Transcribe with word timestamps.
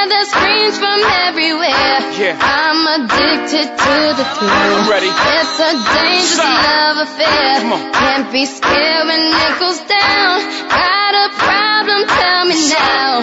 Hear 0.00 0.08
the 0.08 0.24
screams 0.24 0.78
from 0.78 0.96
everywhere. 1.28 2.00
Yeah. 2.16 2.40
I'm 2.40 3.04
addicted 3.04 3.68
to 3.68 3.96
the 4.16 4.24
thrill. 4.32 4.48
I'm 4.48 4.88
ready. 4.88 5.12
It's 5.12 5.60
a 5.60 5.72
dangerous 5.76 6.40
Stop. 6.40 6.64
love 6.64 7.04
affair. 7.04 7.60
Come 7.60 7.72
on. 7.74 7.92
Can't 7.92 8.32
be 8.32 8.46
scared 8.46 9.04
when 9.04 9.20
it 9.20 9.60
goes 9.60 9.76
down. 9.84 10.40
Got 10.72 11.12
a 11.20 11.28
problem? 11.36 12.08
Tell 12.08 12.44
me 12.48 12.56
now. 12.72 13.20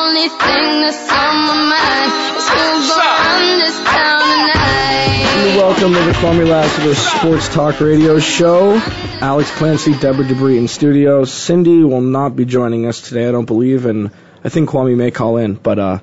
Only 0.00 0.32
thing 0.32 0.80
that's 0.80 1.04
on 1.12 1.36
my 1.44 1.60
mind 1.76 2.10
is 2.40 2.48
who's 2.48 2.88
Stop. 2.88 3.20
run 3.20 3.58
this 3.60 3.76
town 3.84 4.24
tonight. 4.24 5.56
Welcome 5.60 5.92
to 5.92 6.02
the 6.08 6.12
Kwamie 6.24 6.48
Lassiter 6.48 6.94
Sports 6.94 7.48
Talk 7.52 7.80
Radio 7.80 8.18
Show. 8.18 8.80
Alex 9.20 9.50
Clancy, 9.50 9.92
Deborah 9.92 10.26
Debris 10.26 10.56
in 10.56 10.68
studio. 10.68 11.26
Cindy 11.26 11.84
will 11.84 12.00
not 12.00 12.34
be 12.34 12.46
joining 12.46 12.86
us 12.86 13.02
today, 13.02 13.28
I 13.28 13.32
don't 13.32 13.44
believe, 13.44 13.84
and 13.84 14.10
I 14.42 14.48
think 14.48 14.70
Kwamie 14.70 14.96
may 14.96 15.10
call 15.10 15.36
in, 15.36 15.52
but 15.52 15.78
uh, 15.78 15.98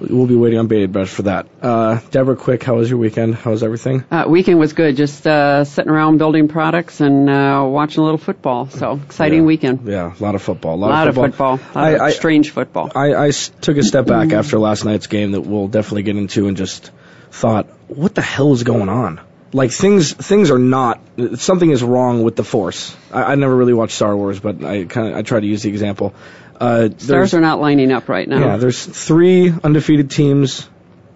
we'll 0.00 0.26
be 0.26 0.36
waiting 0.36 0.58
on 0.58 0.66
bated 0.66 0.92
breath 0.92 1.08
for 1.10 1.22
that. 1.22 1.46
Uh, 1.62 2.00
Deborah, 2.10 2.36
quick, 2.36 2.62
how 2.62 2.74
was 2.76 2.88
your 2.90 2.98
weekend? 2.98 3.34
How 3.34 3.50
was 3.52 3.62
everything? 3.62 4.04
Uh, 4.10 4.24
weekend 4.28 4.58
was 4.58 4.72
good. 4.72 4.96
Just 4.96 5.26
uh, 5.26 5.64
sitting 5.64 5.90
around 5.90 6.18
building 6.18 6.48
products 6.48 7.00
and 7.00 7.28
uh, 7.30 7.64
watching 7.68 8.00
a 8.00 8.04
little 8.04 8.18
football. 8.18 8.68
So 8.68 9.00
exciting 9.04 9.40
Yeah. 9.40 9.44
weekend. 9.46 9.86
Yeah, 9.88 10.12
a 10.18 10.22
lot 10.22 10.34
of 10.34 10.42
football. 10.42 10.74
A 10.74 10.76
A 10.76 10.78
lot, 10.78 10.88
lot 10.90 11.08
of 11.08 11.14
football. 11.14 11.54
A 11.54 11.78
lot 11.78 11.94
of 11.94 12.00
I- 12.00 12.04
I- 12.06 12.10
strange 12.10 12.50
football. 12.50 12.90
I 12.94 13.30
took 13.60 13.76
a 13.76 13.82
step 13.82 14.06
back 14.06 14.32
after 14.32 14.58
last 14.58 14.84
night's 14.84 15.06
game 15.06 15.32
that 15.32 15.42
we'll 15.42 15.68
definitely 15.68 16.02
get 16.04 16.16
into 16.16 16.48
and 16.48 16.56
just 16.56 16.90
thought, 17.30 17.66
what 17.88 18.14
the 18.14 18.22
hell 18.22 18.52
is 18.52 18.62
going 18.62 18.88
on? 18.88 19.20
Like 19.52 19.70
things, 19.70 20.12
things 20.12 20.50
are 20.50 20.58
not. 20.58 21.00
Something 21.36 21.70
is 21.70 21.80
wrong 21.80 22.24
with 22.24 22.34
the 22.34 22.42
Force. 22.42 22.96
I, 23.12 23.22
I 23.22 23.34
never 23.36 23.54
really 23.54 23.72
watched 23.72 23.94
Star 23.94 24.16
Wars, 24.16 24.40
but 24.40 24.64
I 24.64 24.84
kind 24.84 25.08
of 25.12 25.16
I 25.16 25.22
try 25.22 25.38
to 25.38 25.46
use 25.46 25.62
the 25.62 25.68
example. 25.68 26.12
Uh, 26.60 26.78
there's- 26.88 27.02
Stars 27.02 27.34
are 27.34 27.40
not 27.40 27.60
lining 27.60 27.90
up 27.92 28.08
right 28.08 28.28
now. 28.28 28.38
yeah, 28.38 28.56
there's 28.56 28.84
three 28.84 29.52
undefeated 29.62 30.10
teams: 30.10 30.68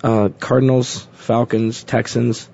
uh, 0.03 0.29
Cardinals, 0.41 1.07
Falcons, 1.15 1.85
Texans. 1.85 2.49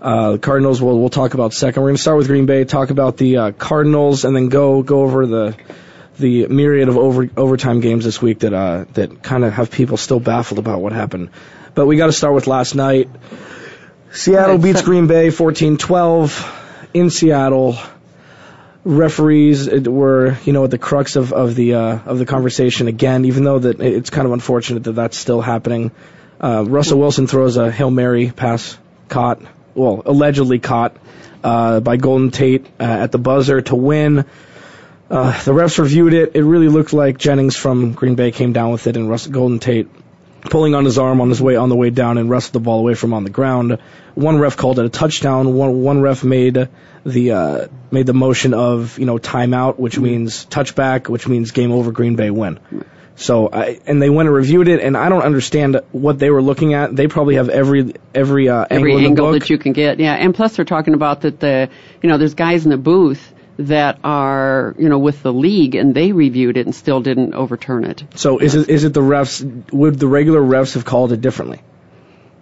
Uh, 0.00 0.36
Cardinals, 0.36 0.82
we'll 0.82 0.98
we'll 1.00 1.08
talk 1.08 1.34
about 1.34 1.54
second. 1.54 1.82
We're 1.82 1.88
going 1.88 1.96
to 1.96 2.02
start 2.02 2.18
with 2.18 2.26
Green 2.26 2.46
Bay, 2.46 2.64
talk 2.64 2.90
about 2.90 3.16
the 3.16 3.36
uh, 3.38 3.52
Cardinals, 3.52 4.24
and 4.24 4.36
then 4.36 4.48
go 4.48 4.82
go 4.82 5.00
over 5.02 5.26
the 5.26 5.56
the 6.18 6.46
myriad 6.46 6.88
of 6.88 6.96
over 6.98 7.28
overtime 7.36 7.80
games 7.80 8.04
this 8.04 8.20
week 8.20 8.40
that 8.40 8.52
uh, 8.52 8.84
that 8.94 9.22
kind 9.22 9.44
of 9.44 9.52
have 9.54 9.70
people 9.70 9.96
still 9.96 10.20
baffled 10.20 10.58
about 10.58 10.80
what 10.82 10.92
happened. 10.92 11.30
But 11.74 11.86
we 11.86 11.96
got 11.96 12.06
to 12.06 12.12
start 12.12 12.34
with 12.34 12.46
last 12.46 12.74
night. 12.74 13.08
Seattle 14.12 14.58
beats 14.58 14.82
Green 14.82 15.06
Bay 15.08 15.28
14-12 15.28 16.88
in 16.94 17.10
Seattle. 17.10 17.76
Referees 18.84 19.70
were, 19.70 20.36
you 20.44 20.52
know, 20.52 20.64
at 20.64 20.70
the 20.70 20.78
crux 20.78 21.16
of, 21.16 21.32
of 21.32 21.54
the 21.54 21.74
uh, 21.74 21.98
of 22.04 22.18
the 22.18 22.26
conversation 22.26 22.86
again. 22.86 23.24
Even 23.24 23.44
though 23.44 23.58
that 23.58 23.80
it's 23.80 24.10
kind 24.10 24.26
of 24.26 24.32
unfortunate 24.32 24.84
that 24.84 24.92
that's 24.92 25.16
still 25.16 25.40
happening. 25.40 25.90
Uh, 26.40 26.64
Russell 26.66 26.98
Wilson 26.98 27.26
throws 27.26 27.56
a 27.56 27.70
hail 27.70 27.90
mary 27.90 28.30
pass 28.30 28.76
caught, 29.08 29.40
well, 29.74 30.02
allegedly 30.04 30.58
caught 30.58 30.96
uh, 31.42 31.80
by 31.80 31.96
Golden 31.96 32.30
Tate 32.30 32.66
uh, 32.78 32.82
at 32.82 33.12
the 33.12 33.18
buzzer 33.18 33.62
to 33.62 33.74
win. 33.74 34.26
Uh, 35.10 35.42
the 35.44 35.52
refs 35.52 35.78
reviewed 35.78 36.12
it. 36.12 36.32
It 36.34 36.42
really 36.42 36.68
looked 36.68 36.92
like 36.92 37.18
Jennings 37.18 37.56
from 37.56 37.92
Green 37.92 38.14
Bay 38.14 38.32
came 38.32 38.52
down 38.52 38.72
with 38.72 38.86
it, 38.86 38.96
and 38.96 39.08
Russell 39.08 39.32
Golden 39.32 39.58
Tate 39.58 39.88
pulling 40.42 40.74
on 40.74 40.84
his 40.84 40.98
arm 40.98 41.20
on 41.20 41.28
his 41.28 41.40
way 41.40 41.56
on 41.56 41.68
the 41.68 41.76
way 41.76 41.90
down 41.90 42.18
and 42.18 42.28
wrestled 42.28 42.52
the 42.54 42.60
ball 42.60 42.80
away 42.80 42.94
from 42.94 43.14
on 43.14 43.24
the 43.24 43.30
ground. 43.30 43.78
One 44.14 44.38
ref 44.38 44.56
called 44.56 44.78
it 44.78 44.84
a 44.84 44.88
touchdown. 44.88 45.54
One 45.54 45.82
one 45.82 46.00
ref 46.00 46.24
made 46.24 46.68
the 47.04 47.32
uh, 47.32 47.68
made 47.90 48.06
the 48.06 48.14
motion 48.14 48.54
of 48.54 48.98
you 48.98 49.06
know 49.06 49.18
timeout, 49.18 49.78
which 49.78 49.98
means 49.98 50.46
touchback, 50.46 51.08
which 51.08 51.28
means 51.28 51.50
game 51.50 51.72
over. 51.72 51.92
Green 51.92 52.16
Bay 52.16 52.30
win. 52.30 52.58
So 53.16 53.48
I, 53.52 53.78
and 53.86 54.02
they 54.02 54.10
went 54.10 54.26
and 54.28 54.34
reviewed 54.34 54.66
it, 54.66 54.80
and 54.80 54.96
I 54.96 55.08
don't 55.08 55.22
understand 55.22 55.80
what 55.92 56.18
they 56.18 56.30
were 56.30 56.42
looking 56.42 56.74
at. 56.74 56.96
They 56.96 57.06
probably 57.06 57.36
have 57.36 57.48
every 57.48 57.94
every 58.14 58.48
uh, 58.48 58.66
Every 58.68 58.90
angle 58.92 58.96
in 58.96 59.02
the 59.02 59.08
angle 59.08 59.26
book. 59.32 59.40
that 59.42 59.50
you 59.50 59.58
can 59.58 59.72
get. 59.72 60.00
Yeah, 60.00 60.14
and 60.14 60.34
plus 60.34 60.56
they're 60.56 60.64
talking 60.64 60.94
about 60.94 61.20
that 61.20 61.38
the 61.38 61.68
you 62.02 62.08
know 62.08 62.18
there's 62.18 62.34
guys 62.34 62.64
in 62.64 62.70
the 62.70 62.76
booth 62.76 63.32
that 63.56 64.00
are 64.02 64.74
you 64.78 64.88
know 64.88 64.98
with 64.98 65.22
the 65.22 65.32
league 65.32 65.76
and 65.76 65.94
they 65.94 66.10
reviewed 66.10 66.56
it 66.56 66.66
and 66.66 66.74
still 66.74 67.00
didn't 67.00 67.34
overturn 67.34 67.84
it. 67.84 68.02
so 68.16 68.38
is 68.38 68.56
it 68.56 68.68
is 68.68 68.82
it 68.82 68.92
the 68.92 69.00
refs? 69.00 69.72
Would 69.72 70.00
the 70.00 70.08
regular 70.08 70.40
refs 70.40 70.74
have 70.74 70.84
called 70.84 71.12
it 71.12 71.20
differently? 71.20 71.62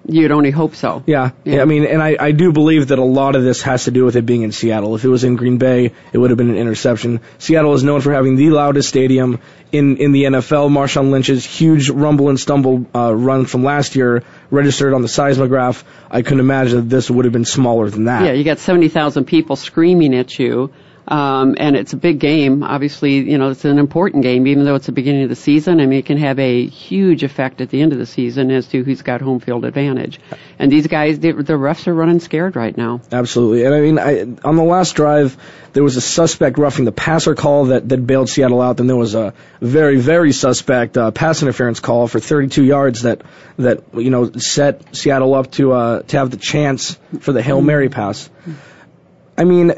You'd 0.08 0.32
only 0.32 0.50
hope 0.50 0.74
so. 0.74 1.04
Yeah, 1.06 1.30
Yeah. 1.44 1.62
I 1.62 1.64
mean, 1.64 1.84
and 1.84 2.02
I, 2.02 2.16
I 2.18 2.32
do 2.32 2.52
believe 2.52 2.88
that 2.88 2.98
a 2.98 3.04
lot 3.04 3.36
of 3.36 3.44
this 3.44 3.62
has 3.62 3.84
to 3.84 3.90
do 3.90 4.04
with 4.04 4.16
it 4.16 4.26
being 4.26 4.42
in 4.42 4.50
Seattle. 4.50 4.96
If 4.96 5.04
it 5.04 5.08
was 5.08 5.22
in 5.22 5.36
Green 5.36 5.58
Bay, 5.58 5.92
it 6.12 6.18
would 6.18 6.30
have 6.30 6.36
been 6.36 6.50
an 6.50 6.56
interception. 6.56 7.20
Seattle 7.38 7.74
is 7.74 7.84
known 7.84 8.00
for 8.00 8.12
having 8.12 8.36
the 8.36 8.50
loudest 8.50 8.88
stadium 8.88 9.40
in, 9.70 9.98
in 9.98 10.12
the 10.12 10.24
NFL. 10.24 10.70
Marshawn 10.70 11.10
Lynch's 11.10 11.44
huge 11.44 11.88
rumble 11.88 12.28
and 12.30 12.38
stumble 12.38 12.86
uh, 12.94 13.14
run 13.14 13.46
from 13.46 13.62
last 13.62 13.94
year 13.94 14.24
registered 14.50 14.92
on 14.92 15.02
the 15.02 15.08
seismograph. 15.08 15.84
I 16.10 16.22
couldn't 16.22 16.40
imagine 16.40 16.78
that 16.78 16.88
this 16.88 17.10
would 17.10 17.24
have 17.24 17.32
been 17.32 17.44
smaller 17.44 17.88
than 17.88 18.04
that. 18.04 18.24
Yeah, 18.24 18.32
you 18.32 18.44
got 18.44 18.58
70,000 18.58 19.24
people 19.24 19.56
screaming 19.56 20.14
at 20.14 20.38
you. 20.38 20.72
Um, 21.08 21.56
and 21.58 21.76
it's 21.76 21.92
a 21.92 21.96
big 21.96 22.20
game. 22.20 22.62
Obviously, 22.62 23.14
you 23.30 23.36
know, 23.36 23.50
it's 23.50 23.64
an 23.64 23.78
important 23.78 24.22
game, 24.22 24.46
even 24.46 24.64
though 24.64 24.76
it's 24.76 24.86
the 24.86 24.92
beginning 24.92 25.24
of 25.24 25.28
the 25.28 25.36
season. 25.36 25.80
I 25.80 25.86
mean, 25.86 25.98
it 25.98 26.06
can 26.06 26.18
have 26.18 26.38
a 26.38 26.66
huge 26.66 27.24
effect 27.24 27.60
at 27.60 27.70
the 27.70 27.82
end 27.82 27.92
of 27.92 27.98
the 27.98 28.06
season 28.06 28.50
as 28.50 28.68
to 28.68 28.84
who's 28.84 29.02
got 29.02 29.20
home 29.20 29.40
field 29.40 29.64
advantage. 29.64 30.20
And 30.58 30.70
these 30.70 30.86
guys, 30.86 31.18
they, 31.18 31.32
the 31.32 31.54
refs 31.54 31.88
are 31.88 31.94
running 31.94 32.20
scared 32.20 32.54
right 32.54 32.76
now. 32.76 33.00
Absolutely. 33.10 33.64
And 33.64 33.74
I 33.74 33.80
mean, 33.80 33.98
I, 33.98 34.48
on 34.48 34.56
the 34.56 34.62
last 34.62 34.94
drive, 34.94 35.36
there 35.72 35.82
was 35.82 35.96
a 35.96 36.00
suspect 36.00 36.56
roughing 36.58 36.84
the 36.84 36.92
passer 36.92 37.34
call 37.34 37.66
that, 37.66 37.88
that 37.88 38.06
bailed 38.06 38.28
Seattle 38.28 38.60
out. 38.60 38.76
Then 38.76 38.86
there 38.86 38.96
was 38.96 39.16
a 39.16 39.34
very, 39.60 39.96
very 39.96 40.32
suspect 40.32 40.96
uh, 40.96 41.10
pass 41.10 41.42
interference 41.42 41.80
call 41.80 42.06
for 42.06 42.20
32 42.20 42.62
yards 42.62 43.02
that, 43.02 43.22
that 43.56 43.82
you 43.94 44.10
know, 44.10 44.30
set 44.32 44.94
Seattle 44.94 45.34
up 45.34 45.50
to, 45.52 45.72
uh, 45.72 46.02
to 46.02 46.18
have 46.18 46.30
the 46.30 46.36
chance 46.36 46.96
for 47.20 47.32
the 47.32 47.42
Hail 47.42 47.60
Mary 47.60 47.88
pass. 47.88 48.30
I 49.36 49.44
mean, 49.44 49.72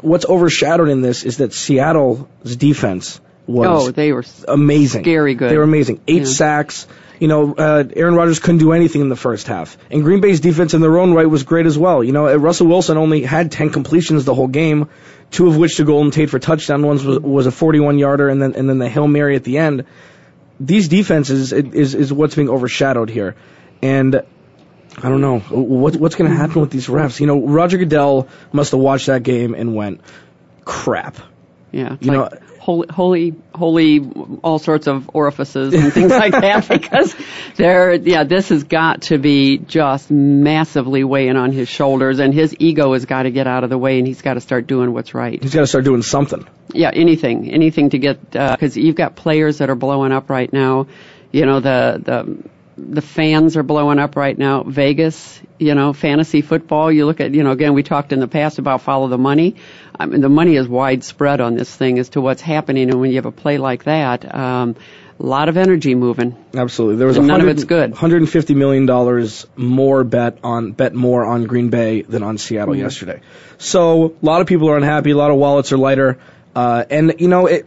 what's 0.00 0.24
overshadowed 0.26 0.88
in 0.88 1.02
this 1.02 1.24
is 1.24 1.38
that 1.38 1.52
Seattle's 1.52 2.56
defense 2.56 3.20
was 3.46 3.88
Oh, 3.88 3.90
they 3.90 4.12
were 4.12 4.24
amazing. 4.48 5.04
Scary 5.04 5.34
good. 5.34 5.50
They 5.50 5.56
were 5.56 5.64
amazing. 5.64 6.00
Eight 6.08 6.22
Yeah. 6.22 6.28
sacks. 6.28 6.86
You 7.18 7.28
know, 7.28 7.54
uh, 7.54 7.84
Aaron 7.94 8.14
Rodgers 8.14 8.40
couldn't 8.40 8.58
do 8.58 8.72
anything 8.72 9.00
in 9.00 9.08
the 9.08 9.16
first 9.16 9.46
half. 9.46 9.78
And 9.90 10.02
Green 10.02 10.20
Bay's 10.20 10.40
defense 10.40 10.74
in 10.74 10.82
their 10.82 10.98
own 10.98 11.14
right 11.14 11.28
was 11.28 11.44
great 11.44 11.64
as 11.64 11.78
well. 11.78 12.04
You 12.04 12.12
know, 12.12 12.28
uh, 12.28 12.36
Russell 12.36 12.66
Wilson 12.66 12.98
only 12.98 13.22
had 13.22 13.50
10 13.50 13.70
completions 13.70 14.24
the 14.26 14.34
whole 14.34 14.48
game, 14.48 14.88
two 15.30 15.46
of 15.46 15.56
which 15.56 15.76
to 15.76 15.84
Golden 15.84 16.10
Tate 16.10 16.28
for 16.28 16.38
touchdown. 16.38 16.82
One 16.82 16.96
was, 17.06 17.18
was 17.20 17.46
a 17.46 17.52
41 17.52 17.98
yarder 17.98 18.28
and 18.28 18.40
then, 18.42 18.54
and 18.54 18.68
then 18.68 18.78
the 18.78 18.88
Hail 18.88 19.08
Mary 19.08 19.34
at 19.34 19.44
the 19.44 19.56
end. 19.58 19.84
These 20.60 20.88
defenses 20.88 21.52
is, 21.52 21.64
is, 21.72 21.94
is 21.94 22.12
what's 22.12 22.34
being 22.34 22.50
overshadowed 22.50 23.08
here. 23.08 23.34
And 23.80 24.22
I 24.98 25.08
don't 25.08 25.20
know 25.20 25.38
what, 25.40 25.96
what's 25.96 26.14
going 26.14 26.30
to 26.30 26.36
happen 26.36 26.60
with 26.60 26.70
these 26.70 26.86
refs. 26.86 27.20
You 27.20 27.26
know, 27.26 27.46
Roger 27.46 27.78
Goodell 27.78 28.28
must 28.52 28.72
have 28.72 28.80
watched 28.80 29.06
that 29.06 29.22
game 29.22 29.54
and 29.54 29.74
went, 29.74 30.00
crap. 30.64 31.16
Yeah, 31.72 31.96
You 32.00 32.12
like 32.12 32.42
holy, 32.66 32.88
holy, 32.90 33.34
holy, 33.54 34.10
all 34.42 34.58
sorts 34.58 34.88
of 34.88 35.08
orifices 35.14 35.72
and 35.72 35.92
things 35.92 36.10
like 36.10 36.32
that 36.46 36.68
because 36.68 37.14
there, 37.54 37.94
yeah, 37.94 38.24
this 38.24 38.48
has 38.48 38.64
got 38.64 39.02
to 39.02 39.18
be 39.18 39.58
just 39.58 40.10
massively 40.10 41.04
weighing 41.04 41.36
on 41.36 41.52
his 41.52 41.68
shoulders 41.68 42.18
and 42.18 42.34
his 42.34 42.56
ego 42.58 42.92
has 42.92 43.04
got 43.04 43.22
to 43.22 43.30
get 43.30 43.46
out 43.46 43.62
of 43.62 43.70
the 43.70 43.78
way 43.78 43.98
and 43.98 44.06
he's 44.06 44.20
got 44.20 44.34
to 44.34 44.40
start 44.40 44.66
doing 44.66 44.92
what's 44.92 45.14
right. 45.14 45.40
He's 45.40 45.54
got 45.54 45.60
to 45.60 45.66
start 45.68 45.84
doing 45.84 46.02
something. 46.02 46.44
Yeah, 46.74 46.90
anything, 46.92 47.52
anything 47.52 47.90
to 47.90 47.98
get, 47.98 48.34
uh, 48.34 48.56
because 48.56 48.76
you've 48.76 48.96
got 48.96 49.14
players 49.14 49.58
that 49.58 49.70
are 49.70 49.76
blowing 49.76 50.10
up 50.10 50.28
right 50.28 50.52
now. 50.52 50.88
You 51.30 51.46
know, 51.46 51.60
the, 51.60 52.02
the, 52.02 52.48
the 52.78 53.00
fans 53.02 53.56
are 53.56 53.62
blowing 53.62 53.98
up 53.98 54.16
right 54.16 54.36
now. 54.36 54.62
Vegas, 54.62 55.40
you 55.58 55.74
know, 55.74 55.92
fantasy 55.92 56.42
football. 56.42 56.92
You 56.92 57.06
look 57.06 57.20
at, 57.20 57.32
you 57.34 57.42
know, 57.42 57.50
again, 57.52 57.72
we 57.74 57.82
talked 57.82 58.12
in 58.12 58.20
the 58.20 58.28
past 58.28 58.58
about 58.58 58.82
follow 58.82 59.08
the 59.08 59.18
money. 59.18 59.56
I 59.98 60.06
mean, 60.06 60.20
the 60.20 60.28
money 60.28 60.56
is 60.56 60.68
widespread 60.68 61.40
on 61.40 61.54
this 61.54 61.74
thing 61.74 61.98
as 61.98 62.10
to 62.10 62.20
what's 62.20 62.42
happening, 62.42 62.90
and 62.90 63.00
when 63.00 63.10
you 63.10 63.16
have 63.16 63.24
a 63.26 63.32
play 63.32 63.56
like 63.56 63.84
that, 63.84 64.34
um, 64.34 64.76
a 65.18 65.22
lot 65.22 65.48
of 65.48 65.56
energy 65.56 65.94
moving. 65.94 66.36
Absolutely. 66.54 66.96
There 66.96 67.06
was 67.06 67.16
a 67.16 67.22
none 67.22 67.40
of 67.40 67.48
it's 67.48 67.64
good. 67.64 67.92
150 67.92 68.54
million 68.54 68.84
dollars 68.84 69.46
more 69.56 70.04
bet 70.04 70.38
on 70.44 70.72
bet 70.72 70.92
more 70.94 71.24
on 71.24 71.44
Green 71.46 71.70
Bay 71.70 72.02
than 72.02 72.22
on 72.22 72.36
Seattle 72.36 72.74
Mm-hmm. 72.74 72.82
yesterday. 72.82 73.20
So 73.56 74.14
a 74.22 74.26
lot 74.26 74.42
of 74.42 74.46
people 74.46 74.68
are 74.68 74.76
unhappy. 74.76 75.12
A 75.12 75.16
lot 75.16 75.30
of 75.30 75.38
wallets 75.38 75.72
are 75.72 75.78
lighter. 75.78 76.18
Uh, 76.54 76.84
and 76.90 77.14
you 77.18 77.28
know 77.28 77.46
it 77.46 77.64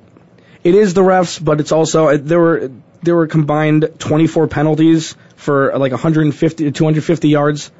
it 0.64 0.76
is 0.76 0.94
the 0.94 1.02
refs, 1.02 1.44
but 1.44 1.60
it's 1.60 1.72
also 1.72 2.16
there 2.18 2.40
were 2.40 2.70
there 3.02 3.16
were 3.16 3.28
combined 3.28 3.90
24 4.00 4.48
penalties 4.48 5.16
for 5.36 5.78
like 5.78 5.92
150 5.92 6.64
to 6.66 6.72
250 6.72 7.30
yards. 7.30 7.72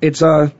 It's 0.00 0.22
uh 0.22 0.50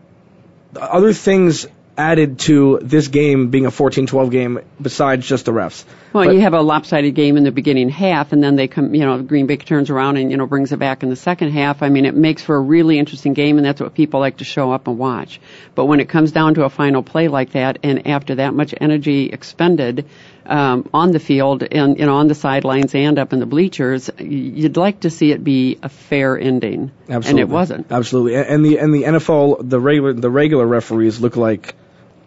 other 0.77 1.13
things 1.13 1.67
added 1.97 2.41
to 2.41 2.81
this 2.83 3.09
game 3.09 3.51
being 3.51 3.67
a 3.67 3.71
14-12 3.71 4.31
game 4.31 4.59
besides 4.81 5.27
just 5.27 5.45
the 5.45 5.53
refs. 5.53 5.85
Well, 6.13 6.27
But- 6.27 6.35
you 6.35 6.41
have 6.41 6.55
a 6.55 6.61
lopsided 6.61 7.15
game 7.15 7.37
in 7.37 7.45
the 7.45 7.53
beginning 7.53 7.89
half, 7.89 8.33
and 8.33 8.43
then 8.43 8.57
they 8.57 8.69
come, 8.69 8.95
you 8.95 9.05
know, 9.05 9.23
Green 9.23 9.47
Bay 9.47 9.57
turns 9.57 9.91
around 9.91 10.17
and, 10.17 10.31
you 10.31 10.37
know, 10.37 10.47
brings 10.47 10.73
it 10.73 10.79
back 10.79 11.03
in 11.03 11.11
the 11.11 11.17
second 11.17 11.51
half. 11.51 11.83
I 11.83 11.89
mean, 11.89 12.05
it 12.05 12.17
makes 12.17 12.43
for 12.43 12.57
a 12.57 12.61
really 12.61 12.99
interesting 12.99 13.33
game, 13.33 13.59
and 13.59 13.67
that's 13.67 13.81
what 13.81 13.95
people 13.95 14.21
like 14.21 14.39
to 14.39 14.45
show 14.45 14.73
up 14.73 14.89
and 14.89 14.99
watch. 14.99 15.41
But 15.75 15.87
when 15.87 16.01
it 16.01 16.09
comes 16.09 16.33
down 16.33 16.55
to 16.55 16.65
a 16.65 16.71
final 16.71 17.03
play 17.03 17.29
like 17.29 17.53
that, 17.53 17.79
and 17.83 18.07
after 18.09 18.37
that 18.37 18.55
much 18.55 18.75
energy 18.81 19.27
expended 19.27 20.07
um, 20.47 20.89
on 20.93 21.13
the 21.13 21.19
field 21.19 21.63
and, 21.63 21.99
you 21.99 22.07
know, 22.07 22.17
on 22.17 22.29
the 22.29 22.35
sidelines 22.35 22.95
and 22.95 23.19
up 23.19 23.33
in 23.33 23.41
the 23.41 23.47
bleachers, 23.47 24.11
you'd 24.19 24.77
like 24.77 25.01
to 25.01 25.11
see 25.11 25.33
it 25.33 25.45
be 25.45 25.79
a 25.83 25.89
fair 25.89 26.39
ending. 26.39 26.91
Absolutely. 27.09 27.31
And 27.31 27.41
it 27.41 27.49
wasn't. 27.49 27.93
Absolutely. 27.93 28.37
And 28.37 28.55
and 28.55 28.65
the 28.65 28.79
and 28.79 28.95
the 28.95 29.03
NFL 29.03 29.69
the 29.69 29.81
regular 29.81 30.13
the 30.13 30.31
regular 30.31 30.67
referees 30.67 31.21
look 31.21 31.37
like 31.37 31.75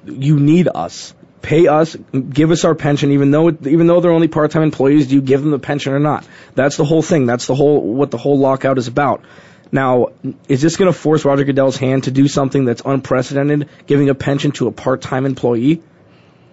you 0.06 0.40
need 0.40 0.68
us. 0.74 1.14
Pay 1.42 1.68
us, 1.68 1.96
give 1.96 2.52
us 2.52 2.66
our 2.66 2.76
pension, 2.76 3.12
even 3.12 3.32
though 3.32 3.50
even 3.50 3.88
though 3.88 4.02
they're 4.02 4.12
only 4.12 4.28
part-time 4.28 4.64
employees. 4.64 5.08
Do 5.08 5.16
you 5.16 5.22
give 5.22 5.42
them 5.42 5.52
the 5.52 5.60
pension 5.60 5.94
or 5.94 6.00
not? 6.00 6.26
That's 6.56 6.78
the 6.78 6.84
whole 6.84 7.02
thing. 7.02 7.26
That's 7.26 7.48
the 7.48 7.56
whole 7.56 7.82
what 7.82 8.12
the 8.12 8.18
whole 8.18 8.38
lockout 8.38 8.78
is 8.78 8.88
about. 8.88 9.24
Now, 9.72 10.10
is 10.48 10.62
this 10.62 10.78
going 10.78 10.92
to 10.92 10.98
force 10.98 11.26
Roger 11.26 11.44
Goodell's 11.44 11.78
hand 11.78 12.06
to 12.06 12.12
do 12.12 12.28
something 12.28 12.66
that's 12.66 12.82
unprecedented, 12.86 13.70
giving 13.86 14.10
a 14.10 14.16
pension 14.16 14.52
to 14.54 14.68
a 14.68 14.72
part-time 14.72 15.26
employee? 15.26 15.82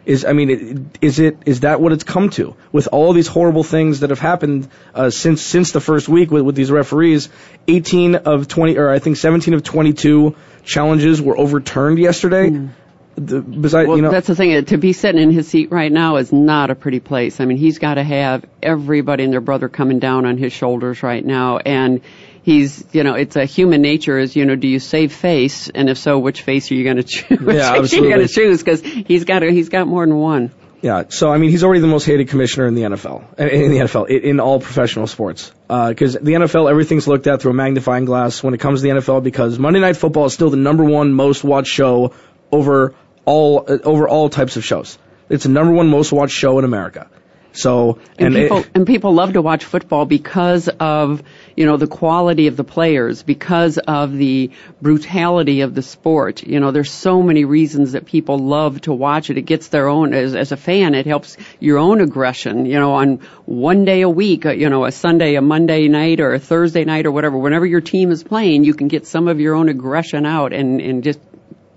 Is 0.06 0.24
I 0.24 0.32
mean, 0.32 0.90
is 1.00 1.18
it 1.18 1.38
is 1.46 1.60
that 1.60 1.80
what 1.80 1.92
it's 1.92 2.04
come 2.04 2.28
to 2.30 2.54
with 2.72 2.88
all 2.92 3.12
these 3.12 3.26
horrible 3.26 3.64
things 3.64 4.00
that 4.00 4.10
have 4.10 4.18
happened 4.18 4.68
uh, 4.94 5.10
since 5.10 5.40
since 5.40 5.72
the 5.72 5.80
first 5.80 6.08
week 6.08 6.30
with, 6.30 6.42
with 6.42 6.54
these 6.54 6.70
referees? 6.70 7.28
18 7.66 8.16
of 8.16 8.46
20, 8.46 8.76
or 8.76 8.90
I 8.90 8.98
think 8.98 9.16
17 9.16 9.54
of 9.54 9.62
22 9.62 10.36
challenges 10.64 11.22
were 11.22 11.38
overturned 11.38 11.98
yesterday. 11.98 12.68
The, 13.16 13.40
besides, 13.40 13.86
Well, 13.86 13.96
you 13.96 14.02
know, 14.02 14.10
that's 14.10 14.26
the 14.26 14.34
thing. 14.34 14.64
To 14.64 14.76
be 14.76 14.92
sitting 14.92 15.22
in 15.22 15.30
his 15.30 15.48
seat 15.48 15.70
right 15.70 15.90
now 15.90 16.16
is 16.16 16.32
not 16.32 16.70
a 16.70 16.74
pretty 16.74 17.00
place. 17.00 17.40
I 17.40 17.44
mean, 17.44 17.56
he's 17.56 17.78
got 17.78 17.94
to 17.94 18.02
have 18.02 18.44
everybody 18.62 19.24
and 19.24 19.32
their 19.32 19.40
brother 19.40 19.68
coming 19.68 20.00
down 20.00 20.26
on 20.26 20.36
his 20.36 20.52
shoulders 20.52 21.02
right 21.02 21.24
now, 21.24 21.58
and 21.58 22.00
he's, 22.44 22.84
you 22.92 23.02
know, 23.02 23.14
it's 23.14 23.34
a 23.34 23.44
human 23.44 23.82
nature. 23.82 24.18
Is 24.18 24.36
you 24.36 24.44
know, 24.44 24.54
do 24.54 24.68
you 24.68 24.78
save 24.78 25.12
face, 25.12 25.68
and 25.68 25.88
if 25.88 25.98
so, 25.98 26.18
which 26.18 26.42
face 26.42 26.70
are 26.70 26.74
you 26.74 26.84
going 26.84 26.98
to 26.98 27.02
choose? 27.02 27.40
Yeah, 27.54 27.78
Which 27.78 27.90
face 27.90 28.00
are 28.00 28.04
you 28.04 28.10
going 28.10 28.26
to 28.26 28.32
choose? 28.32 28.62
Because 28.62 28.82
he's 28.82 29.24
got 29.24 29.42
a, 29.42 29.50
he's 29.50 29.68
got 29.68 29.88
more 29.88 30.06
than 30.06 30.16
one. 30.16 30.52
Yeah, 30.82 31.04
so 31.08 31.32
I 31.32 31.38
mean, 31.38 31.48
he's 31.50 31.64
already 31.64 31.80
the 31.80 31.86
most 31.86 32.04
hated 32.04 32.28
commissioner 32.28 32.66
in 32.66 32.74
the 32.74 32.82
NFL, 32.82 33.40
uh, 33.40 33.44
in 33.46 33.70
the 33.70 33.78
NFL, 33.78 34.06
in 34.10 34.38
all 34.38 34.60
professional 34.60 35.06
sports. 35.06 35.50
Because 35.66 36.12
the 36.12 36.32
NFL, 36.32 36.70
everything's 36.70 37.08
looked 37.08 37.26
at 37.26 37.40
through 37.40 37.52
a 37.52 37.54
magnifying 37.54 38.04
glass 38.04 38.42
when 38.42 38.52
it 38.52 38.60
comes 38.60 38.82
to 38.82 38.88
the 38.88 39.00
NFL. 39.00 39.22
Because 39.22 39.58
Monday 39.58 39.80
Night 39.80 39.96
Football 39.96 40.26
is 40.26 40.34
still 40.34 40.50
the 40.50 40.58
number 40.58 40.84
one 40.84 41.14
most 41.14 41.42
watched 41.42 41.70
show 41.70 42.12
over 42.52 42.94
all 43.24 43.64
uh, 43.66 43.78
over 43.82 44.06
all 44.06 44.28
types 44.28 44.58
of 44.58 44.64
shows. 44.64 44.98
It's 45.30 45.44
the 45.44 45.50
number 45.50 45.72
one 45.72 45.88
most 45.88 46.12
watched 46.12 46.34
show 46.34 46.58
in 46.58 46.66
America. 46.66 47.08
So 47.56 47.98
And, 48.18 48.34
it- 48.36 48.42
people 48.50 48.64
and 48.74 48.84
people 48.86 49.14
love 49.14 49.34
to 49.34 49.40
watch 49.40 49.64
football 49.64 50.06
because 50.06 50.68
of 50.68 51.22
you 51.56 51.66
know 51.66 51.76
the 51.76 51.86
quality 51.86 52.48
of 52.48 52.56
the 52.56 52.64
players, 52.64 53.22
because 53.22 53.78
of 53.78 54.12
the 54.12 54.50
brutality 54.82 55.60
of 55.60 55.72
the 55.72 55.80
sport. 55.82 56.42
You 56.42 56.58
know, 56.58 56.72
there's 56.72 56.90
so 56.90 57.22
many 57.22 57.44
reasons 57.44 57.92
that 57.92 58.06
people 58.06 58.38
love 58.38 58.80
to 58.82 58.92
watch 58.92 59.30
it. 59.30 59.38
It 59.38 59.42
gets 59.42 59.68
their 59.68 59.88
own 59.88 60.12
as 60.14 60.34
as 60.34 60.50
a 60.50 60.56
fan. 60.56 60.94
It 60.96 61.06
helps 61.06 61.36
your 61.60 61.78
own 61.78 62.00
aggression. 62.00 62.66
You 62.66 62.80
know, 62.80 62.94
on 62.94 63.20
one 63.46 63.84
day 63.84 64.02
a 64.02 64.08
week, 64.10 64.46
uh, 64.46 64.50
you 64.50 64.68
know, 64.68 64.84
a 64.84 64.90
Sunday, 64.90 65.36
a 65.36 65.40
Monday 65.40 65.86
night, 65.86 66.18
or 66.18 66.34
a 66.34 66.40
Thursday 66.40 66.84
night, 66.84 67.06
or 67.06 67.12
whatever. 67.12 67.38
Whenever 67.38 67.66
your 67.66 67.80
team 67.80 68.10
is 68.10 68.24
playing, 68.24 68.64
you 68.64 68.74
can 68.74 68.88
get 68.88 69.06
some 69.06 69.28
of 69.28 69.38
your 69.38 69.54
own 69.54 69.68
aggression 69.68 70.26
out 70.26 70.52
and 70.52 70.80
and 70.80 71.04
just 71.04 71.20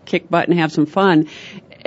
kick 0.06 0.29
butt 0.29 0.47
and 0.47 0.57
have 0.57 0.71
some 0.71 0.85
fun. 0.88 1.27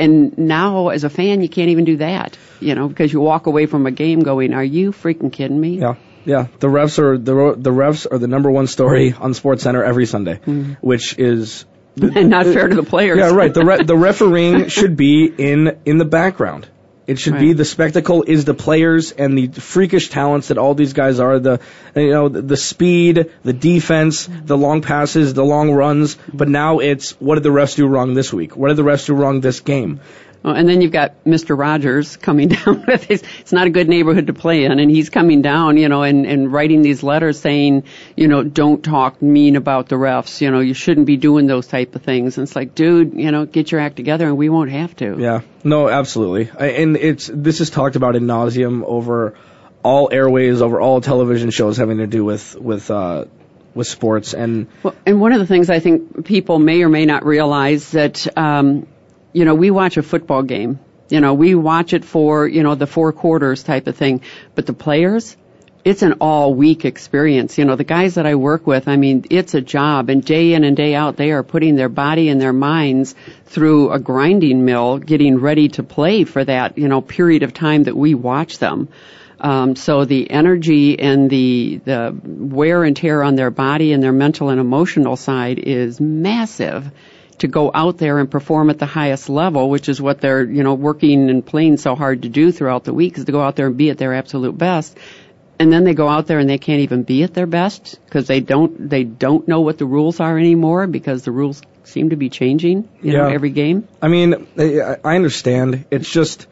And 0.01 0.37
now, 0.39 0.89
as 0.89 1.05
a 1.05 1.11
fan, 1.11 1.43
you 1.43 1.49
can't 1.49 1.69
even 1.69 1.85
do 1.85 1.99
that, 1.99 2.39
you 2.59 2.75
know, 2.75 2.89
because 2.89 3.13
you 3.13 3.21
walk 3.21 3.47
away 3.47 3.67
from 3.67 3.87
a 3.87 3.91
game 3.91 4.21
going, 4.21 4.55
"Are 4.55 4.65
you 4.65 4.93
freaking 4.93 5.31
kidding 5.31 5.61
me?" 5.61 5.79
Yeah, 5.79 5.97
yeah. 6.25 6.47
The 6.59 6.69
refs 6.69 6.99
are 6.99 7.19
the 7.19 7.55
the 7.57 7.71
refs 7.71 8.07
are 8.11 8.19
the 8.19 8.27
number 8.27 8.51
one 8.51 8.67
story 8.67 9.13
on 9.13 9.35
Sports 9.35 9.63
Center 9.63 9.85
every 9.85 10.07
Sunday, 10.07 10.37
mm-hmm. 10.37 10.73
which 10.81 11.19
is 11.19 11.67
and 12.01 12.31
not 12.31 12.47
fair 12.47 12.69
to 12.69 12.75
the 12.75 12.83
players. 12.83 13.19
Yeah, 13.19 13.31
right. 13.31 13.53
The 13.53 13.65
re- 13.65 13.85
the 13.85 13.97
refereeing 13.97 14.69
should 14.77 14.97
be 14.97 15.27
in 15.27 15.79
in 15.85 15.99
the 15.99 16.07
background. 16.07 16.67
It 17.11 17.19
should 17.19 17.39
be 17.39 17.53
the 17.55 17.65
spectacle 17.65 18.23
is 18.23 18.45
the 18.45 18.55
players 18.55 19.11
and 19.11 19.37
the 19.37 19.49
freakish 19.49 20.11
talents 20.11 20.49
that 20.49 20.59
all 20.59 20.75
these 20.75 20.93
guys 20.93 21.19
are. 21.19 21.41
The 21.41 21.61
you 21.97 22.11
know 22.11 22.29
the, 22.29 22.41
the 22.41 22.57
speed, 22.57 23.33
the 23.43 23.53
defense, 23.53 24.29
the 24.45 24.57
long 24.57 24.81
passes, 24.81 25.35
the 25.35 25.45
long 25.45 25.73
runs. 25.73 26.17
But 26.33 26.49
now 26.49 26.79
it's 26.79 27.21
what 27.21 27.35
did 27.35 27.43
the 27.43 27.51
refs 27.51 27.75
do 27.75 27.87
wrong 27.89 28.15
this 28.15 28.33
week? 28.33 28.57
What 28.57 28.69
did 28.69 28.77
the 28.77 28.85
refs 28.85 29.07
do 29.07 29.15
wrong 29.15 29.41
this 29.41 29.59
game? 29.59 30.01
Oh, 30.43 30.53
and 30.53 30.67
then 30.67 30.81
you've 30.81 30.93
got 30.93 31.25
Mr. 31.25 31.57
Rogers 31.57 32.17
coming 32.17 32.49
down 32.65 32.85
with 32.87 33.05
his, 33.05 33.23
it's 33.41 33.53
not 33.53 33.67
a 33.67 33.71
good 33.71 33.89
neighborhood 33.89 34.29
to 34.29 34.33
play 34.33 34.65
in, 34.65 34.79
and 34.79 34.91
he's 34.91 35.11
coming 35.11 35.43
down, 35.43 35.77
you 35.77 35.89
know, 35.89 36.03
and, 36.03 36.27
and 36.27 36.51
writing 36.51 36.81
these 36.83 37.03
letters 37.03 37.39
saying, 37.39 37.85
you 38.17 38.27
know, 38.27 38.43
don't 38.43 38.83
talk 38.83 39.21
mean 39.21 39.57
about 39.57 39.89
the 39.89 39.97
refs, 39.97 40.41
you 40.41 40.51
know, 40.51 40.61
you 40.61 40.73
shouldn't 40.73 41.07
be 41.07 41.17
doing 41.17 41.47
those 41.47 41.67
type 41.67 41.95
of 41.95 42.03
things. 42.03 42.39
And 42.39 42.47
it's 42.47 42.57
like, 42.57 42.75
dude, 42.75 43.15
you 43.15 43.31
know, 43.31 43.45
get 43.45 43.71
your 43.71 43.81
act 43.81 43.97
together 43.97 44.27
and 44.27 44.39
we 44.39 44.49
won't 44.49 44.71
have 44.71 44.97
to. 44.97 45.17
Yeah, 45.19 45.43
no, 45.63 45.89
absolutely. 45.89 46.51
I, 46.59 46.67
and 46.69 46.97
it's 46.97 47.31
this 47.33 47.61
is 47.61 47.69
talked 47.71 47.97
about 47.97 48.17
in 48.17 48.25
nauseum 48.25 48.83
over 48.85 49.35
all 49.83 50.09
airways, 50.13 50.63
over 50.63 50.81
all 50.81 51.01
television 51.01 51.51
shows 51.51 51.77
having 51.77 51.99
to 51.99 52.07
do 52.07 52.25
with 52.25 52.55
with 52.57 52.91
uh, 52.91 53.27
with 53.75 53.87
sports. 53.87 54.35
And 54.35 54.69
Well, 54.83 54.95
and 55.07 55.21
one 55.21 55.33
of 55.33 55.39
the 55.39 55.47
things 55.47 55.71
I 55.71 55.81
think 55.81 56.25
people 56.25 56.59
may 56.59 56.83
or 56.83 56.89
may 56.89 57.07
not 57.07 57.25
realize 57.25 57.91
that, 57.93 58.27
um, 58.37 58.87
you 59.33 59.45
know, 59.45 59.55
we 59.55 59.71
watch 59.71 59.97
a 59.97 60.03
football 60.03 60.43
game. 60.43 60.79
You 61.09 61.21
know, 61.21 61.35
we 61.35 61.55
watch 61.55 61.93
it 61.93 62.05
for, 62.05 62.47
you 62.47 62.63
know, 62.63 62.75
the 62.75 62.87
four 62.87 63.13
quarters 63.13 63.63
type 63.63 63.87
of 63.89 63.97
thing. 63.97 64.23
But 64.55 64.67
the 64.67 64.73
players, 64.73 65.37
it's 65.85 66.03
an 66.03 66.15
all 66.21 66.55
week 66.55 66.85
experience. 66.85 67.59
You 67.59 67.65
know, 67.65 67.77
the 67.77 67.85
guys 67.85 68.15
that 68.15 68.27
I 68.27 68.35
work 68.37 68.67
with, 68.67 68.87
I 68.87 68.97
mean, 68.97 69.25
it's 69.31 69.55
a 69.55 69.61
job 69.61 70.09
and 70.09 70.25
day 70.25 70.55
in 70.55 70.63
and 70.65 70.77
day 70.77 70.95
out 70.95 71.17
they 71.17 71.33
are 71.33 71.43
putting 71.43 71.75
their 71.75 71.89
body 71.89 72.29
and 72.29 72.41
their 72.41 72.53
minds 72.53 73.15
through 73.47 73.91
a 73.91 73.99
grinding 73.99 74.65
mill 74.65 74.99
getting 74.99 75.39
ready 75.39 75.69
to 75.71 75.83
play 75.83 76.25
for 76.25 76.45
that, 76.45 76.79
you 76.79 76.89
know, 76.89 77.01
period 77.01 77.43
of 77.43 77.55
time 77.55 77.85
that 77.85 77.97
we 77.97 78.15
watch 78.15 78.59
them. 78.59 78.89
Um, 79.41 79.75
so 79.75 80.05
the 80.05 80.31
energy 80.31 81.01
and 81.01 81.31
the 81.31 81.81
the 81.83 82.15
wear 82.25 82.85
and 82.85 82.95
tear 82.95 83.23
on 83.23 83.37
their 83.37 83.51
body 83.51 83.93
and 83.93 84.03
their 84.03 84.13
mental 84.13 84.51
and 84.51 84.61
emotional 84.61 85.17
side 85.17 85.59
is 85.59 85.99
massive 85.99 86.91
to 87.41 87.49
go 87.49 87.71
out 87.75 87.99
there 87.99 88.19
and 88.19 88.31
perform 88.31 88.71
at 88.71 88.79
the 88.79 88.87
highest 88.87 89.29
level, 89.29 89.69
which 89.69 89.89
is 89.89 90.01
what 90.01 90.21
they're 90.21 90.45
you 90.45 90.63
know 90.63 90.75
working 90.75 91.29
and 91.29 91.45
playing 91.45 91.77
so 91.77 91.95
hard 91.95 92.23
to 92.23 92.29
do 92.29 92.53
throughout 92.53 92.85
the 92.85 92.95
week, 92.95 93.19
is 93.19 93.25
to 93.25 93.33
go 93.33 93.43
out 93.43 93.57
there 93.57 93.67
and 93.67 93.77
be 93.77 93.91
at 93.91 93.99
their 93.99 94.15
absolute 94.15 94.57
best. 94.57 94.97
And 95.59 95.71
then 95.71 95.85
they 95.85 95.93
go 95.93 96.09
out 96.09 96.27
there 96.27 96.39
and 96.39 96.49
they 96.49 96.57
can't 96.57 96.81
even 96.81 97.03
be 97.03 97.23
at 97.23 97.35
their 97.35 97.47
best 97.47 97.99
because 98.07 98.27
they 98.27 98.41
don't 98.41 98.89
they 98.89 99.05
don't 99.05 99.47
know 99.47 99.61
what 99.61 99.77
the 99.77 99.85
rules 99.85 100.19
are 100.19 100.39
anymore 100.39 100.87
because 100.87 101.25
the 101.25 101.33
rules 101.33 101.61
seem 101.85 102.11
to 102.11 102.17
be 102.17 102.31
changing 102.31 102.89
you 103.03 103.13
know 103.13 103.29
every 103.29 103.51
game. 103.51 103.87
I 104.01 104.09
mean, 104.09 104.47
I 104.59 104.97
I 105.05 105.17
understand. 105.17 105.85
It's 105.91 106.11
just 106.11 106.47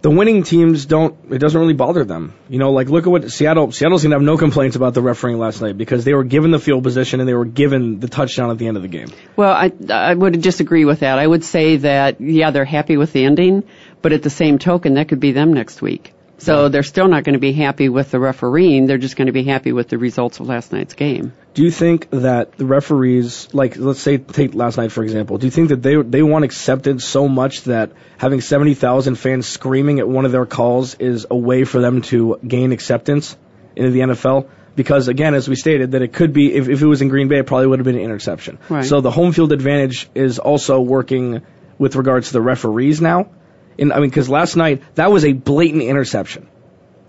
the 0.00 0.10
winning 0.10 0.44
teams 0.44 0.86
don't. 0.86 1.16
It 1.32 1.38
doesn't 1.38 1.60
really 1.60 1.74
bother 1.74 2.04
them. 2.04 2.34
You 2.48 2.58
know, 2.58 2.72
like 2.72 2.88
look 2.88 3.06
at 3.06 3.10
what 3.10 3.30
Seattle. 3.30 3.72
Seattle's 3.72 4.02
gonna 4.02 4.14
have 4.14 4.22
no 4.22 4.36
complaints 4.36 4.76
about 4.76 4.94
the 4.94 5.02
refereeing 5.02 5.38
last 5.38 5.60
night 5.60 5.76
because 5.76 6.04
they 6.04 6.14
were 6.14 6.24
given 6.24 6.50
the 6.50 6.60
field 6.60 6.84
position 6.84 7.20
and 7.20 7.28
they 7.28 7.34
were 7.34 7.44
given 7.44 7.98
the 7.98 8.08
touchdown 8.08 8.50
at 8.50 8.58
the 8.58 8.68
end 8.68 8.76
of 8.76 8.82
the 8.82 8.88
game. 8.88 9.08
Well, 9.36 9.52
I, 9.52 9.72
I 9.90 10.14
would 10.14 10.40
disagree 10.40 10.84
with 10.84 11.00
that. 11.00 11.18
I 11.18 11.26
would 11.26 11.44
say 11.44 11.78
that, 11.78 12.20
yeah, 12.20 12.50
they're 12.50 12.64
happy 12.64 12.96
with 12.96 13.12
the 13.12 13.24
ending, 13.24 13.64
but 14.02 14.12
at 14.12 14.22
the 14.22 14.30
same 14.30 14.58
token, 14.58 14.94
that 14.94 15.08
could 15.08 15.20
be 15.20 15.32
them 15.32 15.52
next 15.52 15.82
week. 15.82 16.14
So 16.38 16.68
they're 16.68 16.84
still 16.84 17.08
not 17.08 17.24
going 17.24 17.34
to 17.34 17.40
be 17.40 17.52
happy 17.52 17.88
with 17.88 18.12
the 18.12 18.20
refereeing. 18.20 18.86
They're 18.86 18.98
just 18.98 19.16
going 19.16 19.26
to 19.26 19.32
be 19.32 19.42
happy 19.42 19.72
with 19.72 19.88
the 19.88 19.98
results 19.98 20.38
of 20.38 20.46
last 20.46 20.72
night's 20.72 20.94
game. 20.94 21.32
Do 21.54 21.64
you 21.64 21.70
think 21.72 22.10
that 22.10 22.56
the 22.56 22.64
referees, 22.64 23.52
like 23.52 23.76
let's 23.76 24.00
say 24.00 24.18
take 24.18 24.54
last 24.54 24.76
night 24.76 24.92
for 24.92 25.02
example, 25.02 25.38
do 25.38 25.46
you 25.46 25.50
think 25.50 25.70
that 25.70 25.82
they 25.82 25.96
they 26.00 26.22
want 26.22 26.44
acceptance 26.44 27.04
so 27.04 27.28
much 27.28 27.62
that 27.64 27.90
having 28.16 28.40
seventy 28.40 28.74
thousand 28.74 29.16
fans 29.16 29.46
screaming 29.46 29.98
at 29.98 30.08
one 30.08 30.24
of 30.24 30.32
their 30.32 30.46
calls 30.46 30.94
is 30.94 31.26
a 31.28 31.36
way 31.36 31.64
for 31.64 31.80
them 31.80 32.02
to 32.02 32.38
gain 32.46 32.70
acceptance 32.70 33.36
into 33.74 33.90
the 33.90 34.00
NFL? 34.00 34.48
Because 34.76 35.08
again, 35.08 35.34
as 35.34 35.48
we 35.48 35.56
stated, 35.56 35.92
that 35.92 36.02
it 36.02 36.12
could 36.12 36.32
be 36.32 36.54
if, 36.54 36.68
if 36.68 36.80
it 36.80 36.86
was 36.86 37.02
in 37.02 37.08
Green 37.08 37.26
Bay, 37.26 37.38
it 37.38 37.46
probably 37.46 37.66
would 37.66 37.80
have 37.80 37.84
been 37.84 37.96
an 37.96 38.02
interception. 38.02 38.58
Right. 38.68 38.84
So 38.84 39.00
the 39.00 39.10
home 39.10 39.32
field 39.32 39.50
advantage 39.50 40.08
is 40.14 40.38
also 40.38 40.80
working 40.80 41.42
with 41.78 41.96
regards 41.96 42.28
to 42.28 42.34
the 42.34 42.40
referees 42.40 43.00
now. 43.00 43.30
And 43.78 43.92
I 43.92 44.00
mean, 44.00 44.10
because 44.10 44.28
last 44.28 44.56
night 44.56 44.82
that 44.96 45.10
was 45.10 45.24
a 45.24 45.32
blatant 45.32 45.82
interception. 45.82 46.48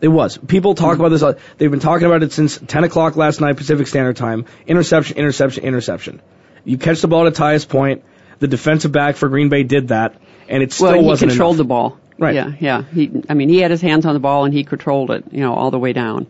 It 0.01 0.07
was. 0.07 0.37
People 0.37 0.75
talk 0.75 0.97
about 0.97 1.09
this. 1.09 1.23
uh, 1.23 1.33
They've 1.57 1.69
been 1.69 1.81
talking 1.81 2.05
about 2.07 2.23
it 2.23 2.31
since 2.31 2.57
10 2.57 2.85
o'clock 2.85 3.17
last 3.17 3.41
night 3.41 3.57
Pacific 3.57 3.85
Standard 3.87 4.15
Time. 4.15 4.45
Interception, 4.65 5.17
interception, 5.17 5.63
interception. 5.65 6.21
You 6.63 6.77
catch 6.77 7.01
the 7.01 7.09
ball 7.09 7.27
at 7.27 7.35
highest 7.35 7.67
point. 7.67 8.03
The 8.39 8.47
defensive 8.47 8.93
back 8.93 9.17
for 9.17 9.27
Green 9.27 9.49
Bay 9.49 9.63
did 9.63 9.89
that, 9.89 10.15
and 10.47 10.63
it 10.63 10.71
still 10.71 10.87
well, 10.87 10.99
he 10.99 11.05
wasn't 11.05 11.31
controlled 11.31 11.55
enough. 11.55 11.57
the 11.57 11.67
ball. 11.67 11.97
Right. 12.17 12.35
Yeah, 12.35 12.51
yeah. 12.59 12.83
He, 12.83 13.11
I 13.29 13.33
mean, 13.33 13.49
he 13.49 13.59
had 13.59 13.71
his 13.71 13.81
hands 13.81 14.05
on 14.05 14.13
the 14.13 14.19
ball 14.19 14.45
and 14.45 14.53
he 14.53 14.63
controlled 14.63 15.11
it, 15.11 15.25
you 15.31 15.41
know, 15.41 15.53
all 15.53 15.71
the 15.71 15.79
way 15.79 15.91
down. 15.93 16.27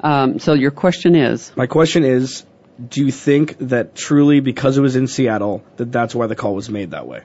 Um, 0.00 0.38
so 0.38 0.52
your 0.54 0.70
question 0.70 1.14
is, 1.14 1.52
My 1.56 1.66
question 1.66 2.04
is, 2.04 2.44
do 2.88 3.04
you 3.04 3.10
think 3.12 3.56
that 3.58 3.94
truly 3.94 4.40
because 4.40 4.76
it 4.76 4.80
was 4.80 4.96
in 4.96 5.06
Seattle 5.06 5.64
that 5.76 5.90
that's 5.92 6.14
why 6.14 6.26
the 6.26 6.36
call 6.36 6.54
was 6.54 6.68
made 6.70 6.90
that 6.92 7.06
way? 7.06 7.22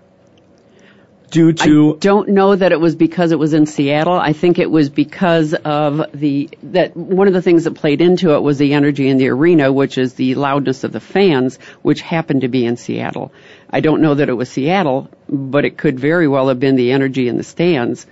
Due 1.29 1.53
to 1.53 1.95
I 1.95 1.98
don't 2.00 2.29
know 2.29 2.55
that 2.55 2.71
it 2.71 2.79
was 2.79 2.95
because 2.95 3.31
it 3.31 3.39
was 3.39 3.53
in 3.53 3.65
Seattle. 3.65 4.13
I 4.13 4.33
think 4.33 4.57
it 4.59 4.69
was 4.69 4.89
because 4.89 5.53
of 5.53 6.01
the 6.13 6.50
that 6.63 6.95
one 6.95 7.27
of 7.27 7.33
the 7.33 7.41
things 7.41 7.65
that 7.65 7.75
played 7.75 8.01
into 8.01 8.33
it 8.36 8.41
was 8.41 8.57
the 8.57 8.74
energy 8.74 9.07
in 9.07 9.17
the 9.17 9.29
arena, 9.29 9.71
which 9.71 9.98
is 9.98 10.13
the 10.15 10.36
loudness 10.36 10.83
of 10.83 10.91
the 10.91 11.00
fans, 11.00 11.59
which 11.81 12.01
happened 12.01 12.41
to 12.41 12.48
be 12.48 12.65
in 12.65 12.77
Seattle. 12.77 13.31
I 13.69 13.79
don't 13.81 14.01
know 14.01 14.15
that 14.15 14.29
it 14.29 14.33
was 14.33 14.50
Seattle, 14.50 15.09
but 15.27 15.65
it 15.65 15.77
could 15.77 16.00
very 16.00 16.27
well 16.27 16.48
have 16.48 16.59
been 16.59 16.75
the 16.75 16.91
energy 16.91 17.27
in 17.27 17.38
the 17.38 17.43
stands, 17.43 18.07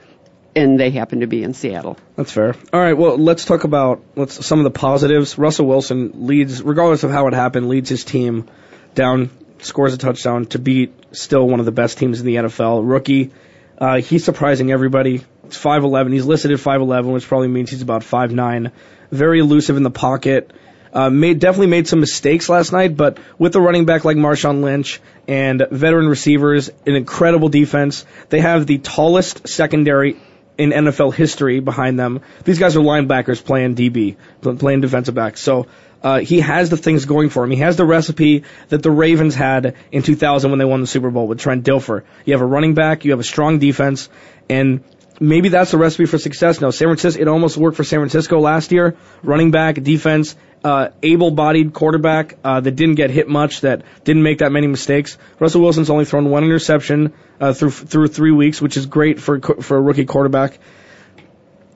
and 0.55 0.79
they 0.79 0.91
happened 0.91 1.21
to 1.21 1.27
be 1.27 1.43
in 1.43 1.53
Seattle. 1.53 1.97
That's 2.15 2.31
fair. 2.31 2.55
All 2.71 2.79
right, 2.79 2.97
well, 2.97 3.17
let's 3.17 3.45
talk 3.45 3.63
about 3.63 4.03
let's 4.15 4.45
some 4.45 4.59
of 4.59 4.63
the 4.63 4.71
positives. 4.71 5.37
Russell 5.37 5.65
Wilson 5.65 6.27
leads, 6.27 6.61
regardless 6.61 7.03
of 7.03 7.11
how 7.11 7.27
it 7.27 7.33
happened, 7.33 7.69
leads 7.69 7.89
his 7.89 8.03
team 8.03 8.47
down, 8.93 9.29
scores 9.63 9.93
a 9.93 9.97
touchdown 9.97 10.45
to 10.47 10.59
beat 10.59 10.93
still 11.11 11.47
one 11.47 11.59
of 11.59 11.65
the 11.65 11.71
best 11.71 11.97
teams 11.97 12.19
in 12.19 12.25
the 12.25 12.35
NFL. 12.35 12.81
Rookie, 12.89 13.31
uh, 13.77 14.01
he's 14.01 14.23
surprising 14.23 14.71
everybody. 14.71 15.23
It's 15.45 15.57
5'11. 15.57 16.11
He's 16.11 16.25
listed 16.25 16.51
at 16.51 16.59
5'11, 16.59 17.13
which 17.13 17.27
probably 17.27 17.47
means 17.47 17.69
he's 17.69 17.81
about 17.81 18.01
5'9. 18.01 18.71
Very 19.11 19.39
elusive 19.39 19.77
in 19.77 19.83
the 19.83 19.91
pocket. 19.91 20.51
Uh, 20.93 21.09
made 21.09 21.39
definitely 21.39 21.67
made 21.67 21.87
some 21.87 21.99
mistakes 21.99 22.49
last 22.49 22.71
night, 22.71 22.95
but 22.95 23.19
with 23.37 23.55
a 23.55 23.61
running 23.61 23.85
back 23.85 24.05
like 24.05 24.17
Marshawn 24.17 24.63
Lynch 24.63 24.99
and 25.27 25.65
veteran 25.69 26.07
receivers, 26.07 26.69
an 26.85 26.95
incredible 26.95 27.49
defense, 27.49 28.05
they 28.29 28.39
have 28.39 28.65
the 28.65 28.77
tallest 28.77 29.47
secondary 29.47 30.17
in 30.57 30.71
NFL 30.71 31.13
history 31.13 31.59
behind 31.59 31.99
them. 31.99 32.21
These 32.43 32.59
guys 32.59 32.75
are 32.75 32.79
linebackers 32.79 33.43
playing 33.43 33.75
DB, 33.75 34.17
playing 34.41 34.81
defensive 34.81 35.15
back. 35.15 35.37
So 35.37 35.67
uh, 36.03 36.19
he 36.19 36.39
has 36.39 36.69
the 36.69 36.77
things 36.77 37.05
going 37.05 37.29
for 37.29 37.43
him. 37.43 37.51
He 37.51 37.57
has 37.57 37.75
the 37.75 37.85
recipe 37.85 38.43
that 38.69 38.83
the 38.83 38.91
Ravens 38.91 39.35
had 39.35 39.75
in 39.91 40.03
2000 40.03 40.49
when 40.51 40.59
they 40.59 40.65
won 40.65 40.81
the 40.81 40.87
Super 40.87 41.09
Bowl 41.09 41.27
with 41.27 41.39
Trent 41.39 41.65
Dilfer. 41.65 42.03
You 42.25 42.33
have 42.33 42.41
a 42.41 42.45
running 42.45 42.73
back, 42.73 43.05
you 43.05 43.11
have 43.11 43.19
a 43.19 43.23
strong 43.23 43.59
defense, 43.59 44.09
and 44.49 44.83
maybe 45.19 45.49
that's 45.49 45.71
the 45.71 45.77
recipe 45.77 46.05
for 46.05 46.17
success. 46.17 46.61
No, 46.61 46.71
San 46.71 46.87
Francisco, 46.87 47.21
it 47.21 47.27
almost 47.27 47.57
worked 47.57 47.77
for 47.77 47.83
San 47.83 47.99
Francisco 47.99 48.39
last 48.39 48.71
year. 48.71 48.95
Running 49.23 49.51
back, 49.51 49.81
defense, 49.81 50.35
uh, 50.63 50.89
able-bodied 51.03 51.73
quarterback 51.73 52.37
uh, 52.43 52.59
that 52.59 52.71
didn't 52.71 52.95
get 52.95 53.09
hit 53.09 53.27
much, 53.27 53.61
that 53.61 53.83
didn't 54.03 54.23
make 54.23 54.39
that 54.39 54.51
many 54.51 54.67
mistakes. 54.67 55.17
Russell 55.39 55.61
Wilson's 55.61 55.89
only 55.89 56.05
thrown 56.05 56.29
one 56.29 56.43
interception 56.43 57.13
uh, 57.39 57.53
through 57.53 57.71
through 57.71 58.07
three 58.07 58.31
weeks, 58.31 58.61
which 58.61 58.77
is 58.77 58.85
great 58.85 59.19
for 59.19 59.39
for 59.39 59.77
a 59.77 59.81
rookie 59.81 60.05
quarterback. 60.05 60.57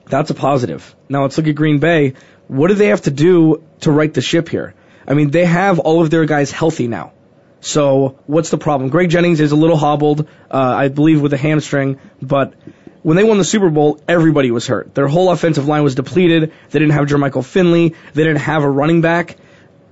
That's 0.06 0.30
a 0.30 0.34
positive. 0.34 0.94
Now 1.08 1.22
let's 1.22 1.38
look 1.38 1.46
at 1.46 1.54
Green 1.54 1.78
Bay. 1.78 2.14
What 2.48 2.68
do 2.68 2.74
they 2.74 2.88
have 2.88 3.02
to 3.02 3.10
do 3.10 3.62
to 3.80 3.90
right 3.90 4.12
the 4.12 4.20
ship 4.20 4.48
here? 4.48 4.74
I 5.06 5.14
mean, 5.14 5.30
they 5.30 5.44
have 5.44 5.78
all 5.78 6.02
of 6.02 6.10
their 6.10 6.26
guys 6.26 6.50
healthy 6.50 6.86
now. 6.86 7.12
So 7.60 8.18
what's 8.26 8.50
the 8.50 8.58
problem? 8.58 8.90
Greg 8.90 9.08
Jennings 9.08 9.40
is 9.40 9.52
a 9.52 9.56
little 9.56 9.76
hobbled, 9.76 10.28
uh, 10.50 10.58
I 10.58 10.88
believe, 10.88 11.22
with 11.22 11.32
a 11.32 11.36
hamstring, 11.36 12.00
but 12.20 12.54
when 13.02 13.16
they 13.16 13.24
won 13.24 13.38
the 13.38 13.44
Super 13.44 13.70
Bowl, 13.70 14.00
everybody 14.08 14.50
was 14.50 14.66
hurt. 14.66 14.94
Their 14.94 15.08
whole 15.08 15.30
offensive 15.30 15.66
line 15.66 15.82
was 15.82 15.94
depleted. 15.94 16.52
They 16.70 16.78
didn't 16.78 16.92
have 16.92 17.06
Jermichael 17.06 17.44
Finley. 17.44 17.94
They 18.14 18.24
didn't 18.24 18.40
have 18.40 18.62
a 18.62 18.70
running 18.70 19.00
back. 19.00 19.36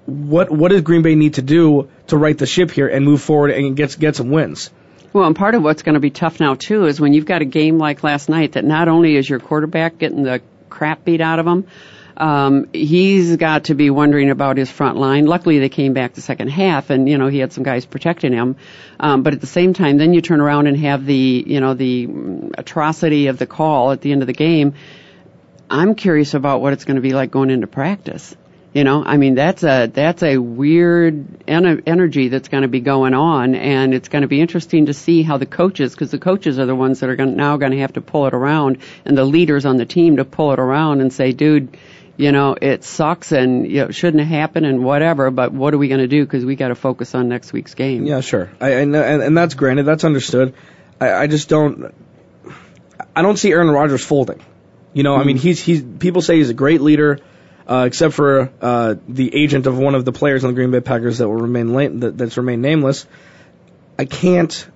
What 0.06 0.50
what 0.50 0.70
does 0.70 0.82
Green 0.82 1.02
Bay 1.02 1.14
need 1.14 1.34
to 1.34 1.42
do 1.42 1.88
to 2.08 2.16
right 2.16 2.36
the 2.36 2.46
ship 2.46 2.70
here 2.70 2.88
and 2.88 3.04
move 3.04 3.20
forward 3.20 3.50
and 3.50 3.76
get 3.76 3.98
get 3.98 4.16
some 4.16 4.30
wins? 4.30 4.70
Well, 5.12 5.24
and 5.24 5.34
part 5.34 5.54
of 5.54 5.62
what's 5.62 5.82
going 5.82 5.94
to 5.94 6.00
be 6.00 6.10
tough 6.10 6.40
now 6.40 6.54
too 6.54 6.86
is 6.86 7.00
when 7.00 7.12
you've 7.12 7.26
got 7.26 7.42
a 7.42 7.44
game 7.44 7.78
like 7.78 8.04
last 8.04 8.28
night 8.28 8.52
that 8.52 8.64
not 8.64 8.88
only 8.88 9.16
is 9.16 9.28
your 9.28 9.40
quarterback 9.40 9.98
getting 9.98 10.22
the 10.22 10.40
crap 10.68 11.04
beat 11.04 11.20
out 11.20 11.38
of 11.40 11.46
him, 11.46 11.66
um, 12.20 12.68
he's 12.74 13.36
got 13.36 13.64
to 13.64 13.74
be 13.74 13.88
wondering 13.88 14.28
about 14.28 14.58
his 14.58 14.70
front 14.70 14.98
line. 14.98 15.24
Luckily, 15.24 15.58
they 15.58 15.70
came 15.70 15.94
back 15.94 16.12
the 16.12 16.20
second 16.20 16.48
half, 16.48 16.90
and 16.90 17.08
you 17.08 17.16
know 17.16 17.28
he 17.28 17.38
had 17.38 17.52
some 17.52 17.64
guys 17.64 17.86
protecting 17.86 18.34
him. 18.34 18.56
Um, 19.00 19.22
but 19.22 19.32
at 19.32 19.40
the 19.40 19.46
same 19.46 19.72
time, 19.72 19.96
then 19.96 20.12
you 20.12 20.20
turn 20.20 20.42
around 20.42 20.66
and 20.66 20.76
have 20.76 21.06
the 21.06 21.44
you 21.46 21.60
know 21.60 21.72
the 21.72 22.08
atrocity 22.58 23.28
of 23.28 23.38
the 23.38 23.46
call 23.46 23.90
at 23.92 24.02
the 24.02 24.12
end 24.12 24.20
of 24.22 24.26
the 24.26 24.34
game. 24.34 24.74
I'm 25.70 25.94
curious 25.94 26.34
about 26.34 26.60
what 26.60 26.74
it's 26.74 26.84
going 26.84 26.96
to 26.96 27.00
be 27.00 27.14
like 27.14 27.30
going 27.30 27.48
into 27.48 27.66
practice. 27.66 28.36
You 28.74 28.84
know, 28.84 29.02
I 29.02 29.16
mean 29.16 29.34
that's 29.34 29.64
a 29.64 29.86
that's 29.86 30.22
a 30.22 30.36
weird 30.36 31.42
en- 31.48 31.82
energy 31.86 32.28
that's 32.28 32.48
going 32.48 32.62
to 32.62 32.68
be 32.68 32.80
going 32.80 33.14
on, 33.14 33.54
and 33.54 33.94
it's 33.94 34.10
going 34.10 34.22
to 34.22 34.28
be 34.28 34.42
interesting 34.42 34.86
to 34.86 34.94
see 34.94 35.22
how 35.22 35.38
the 35.38 35.46
coaches, 35.46 35.92
because 35.92 36.10
the 36.10 36.18
coaches 36.18 36.58
are 36.58 36.66
the 36.66 36.76
ones 36.76 37.00
that 37.00 37.08
are 37.08 37.16
gonna, 37.16 37.32
now 37.32 37.56
going 37.56 37.72
to 37.72 37.78
have 37.78 37.94
to 37.94 38.02
pull 38.02 38.26
it 38.26 38.34
around, 38.34 38.78
and 39.06 39.16
the 39.16 39.24
leaders 39.24 39.64
on 39.64 39.78
the 39.78 39.86
team 39.86 40.18
to 40.18 40.24
pull 40.24 40.52
it 40.52 40.60
around 40.60 41.00
and 41.00 41.12
say, 41.12 41.32
dude, 41.32 41.76
you 42.20 42.32
know, 42.32 42.54
it 42.60 42.84
sucks 42.84 43.32
and 43.32 43.66
you 43.66 43.78
know, 43.78 43.86
it 43.86 43.94
shouldn't 43.94 44.22
have 44.22 44.28
happened 44.28 44.66
and 44.66 44.84
whatever, 44.84 45.30
but 45.30 45.52
what 45.52 45.72
are 45.72 45.78
we 45.78 45.88
going 45.88 46.02
to 46.02 46.06
do? 46.06 46.22
Because 46.22 46.44
we 46.44 46.54
got 46.54 46.68
to 46.68 46.74
focus 46.74 47.14
on 47.14 47.28
next 47.28 47.52
week's 47.52 47.74
game. 47.74 48.04
Yeah, 48.04 48.20
sure. 48.20 48.50
I, 48.60 48.80
I 48.80 48.84
know, 48.84 49.02
and, 49.02 49.22
and 49.22 49.36
that's 49.36 49.54
granted. 49.54 49.84
That's 49.84 50.04
understood. 50.04 50.54
I, 51.00 51.12
I 51.12 51.26
just 51.28 51.48
don't. 51.48 51.94
I 53.16 53.22
don't 53.22 53.38
see 53.38 53.50
Aaron 53.50 53.70
Rodgers 53.70 54.04
folding. 54.04 54.44
You 54.92 55.02
know, 55.02 55.16
I 55.16 55.24
mean, 55.24 55.38
he's 55.38 55.62
he's. 55.62 55.82
People 55.82 56.20
say 56.20 56.36
he's 56.36 56.50
a 56.50 56.54
great 56.54 56.82
leader, 56.82 57.20
uh, 57.66 57.84
except 57.86 58.12
for 58.12 58.52
uh, 58.60 58.96
the 59.08 59.34
agent 59.34 59.66
of 59.66 59.78
one 59.78 59.94
of 59.94 60.04
the 60.04 60.12
players 60.12 60.44
on 60.44 60.50
the 60.50 60.54
Green 60.54 60.70
Bay 60.70 60.80
Packers 60.80 61.18
that 61.18 61.28
will 61.28 61.36
remain 61.36 61.72
la- 61.72 62.00
that, 62.00 62.18
that's 62.18 62.36
remained 62.36 62.60
nameless. 62.60 63.06
I 63.98 64.04
can't 64.04 64.68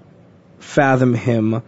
fathom 0.61 1.13
him 1.13 1.63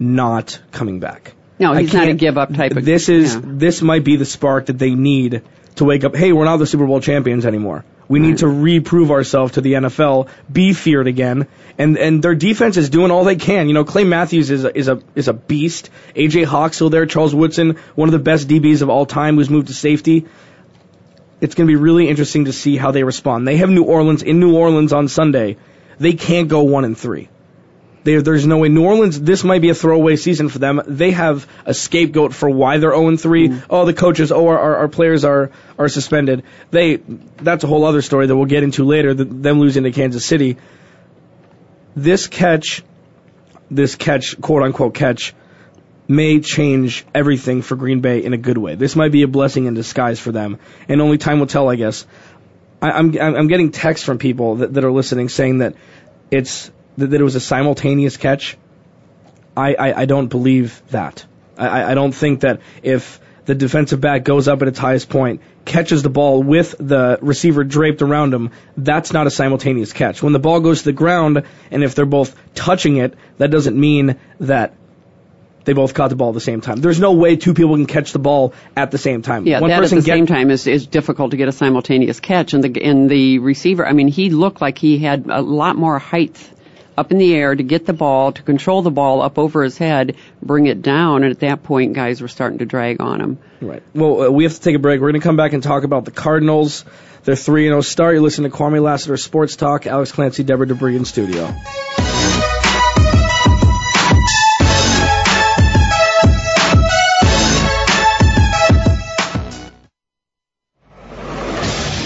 not 0.00 0.60
coming 0.72 0.98
back. 0.98 1.34
No, 1.62 1.74
he's 1.74 1.94
not 1.94 2.08
a 2.08 2.14
give 2.14 2.36
up 2.36 2.52
type 2.52 2.72
of 2.72 2.84
This 2.84 3.08
is 3.08 3.34
yeah. 3.34 3.40
this 3.44 3.82
might 3.82 4.02
be 4.02 4.16
the 4.16 4.24
spark 4.24 4.66
that 4.66 4.78
they 4.78 4.96
need 4.96 5.42
to 5.76 5.84
wake 5.84 6.02
up, 6.02 6.16
hey, 6.16 6.32
we're 6.32 6.44
not 6.44 6.56
the 6.56 6.66
Super 6.66 6.86
Bowl 6.86 7.00
champions 7.00 7.46
anymore. 7.46 7.84
We 8.08 8.18
right. 8.18 8.26
need 8.26 8.38
to 8.38 8.48
reprove 8.48 9.12
ourselves 9.12 9.52
to 9.52 9.60
the 9.60 9.74
NFL, 9.74 10.28
be 10.52 10.72
feared 10.72 11.06
again. 11.06 11.46
And 11.78 11.96
and 11.96 12.20
their 12.20 12.34
defense 12.34 12.76
is 12.76 12.90
doing 12.90 13.12
all 13.12 13.22
they 13.22 13.36
can. 13.36 13.68
You 13.68 13.74
know, 13.74 13.84
Clay 13.84 14.02
Matthews 14.02 14.50
is 14.50 14.64
a, 14.64 14.76
is 14.76 14.88
a 14.88 15.00
is 15.14 15.28
a 15.28 15.32
beast. 15.32 15.90
AJ 16.16 16.46
Hawksell 16.46 16.90
there, 16.90 17.06
Charles 17.06 17.32
Woodson, 17.32 17.78
one 17.94 18.08
of 18.08 18.12
the 18.12 18.18
best 18.18 18.48
DBs 18.48 18.82
of 18.82 18.90
all 18.90 19.06
time 19.06 19.36
who's 19.36 19.48
moved 19.48 19.68
to 19.68 19.74
safety. 19.74 20.26
It's 21.40 21.54
going 21.54 21.68
to 21.68 21.70
be 21.70 21.76
really 21.76 22.08
interesting 22.08 22.46
to 22.46 22.52
see 22.52 22.76
how 22.76 22.90
they 22.90 23.04
respond. 23.04 23.46
They 23.46 23.58
have 23.58 23.70
New 23.70 23.84
Orleans 23.84 24.24
in 24.24 24.40
New 24.40 24.56
Orleans 24.56 24.92
on 24.92 25.06
Sunday. 25.06 25.58
They 25.98 26.14
can't 26.14 26.48
go 26.48 26.64
1 26.64 26.84
and 26.84 26.98
3. 26.98 27.28
They, 28.04 28.16
there's 28.16 28.46
no 28.46 28.58
way. 28.58 28.68
New 28.68 28.84
Orleans, 28.84 29.20
this 29.20 29.44
might 29.44 29.62
be 29.62 29.68
a 29.68 29.74
throwaway 29.74 30.16
season 30.16 30.48
for 30.48 30.58
them. 30.58 30.82
They 30.86 31.12
have 31.12 31.46
a 31.64 31.74
scapegoat 31.74 32.34
for 32.34 32.50
why 32.50 32.78
they're 32.78 32.94
0 32.94 33.16
3. 33.16 33.48
Mm. 33.48 33.64
Oh, 33.70 33.84
the 33.84 33.94
coaches, 33.94 34.32
oh, 34.32 34.48
our, 34.48 34.58
our, 34.58 34.76
our, 34.78 34.88
players 34.88 35.24
are, 35.24 35.50
are 35.78 35.88
suspended. 35.88 36.42
They, 36.70 36.96
that's 36.96 37.64
a 37.64 37.66
whole 37.66 37.84
other 37.84 38.02
story 38.02 38.26
that 38.26 38.36
we'll 38.36 38.46
get 38.46 38.64
into 38.64 38.84
later, 38.84 39.14
the, 39.14 39.24
them 39.24 39.60
losing 39.60 39.84
to 39.84 39.92
Kansas 39.92 40.24
City. 40.24 40.56
This 41.94 42.26
catch, 42.26 42.82
this 43.70 43.94
catch, 43.94 44.40
quote 44.40 44.62
unquote 44.62 44.94
catch, 44.94 45.34
may 46.08 46.40
change 46.40 47.06
everything 47.14 47.62
for 47.62 47.76
Green 47.76 48.00
Bay 48.00 48.24
in 48.24 48.32
a 48.32 48.38
good 48.38 48.58
way. 48.58 48.74
This 48.74 48.96
might 48.96 49.12
be 49.12 49.22
a 49.22 49.28
blessing 49.28 49.66
in 49.66 49.74
disguise 49.74 50.18
for 50.18 50.32
them, 50.32 50.58
and 50.88 51.00
only 51.00 51.18
time 51.18 51.38
will 51.38 51.46
tell, 51.46 51.70
I 51.70 51.76
guess. 51.76 52.06
I, 52.80 52.98
am 52.98 53.16
I'm, 53.20 53.34
I'm 53.36 53.46
getting 53.46 53.70
texts 53.70 54.04
from 54.04 54.18
people 54.18 54.56
that, 54.56 54.74
that 54.74 54.84
are 54.84 54.90
listening 54.90 55.28
saying 55.28 55.58
that 55.58 55.76
it's 56.30 56.72
that, 56.98 57.08
that 57.10 57.20
it 57.20 57.24
was 57.24 57.34
a 57.34 57.40
simultaneous 57.40 58.16
catch. 58.16 58.56
I, 59.56 59.74
I, 59.74 60.00
I 60.02 60.04
don't 60.06 60.28
believe 60.28 60.82
that. 60.90 61.24
I, 61.58 61.92
I- 61.92 61.94
don't 61.94 62.12
think 62.12 62.40
that 62.40 62.60
if 62.82 63.20
the 63.44 63.54
defensive 63.54 64.00
back 64.00 64.24
goes 64.24 64.46
up 64.48 64.62
at 64.62 64.68
its 64.68 64.78
highest 64.78 65.08
point, 65.08 65.40
catches 65.64 66.02
the 66.02 66.08
ball 66.10 66.42
with 66.42 66.74
the 66.78 67.18
receiver 67.20 67.64
draped 67.64 68.00
around 68.00 68.32
him, 68.32 68.50
that's 68.76 69.12
not 69.12 69.26
a 69.26 69.30
simultaneous 69.30 69.92
catch. 69.92 70.22
When 70.22 70.32
the 70.32 70.38
ball 70.38 70.60
goes 70.60 70.78
to 70.80 70.84
the 70.86 70.92
ground, 70.92 71.42
and 71.70 71.82
if 71.84 71.94
they're 71.94 72.06
both 72.06 72.36
touching 72.54 72.96
it, 72.98 73.14
that 73.38 73.50
doesn't 73.50 73.78
mean 73.78 74.16
that 74.40 74.74
they 75.64 75.72
both 75.74 75.94
caught 75.94 76.10
the 76.10 76.16
ball 76.16 76.30
at 76.30 76.34
the 76.34 76.40
same 76.40 76.60
time. 76.60 76.76
There's 76.80 76.98
no 76.98 77.12
way 77.12 77.36
two 77.36 77.54
people 77.54 77.76
can 77.76 77.86
catch 77.86 78.12
the 78.12 78.18
ball 78.18 78.54
at 78.76 78.90
the 78.90 78.98
same 78.98 79.22
time. 79.22 79.46
Yeah, 79.46 79.60
One 79.60 79.70
that 79.70 79.76
at 79.76 79.82
person 79.82 79.98
the 79.98 80.04
get- 80.04 80.14
same 80.14 80.26
time 80.26 80.50
is, 80.50 80.66
is 80.66 80.86
difficult 80.86 81.32
to 81.32 81.36
get 81.36 81.48
a 81.48 81.52
simultaneous 81.52 82.18
catch. 82.20 82.54
And 82.54 82.64
the 82.64 82.82
and 82.82 83.08
the 83.10 83.38
receiver, 83.38 83.86
I 83.86 83.92
mean, 83.92 84.08
he 84.08 84.30
looked 84.30 84.60
like 84.60 84.78
he 84.78 84.98
had 84.98 85.26
a 85.28 85.40
lot 85.40 85.76
more 85.76 85.98
height 86.00 86.36
up 86.96 87.10
in 87.10 87.18
the 87.18 87.34
air 87.34 87.54
to 87.54 87.62
get 87.62 87.86
the 87.86 87.92
ball, 87.92 88.32
to 88.32 88.42
control 88.42 88.82
the 88.82 88.90
ball 88.90 89.22
up 89.22 89.38
over 89.38 89.62
his 89.62 89.78
head, 89.78 90.16
bring 90.42 90.66
it 90.66 90.82
down. 90.82 91.22
And 91.22 91.30
at 91.30 91.40
that 91.40 91.62
point, 91.62 91.94
guys 91.94 92.20
were 92.20 92.28
starting 92.28 92.58
to 92.58 92.66
drag 92.66 93.00
on 93.00 93.20
him. 93.20 93.38
Right. 93.60 93.82
Well, 93.94 94.22
uh, 94.22 94.30
we 94.30 94.44
have 94.44 94.54
to 94.54 94.60
take 94.60 94.76
a 94.76 94.78
break. 94.78 95.00
We're 95.00 95.10
going 95.10 95.20
to 95.20 95.26
come 95.26 95.36
back 95.36 95.52
and 95.52 95.62
talk 95.62 95.84
about 95.84 96.04
the 96.04 96.10
Cardinals. 96.10 96.84
They're 97.24 97.36
3 97.36 97.66
0 97.66 97.80
start. 97.82 98.14
You're 98.14 98.22
listening 98.22 98.50
to 98.50 98.56
Kwamie 98.56 98.82
Lassiter 98.82 99.16
Sports 99.16 99.56
Talk. 99.56 99.86
Alex 99.86 100.12
Clancy, 100.12 100.42
Deborah 100.42 100.66
Debris 100.66 100.96
in 100.96 101.04
studio. 101.04 101.54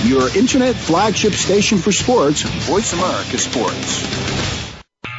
Your 0.04 0.28
internet 0.36 0.76
flagship 0.76 1.32
station 1.32 1.78
for 1.78 1.90
sports, 1.90 2.42
Voice 2.42 2.92
America 2.92 3.38
Sports. 3.38 4.35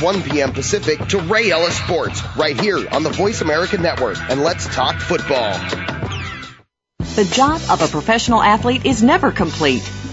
1 0.00 0.22
p.m. 0.22 0.52
Pacific 0.52 0.98
to 1.08 1.18
Ray 1.20 1.50
Ellis 1.50 1.76
Sports 1.76 2.22
right 2.36 2.58
here 2.58 2.86
on 2.90 3.02
the 3.02 3.10
Voice 3.10 3.40
America 3.40 3.78
Network 3.78 4.18
and 4.30 4.42
let's 4.42 4.66
talk 4.74 4.96
football. 4.96 5.52
The 6.98 7.24
job 7.24 7.62
of 7.70 7.82
a 7.82 7.88
professional 7.88 8.42
athlete 8.42 8.84
is 8.84 9.02
never 9.02 9.32
complete. 9.32 9.90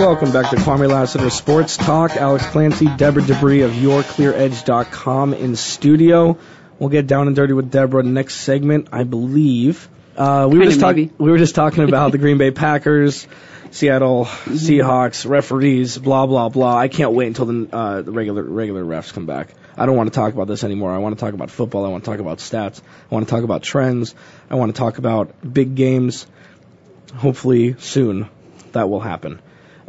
Welcome 0.00 0.32
back 0.32 0.48
to 0.48 0.56
Kwamie 0.56 0.88
Lassiter 0.88 1.28
Sports 1.28 1.76
Talk. 1.76 2.16
Alex 2.16 2.46
Clancy, 2.46 2.86
Deborah 2.96 3.20
Debris 3.22 3.60
of 3.60 3.72
YourClearEdge.com 3.72 5.34
in 5.34 5.56
studio. 5.56 6.38
We'll 6.78 6.88
get 6.88 7.06
down 7.06 7.26
and 7.26 7.36
dirty 7.36 7.52
with 7.52 7.70
Deborah 7.70 8.02
next 8.02 8.36
segment, 8.36 8.88
I 8.92 9.04
believe. 9.04 9.90
Uh, 10.16 10.48
we 10.50 10.58
were 10.58 10.64
just 10.64 10.80
talking. 10.80 11.04
maybe. 11.04 11.14
We 11.18 11.30
were 11.30 11.36
just 11.36 11.54
talking 11.54 11.84
about 11.84 12.12
the 12.12 12.18
Green 12.24 12.38
Bay 12.38 12.50
Packers, 12.50 13.28
Seattle 13.72 14.24
Seahawks, 14.24 15.28
referees, 15.28 15.98
blah 15.98 16.24
blah 16.24 16.48
blah. 16.48 16.78
I 16.78 16.88
can't 16.88 17.12
wait 17.12 17.26
until 17.26 17.44
the, 17.44 17.68
uh, 17.70 18.00
the 18.00 18.10
regular 18.10 18.42
regular 18.42 18.82
refs 18.82 19.12
come 19.12 19.26
back. 19.26 19.54
I 19.76 19.84
don't 19.84 19.98
want 19.98 20.10
to 20.10 20.18
talk 20.18 20.32
about 20.32 20.48
this 20.48 20.64
anymore. 20.64 20.92
I 20.92 20.98
want 20.98 21.18
to 21.18 21.22
talk 21.22 21.34
about 21.34 21.50
football. 21.50 21.84
I 21.84 21.90
want 21.90 22.04
to 22.04 22.10
talk 22.10 22.20
about 22.20 22.38
stats. 22.38 22.80
I 23.10 23.14
want 23.14 23.28
to 23.28 23.30
talk 23.30 23.44
about 23.44 23.62
trends. 23.62 24.14
I 24.48 24.54
want 24.54 24.74
to 24.74 24.78
talk 24.78 24.96
about 24.96 25.34
big 25.52 25.74
games. 25.74 26.26
Hopefully 27.14 27.76
soon 27.78 28.30
that 28.72 28.88
will 28.88 29.00
happen. 29.00 29.40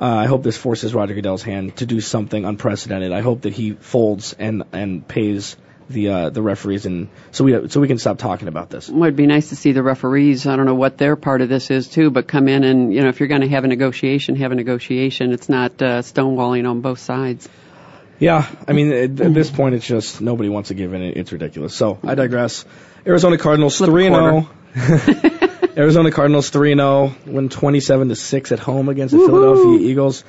Uh, 0.01 0.05
I 0.05 0.25
hope 0.25 0.41
this 0.41 0.57
forces 0.57 0.95
Roger 0.95 1.13
Goodell's 1.13 1.43
hand 1.43 1.77
to 1.77 1.85
do 1.85 2.01
something 2.01 2.43
unprecedented. 2.43 3.11
I 3.11 3.21
hope 3.21 3.41
that 3.41 3.53
he 3.53 3.73
folds 3.73 4.33
and 4.33 4.63
and 4.71 5.07
pays 5.07 5.55
the 5.89 6.07
uh, 6.09 6.29
the 6.31 6.41
referees 6.41 6.87
and 6.87 7.09
so 7.29 7.43
we 7.43 7.69
so 7.69 7.79
we 7.79 7.87
can 7.87 7.99
stop 7.99 8.17
talking 8.17 8.47
about 8.47 8.71
this. 8.71 8.89
Well, 8.89 9.03
it'd 9.03 9.15
be 9.15 9.27
nice 9.27 9.49
to 9.49 9.55
see 9.55 9.73
the 9.73 9.83
referees. 9.83 10.47
I 10.47 10.55
don't 10.55 10.65
know 10.65 10.73
what 10.73 10.97
their 10.97 11.15
part 11.15 11.41
of 11.41 11.49
this 11.49 11.69
is 11.69 11.87
too, 11.87 12.09
but 12.09 12.27
come 12.27 12.47
in 12.47 12.63
and 12.63 12.91
you 12.91 13.01
know 13.01 13.09
if 13.09 13.19
you're 13.19 13.29
going 13.29 13.41
to 13.41 13.49
have 13.49 13.63
a 13.63 13.67
negotiation, 13.67 14.37
have 14.37 14.51
a 14.51 14.55
negotiation. 14.55 15.33
It's 15.33 15.49
not 15.49 15.79
uh, 15.81 16.01
stonewalling 16.01 16.67
on 16.67 16.81
both 16.81 16.99
sides. 16.99 17.47
Yeah, 18.17 18.49
I 18.67 18.73
mean 18.73 18.91
at, 18.91 19.21
at 19.21 19.33
this 19.35 19.51
point 19.51 19.75
it's 19.75 19.85
just 19.85 20.19
nobody 20.19 20.49
wants 20.49 20.69
to 20.69 20.73
give 20.73 20.95
in. 20.95 21.03
It's 21.03 21.31
ridiculous. 21.31 21.75
So 21.75 21.99
I 22.03 22.15
digress. 22.15 22.65
Arizona 23.05 23.37
Cardinals 23.37 23.77
three 23.77 24.07
and 24.07 24.15
zero. 24.15 24.49
Arizona 25.77 26.11
Cardinals 26.11 26.49
three 26.49 26.71
and 26.71 26.79
zero, 26.79 27.15
win 27.25 27.49
twenty 27.49 27.79
seven 27.79 28.09
to 28.09 28.15
six 28.15 28.51
at 28.51 28.59
home 28.59 28.89
against 28.89 29.13
the 29.13 29.19
Philadelphia 29.25 29.87
Eagles. 29.89 30.23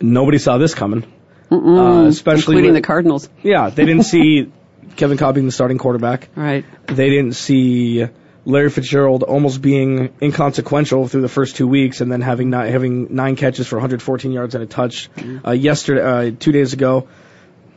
Nobody 0.00 0.38
saw 0.38 0.58
this 0.58 0.74
coming, 0.74 1.04
uh, 1.50 2.06
especially 2.08 2.56
including 2.56 2.64
with- 2.72 2.82
the 2.82 2.86
Cardinals. 2.86 3.28
Yeah, 3.42 3.70
they 3.70 3.84
didn't 3.84 4.04
see 4.14 4.50
Kevin 4.96 5.18
Kolb 5.18 5.34
being 5.34 5.46
the 5.46 5.52
starting 5.52 5.78
quarterback. 5.78 6.28
Right. 6.34 6.64
They 6.86 7.10
didn't 7.10 7.34
see 7.34 8.06
Larry 8.44 8.70
Fitzgerald 8.70 9.22
almost 9.22 9.60
being 9.62 10.12
inconsequential 10.22 11.06
through 11.08 11.22
the 11.22 11.28
first 11.28 11.56
two 11.56 11.68
weeks, 11.68 12.00
and 12.00 12.10
then 12.10 12.20
having 12.20 12.50
not 12.50 12.66
having 12.68 13.14
nine 13.14 13.36
catches 13.36 13.66
for 13.66 13.76
114 13.76 14.32
yards 14.32 14.54
and 14.54 14.64
a 14.64 14.66
touch. 14.66 15.08
Uh, 15.46 15.52
yesterday, 15.52 16.02
uh, 16.02 16.32
two 16.38 16.52
days 16.52 16.72
ago, 16.72 17.08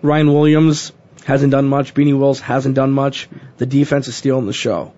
Ryan 0.01 0.33
Williams 0.33 0.91
hasn't 1.25 1.51
done 1.51 1.67
much. 1.67 1.93
Beanie 1.93 2.17
Wells 2.17 2.39
hasn't 2.39 2.73
done 2.75 2.91
much. 2.91 3.29
The 3.57 3.65
defense 3.67 4.07
is 4.07 4.15
stealing 4.15 4.47
the 4.47 4.53
show. 4.53 4.93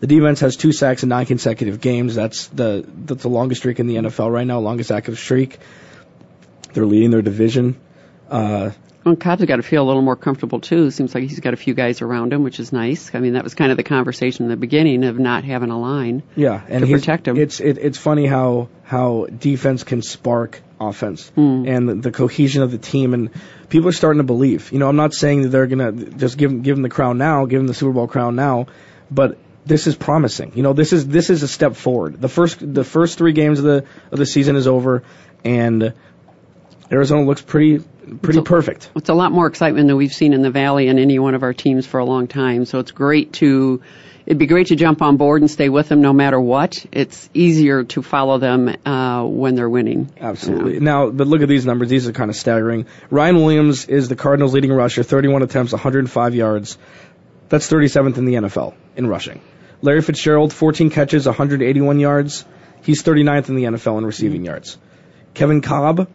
The 0.00 0.06
defense 0.06 0.40
has 0.40 0.56
two 0.56 0.72
sacks 0.72 1.02
in 1.02 1.08
nine 1.08 1.26
consecutive 1.26 1.80
games. 1.80 2.14
That's 2.14 2.46
the 2.48 2.84
that's 2.86 3.22
the 3.22 3.28
longest 3.28 3.60
streak 3.62 3.80
in 3.80 3.86
the 3.86 3.96
NFL 3.96 4.30
right 4.32 4.46
now, 4.46 4.60
longest 4.60 4.92
active 4.92 5.18
streak. 5.18 5.58
They're 6.72 6.86
leading 6.86 7.10
their 7.10 7.22
division. 7.22 7.76
Uh, 8.30 8.70
Well, 9.04 9.16
Kolb's 9.16 9.44
got 9.46 9.56
to 9.56 9.62
feel 9.62 9.82
a 9.82 9.88
little 9.88 10.02
more 10.02 10.16
comfortable 10.16 10.60
too. 10.60 10.90
Seems 10.90 11.14
like 11.14 11.24
he's 11.24 11.40
got 11.40 11.54
a 11.54 11.56
few 11.56 11.74
guys 11.74 12.02
around 12.02 12.32
him, 12.32 12.42
which 12.44 12.60
is 12.60 12.72
nice. 12.72 13.10
I 13.14 13.20
mean, 13.20 13.32
that 13.32 13.42
was 13.42 13.54
kind 13.54 13.70
of 13.70 13.76
the 13.76 13.82
conversation 13.82 14.44
in 14.44 14.50
the 14.50 14.56
beginning 14.56 15.02
of 15.04 15.18
not 15.18 15.44
having 15.44 15.70
a 15.70 15.80
line. 15.80 16.22
Yeah, 16.36 16.60
and 16.68 16.84
to 16.84 16.92
protect 16.92 17.26
him. 17.26 17.36
It's 17.36 17.58
it, 17.58 17.78
it's 17.78 17.98
funny 17.98 18.26
how 18.26 18.68
how 18.84 19.26
defense 19.26 19.82
can 19.82 20.02
spark 20.02 20.60
offense 20.80 21.32
and 21.34 21.88
the, 21.88 21.94
the 21.96 22.12
cohesion 22.12 22.62
of 22.62 22.70
the 22.70 22.78
team, 22.78 23.14
and 23.14 23.30
people 23.68 23.88
are 23.88 23.92
starting 23.92 24.18
to 24.18 24.24
believe. 24.24 24.70
You 24.70 24.78
know, 24.78 24.88
I'm 24.88 24.96
not 24.96 25.12
saying 25.14 25.42
that 25.42 25.48
they're 25.48 25.66
gonna 25.66 25.90
just 25.92 26.36
give 26.38 26.62
give 26.62 26.76
them 26.76 26.82
the 26.82 26.88
crown 26.90 27.18
now, 27.18 27.46
give 27.46 27.58
them 27.58 27.66
the 27.66 27.74
Super 27.74 27.92
Bowl 27.92 28.06
crown 28.06 28.36
now, 28.36 28.66
but 29.10 29.38
this 29.66 29.86
is 29.86 29.96
promising. 29.96 30.52
You 30.54 30.62
know, 30.62 30.72
this 30.72 30.92
is 30.92 31.06
this 31.06 31.30
is 31.30 31.42
a 31.42 31.48
step 31.48 31.76
forward. 31.76 32.20
The 32.20 32.28
first 32.28 32.58
the 32.60 32.84
first 32.84 33.18
three 33.18 33.32
games 33.32 33.58
of 33.58 33.64
the 33.64 33.84
of 34.10 34.18
the 34.18 34.26
season 34.26 34.56
is 34.56 34.66
over, 34.66 35.02
and 35.44 35.92
Arizona 36.90 37.24
looks 37.26 37.42
pretty 37.42 37.78
pretty 37.78 38.38
It's 38.38 38.48
a- 38.48 38.50
perfect. 38.50 38.90
It's 38.96 39.10
a 39.10 39.14
lot 39.14 39.32
more 39.32 39.46
excitement 39.46 39.88
than 39.88 39.96
we've 39.96 40.12
seen 40.12 40.32
in 40.32 40.42
the 40.42 40.50
Valley 40.50 40.88
in 40.88 40.98
any 40.98 41.18
one 41.18 41.34
of 41.34 41.42
our 41.42 41.52
teams 41.52 41.86
for 41.86 41.98
a 42.00 42.04
long 42.04 42.26
time. 42.26 42.64
So 42.64 42.78
it's 42.78 42.90
great 42.90 43.34
to, 43.34 43.82
it'd 44.24 44.38
be 44.38 44.46
great 44.46 44.68
to 44.68 44.76
jump 44.76 45.02
on 45.02 45.18
board 45.18 45.42
and 45.42 45.50
stay 45.50 45.68
with 45.68 45.90
them 45.90 46.00
no 46.00 46.14
matter 46.14 46.40
what. 46.40 46.86
It's 46.90 47.28
easier 47.34 47.84
to 47.84 48.00
follow 48.00 48.38
them 48.38 48.74
uh, 48.86 49.24
when 49.24 49.56
they're 49.56 49.68
winning. 49.68 50.10
Absolutely. 50.18 50.80
Now, 50.80 51.10
but 51.10 51.26
look 51.26 51.42
at 51.42 51.48
these 51.50 51.66
numbers. 51.66 51.90
These 51.90 52.08
are 52.08 52.12
kind 52.12 52.30
of 52.30 52.36
staggering. 52.36 52.86
Ryan 53.10 53.36
Williams 53.36 53.84
is 53.84 54.08
the 54.08 54.16
Cardinals' 54.16 54.54
leading 54.54 54.72
rusher, 54.72 55.02
31 55.02 55.42
attempts, 55.42 55.72
105 55.72 56.34
yards. 56.34 56.78
That's 57.48 57.70
37th 57.70 58.16
in 58.18 58.24
the 58.24 58.34
NFL 58.34 58.74
in 58.96 59.06
rushing. 59.06 59.40
Larry 59.80 60.02
Fitzgerald, 60.02 60.52
14 60.52 60.90
catches, 60.90 61.26
181 61.26 62.00
yards. 62.00 62.44
He's 62.82 63.02
39th 63.02 63.48
in 63.48 63.54
the 63.56 63.64
NFL 63.64 63.98
in 63.98 64.06
receiving 64.06 64.44
yards. 64.44 64.76
Kevin 65.34 65.60
Kolb, 65.62 66.08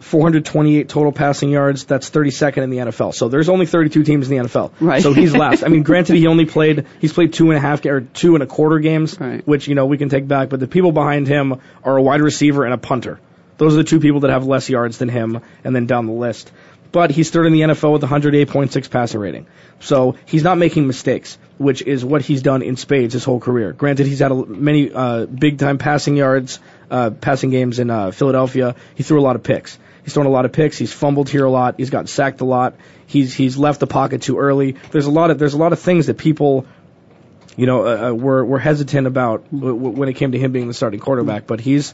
428 0.00 0.88
total 0.88 1.12
passing 1.12 1.50
yards. 1.50 1.84
That's 1.84 2.10
32nd 2.10 2.62
in 2.62 2.70
the 2.70 2.76
NFL. 2.78 3.14
So 3.14 3.28
there's 3.28 3.48
only 3.48 3.66
32 3.66 4.04
teams 4.04 4.30
in 4.30 4.36
the 4.38 4.44
NFL. 4.44 4.72
Right. 4.80 5.02
So 5.02 5.12
he's 5.12 5.34
last. 5.34 5.64
I 5.64 5.68
mean, 5.68 5.82
granted, 5.82 6.16
he 6.16 6.26
only 6.26 6.46
played, 6.46 6.86
he's 7.00 7.12
played 7.12 7.32
two 7.32 7.50
and 7.50 7.56
a 7.56 7.60
half, 7.60 7.84
or 7.84 8.00
two 8.02 8.34
and 8.34 8.42
a 8.42 8.46
quarter 8.46 8.78
games, 8.78 9.18
Right. 9.20 9.46
which, 9.46 9.66
you 9.68 9.74
know, 9.74 9.86
we 9.86 9.98
can 9.98 10.08
take 10.08 10.28
back, 10.28 10.48
but 10.48 10.60
the 10.60 10.68
people 10.68 10.92
behind 10.92 11.26
him 11.26 11.60
are 11.82 11.96
a 11.96 12.02
wide 12.02 12.20
receiver 12.20 12.64
and 12.64 12.72
a 12.72 12.78
punter. 12.78 13.18
Those 13.56 13.74
are 13.74 13.78
the 13.78 13.84
two 13.84 13.98
people 13.98 14.20
that 14.20 14.30
have 14.30 14.46
less 14.46 14.70
yards 14.70 14.98
than 14.98 15.08
him, 15.08 15.40
and 15.64 15.74
then 15.74 15.86
down 15.86 16.06
the 16.06 16.12
list. 16.12 16.52
But 16.90 17.10
he's 17.10 17.30
third 17.30 17.46
in 17.46 17.52
the 17.52 17.60
NFL 17.60 17.92
with 17.92 18.02
108.6 18.02 18.90
passer 18.90 19.18
rating. 19.18 19.46
So 19.80 20.16
he's 20.26 20.42
not 20.42 20.58
making 20.58 20.86
mistakes, 20.86 21.38
which 21.58 21.82
is 21.82 22.04
what 22.04 22.22
he's 22.22 22.42
done 22.42 22.62
in 22.62 22.76
spades 22.76 23.12
his 23.12 23.24
whole 23.24 23.40
career. 23.40 23.72
Granted, 23.72 24.06
he's 24.06 24.20
had 24.20 24.32
a, 24.32 24.46
many 24.46 24.90
uh, 24.92 25.26
big 25.26 25.58
time 25.58 25.78
passing 25.78 26.16
yards, 26.16 26.60
uh, 26.90 27.10
passing 27.10 27.50
games 27.50 27.78
in 27.78 27.90
uh, 27.90 28.10
Philadelphia. 28.10 28.74
He 28.94 29.02
threw 29.02 29.20
a 29.20 29.22
lot 29.22 29.36
of 29.36 29.42
picks. 29.42 29.78
He's 30.02 30.14
thrown 30.14 30.24
a 30.24 30.30
lot 30.30 30.46
of 30.46 30.52
picks. 30.52 30.78
He's 30.78 30.92
fumbled 30.92 31.28
here 31.28 31.44
a 31.44 31.50
lot. 31.50 31.74
He's 31.76 31.90
gotten 31.90 32.06
sacked 32.06 32.40
a 32.40 32.46
lot. 32.46 32.76
He's 33.06 33.34
he's 33.34 33.58
left 33.58 33.80
the 33.80 33.86
pocket 33.86 34.22
too 34.22 34.38
early. 34.38 34.72
There's 34.90 35.04
a 35.04 35.10
lot 35.10 35.30
of 35.30 35.38
there's 35.38 35.52
a 35.52 35.58
lot 35.58 35.74
of 35.74 35.80
things 35.80 36.06
that 36.06 36.16
people 36.16 36.66
you 37.58 37.66
know, 37.66 37.84
uh, 37.84 38.08
uh, 38.08 38.14
were 38.14 38.44
were 38.44 38.60
hesitant 38.60 39.08
about 39.08 39.44
w- 39.50 39.74
w- 39.74 39.96
when 39.96 40.08
it 40.08 40.14
came 40.14 40.30
to 40.30 40.38
him 40.38 40.52
being 40.52 40.68
the 40.68 40.72
starting 40.72 41.00
quarterback. 41.00 41.46
But 41.46 41.60
he's 41.60 41.92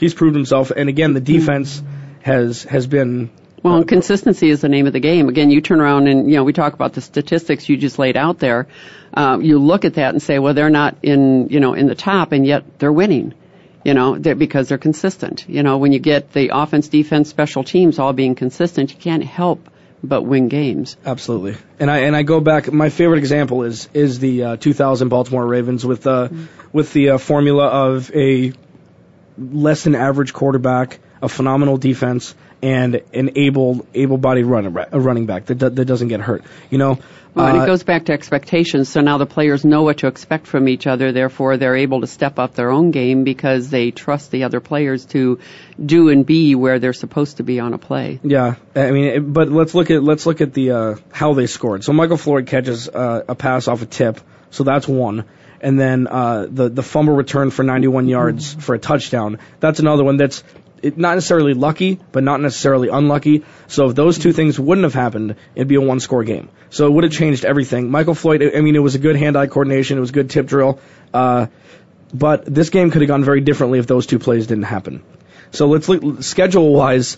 he's 0.00 0.14
proved 0.14 0.34
himself, 0.34 0.72
and 0.74 0.88
again, 0.88 1.12
the 1.12 1.20
defense 1.20 1.82
has 2.22 2.64
has 2.64 2.86
been 2.86 3.30
Well, 3.64 3.76
and 3.76 3.88
consistency 3.88 4.50
is 4.50 4.60
the 4.60 4.68
name 4.68 4.86
of 4.86 4.92
the 4.92 5.00
game. 5.00 5.30
Again, 5.30 5.50
you 5.50 5.62
turn 5.62 5.80
around 5.80 6.06
and, 6.06 6.30
you 6.30 6.36
know, 6.36 6.44
we 6.44 6.52
talk 6.52 6.74
about 6.74 6.92
the 6.92 7.00
statistics 7.00 7.66
you 7.66 7.78
just 7.78 7.98
laid 7.98 8.14
out 8.14 8.38
there. 8.38 8.68
Um, 9.14 9.40
you 9.40 9.58
look 9.58 9.86
at 9.86 9.94
that 9.94 10.10
and 10.10 10.22
say, 10.22 10.38
well, 10.38 10.52
they're 10.52 10.68
not 10.68 10.98
in, 11.02 11.48
you 11.48 11.60
know, 11.60 11.72
in 11.72 11.86
the 11.86 11.94
top 11.94 12.32
and 12.32 12.46
yet 12.46 12.78
they're 12.78 12.92
winning. 12.92 13.32
You 13.82 13.94
know, 13.94 14.18
they're, 14.18 14.34
because 14.34 14.68
they're 14.68 14.76
consistent. 14.76 15.48
You 15.48 15.62
know, 15.62 15.78
when 15.78 15.92
you 15.92 15.98
get 15.98 16.34
the 16.34 16.50
offense, 16.54 16.88
defense, 16.88 17.30
special 17.30 17.64
teams 17.64 17.98
all 17.98 18.12
being 18.12 18.34
consistent, 18.34 18.92
you 18.92 18.98
can't 18.98 19.24
help 19.24 19.70
but 20.02 20.20
win 20.22 20.48
games. 20.48 20.98
Absolutely. 21.06 21.56
And 21.80 21.90
I 21.90 22.00
and 22.00 22.14
I 22.14 22.22
go 22.22 22.40
back. 22.40 22.70
My 22.70 22.90
favorite 22.90 23.18
example 23.18 23.62
is 23.62 23.88
is 23.94 24.18
the 24.18 24.44
uh, 24.44 24.56
2000 24.56 25.08
Baltimore 25.08 25.46
Ravens 25.46 25.86
with 25.86 26.06
uh, 26.06 26.28
mm-hmm. 26.28 26.44
with 26.72 26.92
the 26.92 27.10
uh, 27.10 27.18
formula 27.18 27.66
of 27.66 28.14
a 28.14 28.52
less 29.38 29.84
than 29.84 29.94
average 29.94 30.34
quarterback, 30.34 30.98
a 31.24 31.28
phenomenal 31.28 31.78
defense, 31.78 32.34
and 32.62 33.02
an 33.12 33.30
able 33.36 33.86
able-bodied 33.94 34.44
running 34.44 34.72
running 34.92 35.26
back 35.26 35.46
that 35.46 35.58
that 35.58 35.84
doesn't 35.84 36.08
get 36.08 36.20
hurt. 36.20 36.44
You 36.70 36.78
know. 36.78 36.98
Well, 37.34 37.48
and 37.48 37.56
it 37.56 37.60
uh, 37.62 37.66
goes 37.66 37.82
back 37.82 38.04
to 38.04 38.12
expectations. 38.12 38.88
So 38.88 39.00
now 39.00 39.18
the 39.18 39.26
players 39.26 39.64
know 39.64 39.82
what 39.82 39.98
to 39.98 40.06
expect 40.06 40.46
from 40.46 40.68
each 40.68 40.86
other. 40.86 41.10
Therefore, 41.10 41.56
they're 41.56 41.74
able 41.74 42.02
to 42.02 42.06
step 42.06 42.38
up 42.38 42.54
their 42.54 42.70
own 42.70 42.92
game 42.92 43.24
because 43.24 43.70
they 43.70 43.90
trust 43.90 44.30
the 44.30 44.44
other 44.44 44.60
players 44.60 45.06
to 45.06 45.40
do 45.84 46.10
and 46.10 46.24
be 46.24 46.54
where 46.54 46.78
they're 46.78 46.92
supposed 46.92 47.38
to 47.38 47.42
be 47.42 47.58
on 47.58 47.74
a 47.74 47.78
play. 47.78 48.20
Yeah, 48.22 48.54
I 48.76 48.92
mean, 48.92 49.32
but 49.32 49.48
let's 49.48 49.74
look 49.74 49.90
at 49.90 50.04
let's 50.04 50.26
look 50.26 50.42
at 50.42 50.52
the 50.52 50.70
uh, 50.70 50.96
how 51.10 51.32
they 51.34 51.46
scored. 51.46 51.82
So 51.82 51.92
Michael 51.92 52.18
Floyd 52.18 52.46
catches 52.46 52.88
uh, 52.88 53.24
a 53.26 53.34
pass 53.34 53.66
off 53.66 53.82
a 53.82 53.86
tip, 53.86 54.20
so 54.50 54.62
that's 54.62 54.86
one 54.86 55.24
and 55.64 55.80
then 55.80 56.06
uh, 56.06 56.46
the 56.48 56.68
the 56.68 56.82
fumble 56.82 57.14
return 57.14 57.50
for 57.50 57.62
91 57.62 58.06
yards 58.06 58.52
for 58.52 58.74
a 58.74 58.78
touchdown. 58.78 59.38
That's 59.60 59.80
another 59.80 60.04
one 60.04 60.18
that's 60.18 60.44
it, 60.84 60.98
not 60.98 61.14
necessarily 61.14 61.54
lucky, 61.54 61.98
but 62.12 62.22
not 62.22 62.40
necessarily 62.40 62.88
unlucky. 62.88 63.44
So 63.66 63.88
if 63.88 63.94
those 63.94 64.18
two 64.18 64.32
things 64.32 64.58
wouldn't 64.60 64.84
have 64.84 64.94
happened, 64.94 65.36
it'd 65.54 65.68
be 65.68 65.76
a 65.76 65.80
one 65.80 66.00
score 66.00 66.24
game. 66.24 66.50
So 66.70 66.86
it 66.86 66.90
would 66.90 67.04
have 67.04 67.12
changed 67.12 67.44
everything. 67.44 67.90
Michael 67.90 68.14
Floyd, 68.14 68.42
I 68.54 68.60
mean, 68.60 68.76
it 68.76 68.80
was 68.80 68.94
a 68.94 68.98
good 68.98 69.16
hand 69.16 69.36
eye 69.36 69.46
coordination, 69.46 69.96
it 69.98 70.00
was 70.00 70.10
good 70.10 70.30
tip 70.30 70.46
drill, 70.46 70.78
uh, 71.12 71.46
but 72.12 72.44
this 72.44 72.70
game 72.70 72.90
could 72.90 73.02
have 73.02 73.08
gone 73.08 73.24
very 73.24 73.40
differently 73.40 73.78
if 73.78 73.86
those 73.86 74.06
two 74.06 74.18
plays 74.18 74.46
didn't 74.46 74.64
happen. 74.64 75.02
So 75.50 75.66
let's 75.66 75.88
look 75.88 76.22
schedule 76.22 76.72
wise. 76.72 77.16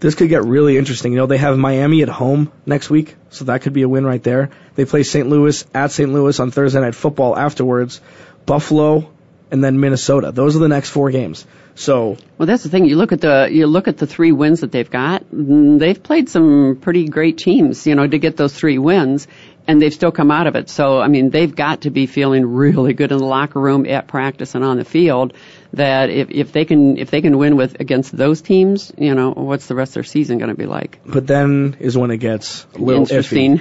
This 0.00 0.14
could 0.14 0.28
get 0.28 0.44
really 0.44 0.76
interesting. 0.76 1.12
You 1.12 1.18
know, 1.18 1.26
they 1.26 1.38
have 1.38 1.56
Miami 1.56 2.02
at 2.02 2.08
home 2.08 2.52
next 2.66 2.90
week, 2.90 3.16
so 3.30 3.46
that 3.46 3.62
could 3.62 3.72
be 3.72 3.82
a 3.82 3.88
win 3.88 4.04
right 4.04 4.22
there. 4.22 4.50
They 4.74 4.84
play 4.84 5.02
St. 5.02 5.28
Louis 5.28 5.64
at 5.74 5.92
St. 5.92 6.12
Louis 6.12 6.38
on 6.40 6.50
Thursday 6.50 6.80
Night 6.80 6.94
Football 6.94 7.36
afterwards. 7.36 8.00
Buffalo 8.44 9.10
and 9.50 9.62
then 9.62 9.80
Minnesota. 9.80 10.32
Those 10.32 10.56
are 10.56 10.58
the 10.58 10.68
next 10.68 10.90
four 10.90 11.10
games. 11.10 11.46
So 11.74 12.16
well, 12.38 12.46
that's 12.46 12.62
the 12.62 12.68
thing. 12.68 12.84
You 12.84 12.96
look 12.96 13.12
at 13.12 13.20
the 13.20 13.48
you 13.50 13.66
look 13.66 13.88
at 13.88 13.98
the 13.98 14.06
three 14.06 14.32
wins 14.32 14.60
that 14.60 14.70
they've 14.70 14.90
got. 14.90 15.24
Mm, 15.24 15.78
they've 15.78 16.00
played 16.00 16.28
some 16.28 16.78
pretty 16.80 17.08
great 17.08 17.38
teams, 17.38 17.86
you 17.86 17.94
know, 17.94 18.06
to 18.06 18.18
get 18.18 18.36
those 18.36 18.54
three 18.54 18.78
wins, 18.78 19.26
and 19.66 19.82
they've 19.82 19.92
still 19.92 20.12
come 20.12 20.30
out 20.30 20.46
of 20.46 20.54
it. 20.54 20.68
So 20.68 21.00
I 21.00 21.08
mean, 21.08 21.30
they've 21.30 21.54
got 21.54 21.82
to 21.82 21.90
be 21.90 22.06
feeling 22.06 22.46
really 22.46 22.94
good 22.94 23.10
in 23.10 23.18
the 23.18 23.24
locker 23.24 23.60
room, 23.60 23.86
at 23.86 24.06
practice, 24.06 24.54
and 24.54 24.64
on 24.64 24.76
the 24.76 24.84
field. 24.84 25.34
That 25.72 26.10
if 26.10 26.30
if 26.30 26.52
they 26.52 26.64
can 26.64 26.96
if 26.96 27.10
they 27.10 27.20
can 27.20 27.36
win 27.38 27.56
with 27.56 27.80
against 27.80 28.16
those 28.16 28.40
teams, 28.40 28.92
you 28.96 29.14
know, 29.14 29.32
what's 29.32 29.66
the 29.66 29.74
rest 29.74 29.90
of 29.90 29.94
their 29.94 30.04
season 30.04 30.38
going 30.38 30.50
to 30.50 30.56
be 30.56 30.66
like? 30.66 31.00
But 31.04 31.26
then 31.26 31.76
is 31.80 31.98
when 31.98 32.12
it 32.12 32.18
gets 32.18 32.66
a 32.74 32.78
little 32.78 33.02
interesting. 33.02 33.60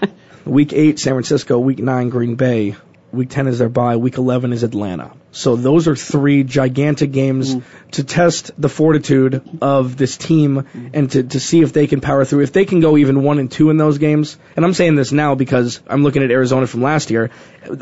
week 0.44 0.74
eight, 0.74 0.98
San 0.98 1.14
Francisco. 1.14 1.58
Week 1.58 1.78
nine, 1.78 2.10
Green 2.10 2.34
Bay. 2.34 2.76
Week 3.14 3.28
10 3.28 3.46
is 3.46 3.58
their 3.58 3.68
bye. 3.68 3.96
Week 3.96 4.16
11 4.16 4.52
is 4.52 4.62
Atlanta. 4.62 5.12
So 5.32 5.56
those 5.56 5.88
are 5.88 5.96
three 5.96 6.44
gigantic 6.44 7.10
games 7.10 7.54
mm. 7.54 7.62
to 7.92 8.04
test 8.04 8.52
the 8.56 8.68
fortitude 8.68 9.58
of 9.60 9.96
this 9.96 10.16
team 10.16 10.66
and 10.92 11.10
to, 11.10 11.24
to 11.24 11.40
see 11.40 11.60
if 11.62 11.72
they 11.72 11.88
can 11.88 12.00
power 12.00 12.24
through. 12.24 12.42
If 12.42 12.52
they 12.52 12.64
can 12.64 12.80
go 12.80 12.96
even 12.96 13.24
one 13.24 13.40
and 13.40 13.50
two 13.50 13.70
in 13.70 13.76
those 13.76 13.98
games, 13.98 14.38
and 14.54 14.64
I'm 14.64 14.74
saying 14.74 14.94
this 14.94 15.10
now 15.10 15.34
because 15.34 15.80
I'm 15.88 16.04
looking 16.04 16.22
at 16.22 16.30
Arizona 16.30 16.68
from 16.68 16.82
last 16.82 17.10
year. 17.10 17.30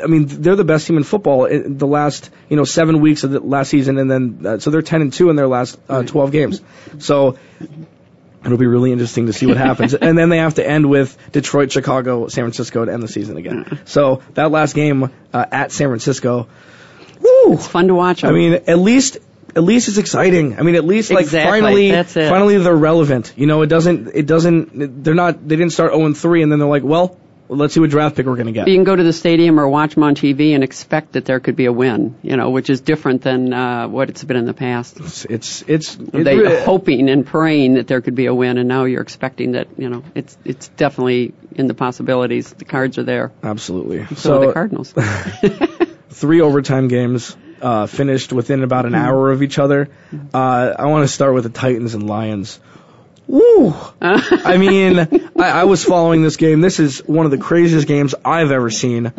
I 0.02 0.06
mean, 0.06 0.26
they're 0.26 0.56
the 0.56 0.64
best 0.64 0.86
team 0.86 0.96
in 0.96 1.04
football 1.04 1.44
in 1.44 1.76
the 1.76 1.86
last, 1.86 2.30
you 2.48 2.56
know, 2.56 2.64
seven 2.64 3.00
weeks 3.00 3.24
of 3.24 3.32
the 3.32 3.40
last 3.40 3.68
season, 3.68 3.98
and 3.98 4.10
then 4.10 4.46
uh, 4.46 4.58
so 4.58 4.70
they're 4.70 4.80
10 4.80 5.02
and 5.02 5.12
two 5.12 5.28
in 5.28 5.36
their 5.36 5.48
last 5.48 5.78
uh, 5.90 6.02
12 6.02 6.32
games. 6.32 6.62
So 7.00 7.36
It'll 8.44 8.58
be 8.58 8.66
really 8.66 8.92
interesting 8.92 9.26
to 9.26 9.32
see 9.32 9.46
what 9.46 9.56
happens. 9.56 9.94
and 10.00 10.18
then 10.18 10.28
they 10.28 10.38
have 10.38 10.54
to 10.54 10.68
end 10.68 10.88
with 10.88 11.16
Detroit, 11.30 11.70
Chicago, 11.70 12.28
San 12.28 12.44
Francisco 12.44 12.84
to 12.84 12.92
end 12.92 13.02
the 13.02 13.08
season 13.08 13.36
again. 13.36 13.80
So 13.84 14.22
that 14.34 14.50
last 14.50 14.74
game 14.74 15.10
uh, 15.32 15.44
at 15.50 15.72
San 15.72 15.88
Francisco, 15.88 16.48
woo! 17.20 17.54
It's 17.54 17.68
fun 17.68 17.88
to 17.88 17.94
watch. 17.94 18.22
Them. 18.22 18.30
I 18.30 18.32
mean, 18.32 18.54
at 18.66 18.78
least 18.78 19.18
at 19.54 19.62
least 19.62 19.88
it's 19.88 19.98
exciting. 19.98 20.58
I 20.58 20.62
mean, 20.62 20.76
at 20.76 20.84
least 20.84 21.10
like 21.10 21.24
exactly. 21.24 21.60
finally, 21.60 22.04
finally 22.04 22.58
they're 22.58 22.74
relevant. 22.74 23.34
You 23.36 23.46
know, 23.46 23.62
it 23.62 23.66
doesn't, 23.66 24.10
it 24.14 24.26
doesn't, 24.26 25.04
they're 25.04 25.14
not, 25.14 25.46
they 25.46 25.56
didn't 25.56 25.72
start 25.72 25.92
0 25.92 26.14
3 26.14 26.42
and 26.42 26.50
then 26.50 26.58
they're 26.58 26.68
like, 26.68 26.82
well, 26.82 27.18
let's 27.48 27.74
see 27.74 27.80
what 27.80 27.90
draft 27.90 28.16
pick 28.16 28.26
we're 28.26 28.36
going 28.36 28.46
to 28.46 28.52
get. 28.52 28.68
You 28.68 28.74
can 28.74 28.84
go 28.84 28.94
to 28.94 29.02
the 29.02 29.12
stadium 29.12 29.58
or 29.58 29.68
watch 29.68 29.94
them 29.94 30.02
on 30.02 30.14
TV 30.14 30.54
and 30.54 30.64
expect 30.64 31.12
that 31.12 31.24
there 31.24 31.40
could 31.40 31.56
be 31.56 31.66
a 31.66 31.72
win, 31.72 32.16
you 32.22 32.36
know, 32.36 32.50
which 32.50 32.70
is 32.70 32.80
different 32.80 33.22
than 33.22 33.52
uh, 33.52 33.88
what 33.88 34.08
it's 34.08 34.24
been 34.24 34.36
in 34.36 34.46
the 34.46 34.54
past. 34.54 34.98
It's 35.00 35.24
it's, 35.26 35.62
it's 35.62 35.96
they 35.96 36.36
really, 36.36 36.62
hoping 36.62 37.08
and 37.08 37.26
praying 37.26 37.74
that 37.74 37.86
there 37.86 38.00
could 38.00 38.14
be 38.14 38.26
a 38.26 38.34
win, 38.34 38.58
and 38.58 38.68
now 38.68 38.84
you're 38.84 39.02
expecting 39.02 39.52
that, 39.52 39.68
you 39.76 39.88
know, 39.88 40.02
it's 40.14 40.36
it's 40.44 40.68
definitely 40.68 41.34
in 41.54 41.66
the 41.66 41.74
possibilities. 41.74 42.52
The 42.52 42.64
cards 42.64 42.98
are 42.98 43.04
there. 43.04 43.32
Absolutely. 43.42 44.06
So, 44.06 44.14
so 44.14 44.46
the 44.46 44.52
Cardinals. 44.52 44.94
three 46.10 46.40
overtime 46.40 46.88
games. 46.88 47.36
Uh, 47.60 47.86
finished 47.86 48.32
within 48.32 48.64
about 48.64 48.86
an 48.86 48.94
hour 48.96 49.30
of 49.30 49.40
each 49.40 49.56
other. 49.56 49.88
Uh, 50.34 50.74
I 50.76 50.86
want 50.86 51.06
to 51.06 51.14
start 51.14 51.32
with 51.32 51.44
the 51.44 51.50
Titans 51.50 51.94
and 51.94 52.08
Lions. 52.08 52.58
Woo! 53.26 53.74
I 54.00 54.58
mean, 54.58 54.98
I, 55.38 55.60
I, 55.60 55.64
was 55.64 55.84
following 55.84 56.22
this 56.22 56.36
game. 56.36 56.60
This 56.60 56.80
is 56.80 56.98
one 57.06 57.24
of 57.24 57.30
the 57.30 57.38
craziest 57.38 57.86
games 57.86 58.14
I've 58.24 58.50
ever 58.50 58.68
seen. 58.68 59.12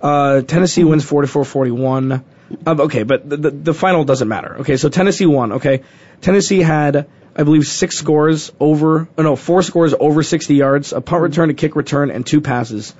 Uh, 0.00 0.42
Tennessee 0.42 0.84
wins 0.84 1.04
44-41. 1.04 2.22
Um, 2.66 2.80
okay, 2.80 3.02
but 3.02 3.28
the, 3.28 3.36
the, 3.36 3.50
the 3.50 3.74
final 3.74 4.04
doesn't 4.04 4.28
matter. 4.28 4.58
Okay, 4.58 4.76
so 4.76 4.88
Tennessee 4.88 5.26
won. 5.26 5.52
Okay, 5.52 5.82
Tennessee 6.20 6.60
had, 6.60 7.08
I 7.34 7.42
believe, 7.42 7.66
six 7.66 7.96
scores 7.96 8.52
over. 8.60 9.08
Oh 9.18 9.22
no, 9.22 9.36
four 9.36 9.62
scores 9.62 9.94
over 9.98 10.22
60 10.22 10.54
yards, 10.54 10.92
a 10.92 11.00
punt 11.00 11.22
return, 11.22 11.50
a 11.50 11.54
kick 11.54 11.76
return, 11.76 12.10
and 12.10 12.26
two 12.26 12.40
passes. 12.40 12.92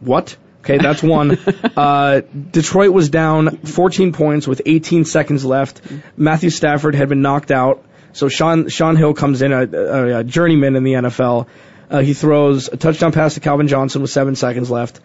What? 0.00 0.36
Okay, 0.60 0.78
that's 0.78 1.02
one. 1.02 1.38
uh, 1.76 2.22
Detroit 2.50 2.92
was 2.92 3.10
down 3.10 3.58
14 3.58 4.12
points 4.12 4.46
with 4.46 4.62
18 4.64 5.04
seconds 5.04 5.44
left. 5.44 5.82
Matthew 6.16 6.50
Stafford 6.50 6.94
had 6.94 7.08
been 7.08 7.22
knocked 7.22 7.50
out. 7.50 7.84
So 8.14 8.28
Sean 8.28 8.68
Shaun 8.68 8.96
Hill 8.96 9.12
comes 9.12 9.42
in, 9.42 9.52
a, 9.52 9.64
a, 9.66 10.18
a 10.20 10.24
journeyman 10.24 10.76
in 10.76 10.84
the 10.84 10.92
NFL. 10.94 11.48
Uh, 11.90 12.00
he 12.00 12.14
throws 12.14 12.68
a 12.68 12.76
touchdown 12.76 13.12
pass 13.12 13.34
to 13.34 13.40
Calvin 13.40 13.68
Johnson 13.68 14.02
with 14.02 14.10
seven 14.10 14.36
seconds 14.36 14.70
left. 14.70 15.00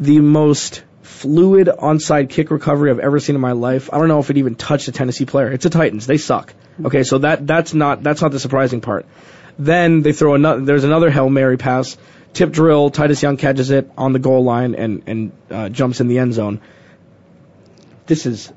The 0.00 0.20
most 0.20 0.82
fluid 1.02 1.68
onside 1.68 2.30
kick 2.30 2.50
recovery 2.50 2.90
I've 2.90 2.98
ever 2.98 3.20
seen 3.20 3.34
in 3.34 3.42
my 3.42 3.52
life. 3.52 3.90
I 3.92 3.98
don't 3.98 4.08
know 4.08 4.20
if 4.20 4.30
it 4.30 4.38
even 4.38 4.54
touched 4.54 4.88
a 4.88 4.92
Tennessee 4.92 5.26
player. 5.26 5.52
It's 5.52 5.64
the 5.64 5.70
Titans. 5.70 6.06
They 6.06 6.16
suck. 6.16 6.54
Okay, 6.82 7.02
so 7.02 7.18
that 7.18 7.46
that's 7.46 7.74
not 7.74 8.02
that's 8.02 8.22
not 8.22 8.32
the 8.32 8.40
surprising 8.40 8.80
part. 8.80 9.06
Then 9.58 10.00
they 10.00 10.14
throw 10.14 10.34
another. 10.34 10.62
There's 10.62 10.84
another 10.84 11.10
hail 11.10 11.28
mary 11.28 11.58
pass, 11.58 11.98
tip 12.32 12.52
drill. 12.52 12.88
Titus 12.88 13.22
Young 13.22 13.36
catches 13.36 13.70
it 13.70 13.90
on 13.98 14.14
the 14.14 14.18
goal 14.18 14.44
line 14.44 14.74
and 14.74 15.02
and 15.06 15.32
uh, 15.50 15.68
jumps 15.68 16.00
in 16.00 16.08
the 16.08 16.18
end 16.18 16.32
zone. 16.32 16.62
This 18.10 18.26
is 18.26 18.52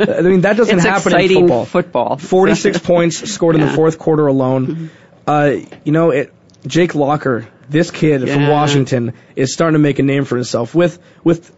I 0.00 0.20
mean, 0.22 0.40
that 0.40 0.56
doesn't 0.56 0.78
it's 0.78 0.84
happen 0.84 1.14
in 1.16 1.28
football. 1.28 1.64
football. 1.64 2.16
46 2.16 2.78
points 2.82 3.30
scored 3.30 3.54
in 3.54 3.60
the 3.60 3.70
fourth 3.70 4.00
quarter 4.00 4.26
alone. 4.26 4.66
Mm-hmm. 4.66 4.86
Uh, 5.28 5.76
you 5.84 5.92
know, 5.92 6.10
it, 6.10 6.34
Jake 6.66 6.96
Locker, 6.96 7.46
this 7.68 7.92
kid 7.92 8.26
yeah. 8.26 8.34
from 8.34 8.48
Washington, 8.48 9.12
is 9.36 9.52
starting 9.52 9.74
to 9.74 9.78
make 9.78 10.00
a 10.00 10.02
name 10.02 10.24
for 10.24 10.34
himself 10.34 10.74
with 10.74 10.98
with 11.22 11.54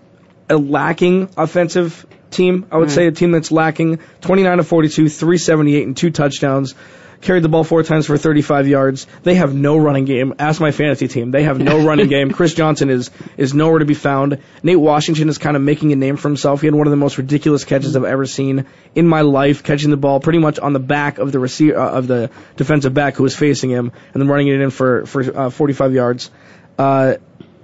a 0.51 0.59
lacking 0.59 1.31
offensive 1.39 2.05
team. 2.31 2.67
I 2.71 2.77
would 2.77 2.89
right. 2.89 2.95
say 2.95 3.07
a 3.07 3.13
team 3.13 3.31
that's 3.33 3.51
lacking 3.51 4.01
29 4.21 4.59
to 4.59 4.65
42, 4.65 5.09
378, 5.09 5.87
and 5.87 5.97
two 5.97 6.11
touchdowns 6.11 6.75
carried 7.21 7.43
the 7.43 7.49
ball 7.49 7.65
four 7.65 7.83
times 7.83 8.07
for 8.07 8.17
35 8.17 8.67
yards. 8.67 9.07
They 9.23 9.35
have 9.35 9.55
no 9.55 9.77
running 9.77 10.05
game. 10.05 10.35
Ask 10.39 10.61
my 10.61 10.71
fantasy 10.71 11.09
team. 11.09 11.31
They 11.31 11.43
have 11.43 11.59
no 11.59 11.85
running 11.85 12.09
game. 12.17 12.31
Chris 12.31 12.55
Johnson 12.55 12.91
is 12.91 13.11
is 13.37 13.55
nowhere 13.55 13.81
to 13.81 13.85
be 13.85 13.95
found. 13.95 14.39
Nate 14.63 14.81
Washington 14.81 15.29
is 15.29 15.39
kind 15.39 15.57
of 15.57 15.63
making 15.63 15.93
a 15.93 15.97
name 15.97 16.17
for 16.17 16.29
himself. 16.29 16.61
He 16.61 16.67
had 16.67 16.75
one 16.75 16.87
of 16.87 16.91
the 16.91 16.97
most 16.97 17.19
ridiculous 17.19 17.65
catches 17.65 17.97
I've 17.97 18.05
ever 18.05 18.27
seen 18.27 18.67
in 18.95 19.07
my 19.07 19.21
life, 19.21 19.63
catching 19.63 19.91
the 19.91 19.97
ball 19.97 20.21
pretty 20.21 20.39
much 20.39 20.59
on 20.59 20.73
the 20.73 20.81
back 20.81 21.19
of 21.19 21.33
the 21.33 21.39
receiver 21.39 21.79
uh, 21.79 21.91
of 21.91 22.07
the 22.07 22.31
defensive 22.57 22.95
back 22.95 23.15
who 23.17 23.23
was 23.23 23.37
facing 23.37 23.71
him, 23.71 23.93
and 24.13 24.23
then 24.23 24.29
running 24.29 24.49
it 24.49 24.61
in 24.61 24.71
for 24.71 25.07
for 25.07 25.39
uh, 25.39 25.51
45 25.51 25.95
yards, 25.95 26.31
uh, 26.79 27.15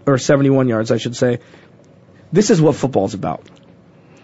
or 0.07 0.19
71 0.19 0.69
yards, 0.69 0.91
I 0.91 0.99
should 0.99 1.17
say. 1.17 1.41
This 2.33 2.51
is 2.51 2.61
what 2.61 2.75
football's 2.75 3.15
about. 3.15 3.49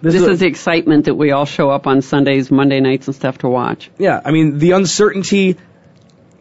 This, 0.03 0.15
this 0.15 0.23
is, 0.23 0.29
is, 0.29 0.41
the 0.41 0.47
excitement 0.47 1.05
that 1.05 1.15
we 1.15 1.31
all 1.31 1.45
show 1.45 1.71
up 1.71 1.87
on 1.87 2.03
Sundays, 2.03 2.51
Monday 2.51 2.81
nights, 2.81 3.07
and 3.07 3.15
stuff 3.15 3.39
to 3.39 3.49
watch. 3.49 3.91
Yeah, 3.99 4.21
I 4.25 4.33
mean 4.33 4.59
the 4.59 4.73
uncertainty 4.73 5.57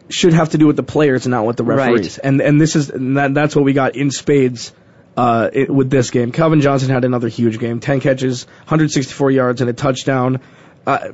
should 0.08 0.32
have 0.32 0.50
to 0.50 0.58
do 0.58 0.66
with 0.66 0.76
the 0.76 0.82
players 0.82 1.26
not 1.26 1.46
with 1.46 1.56
the 1.56 1.64
referees. 1.64 2.18
Right. 2.18 2.26
And 2.26 2.40
and 2.40 2.60
this 2.60 2.76
is 2.76 2.90
and 2.90 3.16
that, 3.16 3.34
that's 3.34 3.54
what 3.54 3.64
we 3.64 3.72
got 3.72 3.96
in 3.96 4.10
spades 4.10 4.72
uh, 5.16 5.50
it, 5.52 5.70
with 5.70 5.90
this 5.90 6.10
game. 6.10 6.32
Calvin 6.32 6.60
Johnson 6.60 6.90
had 6.90 7.04
another 7.04 7.28
huge 7.28 7.58
game: 7.58 7.80
ten 7.80 8.00
catches, 8.00 8.46
164 8.46 9.30
yards, 9.30 9.60
and 9.60 9.70
a 9.70 9.72
touchdown. 9.72 10.40
Uh, 10.86 11.12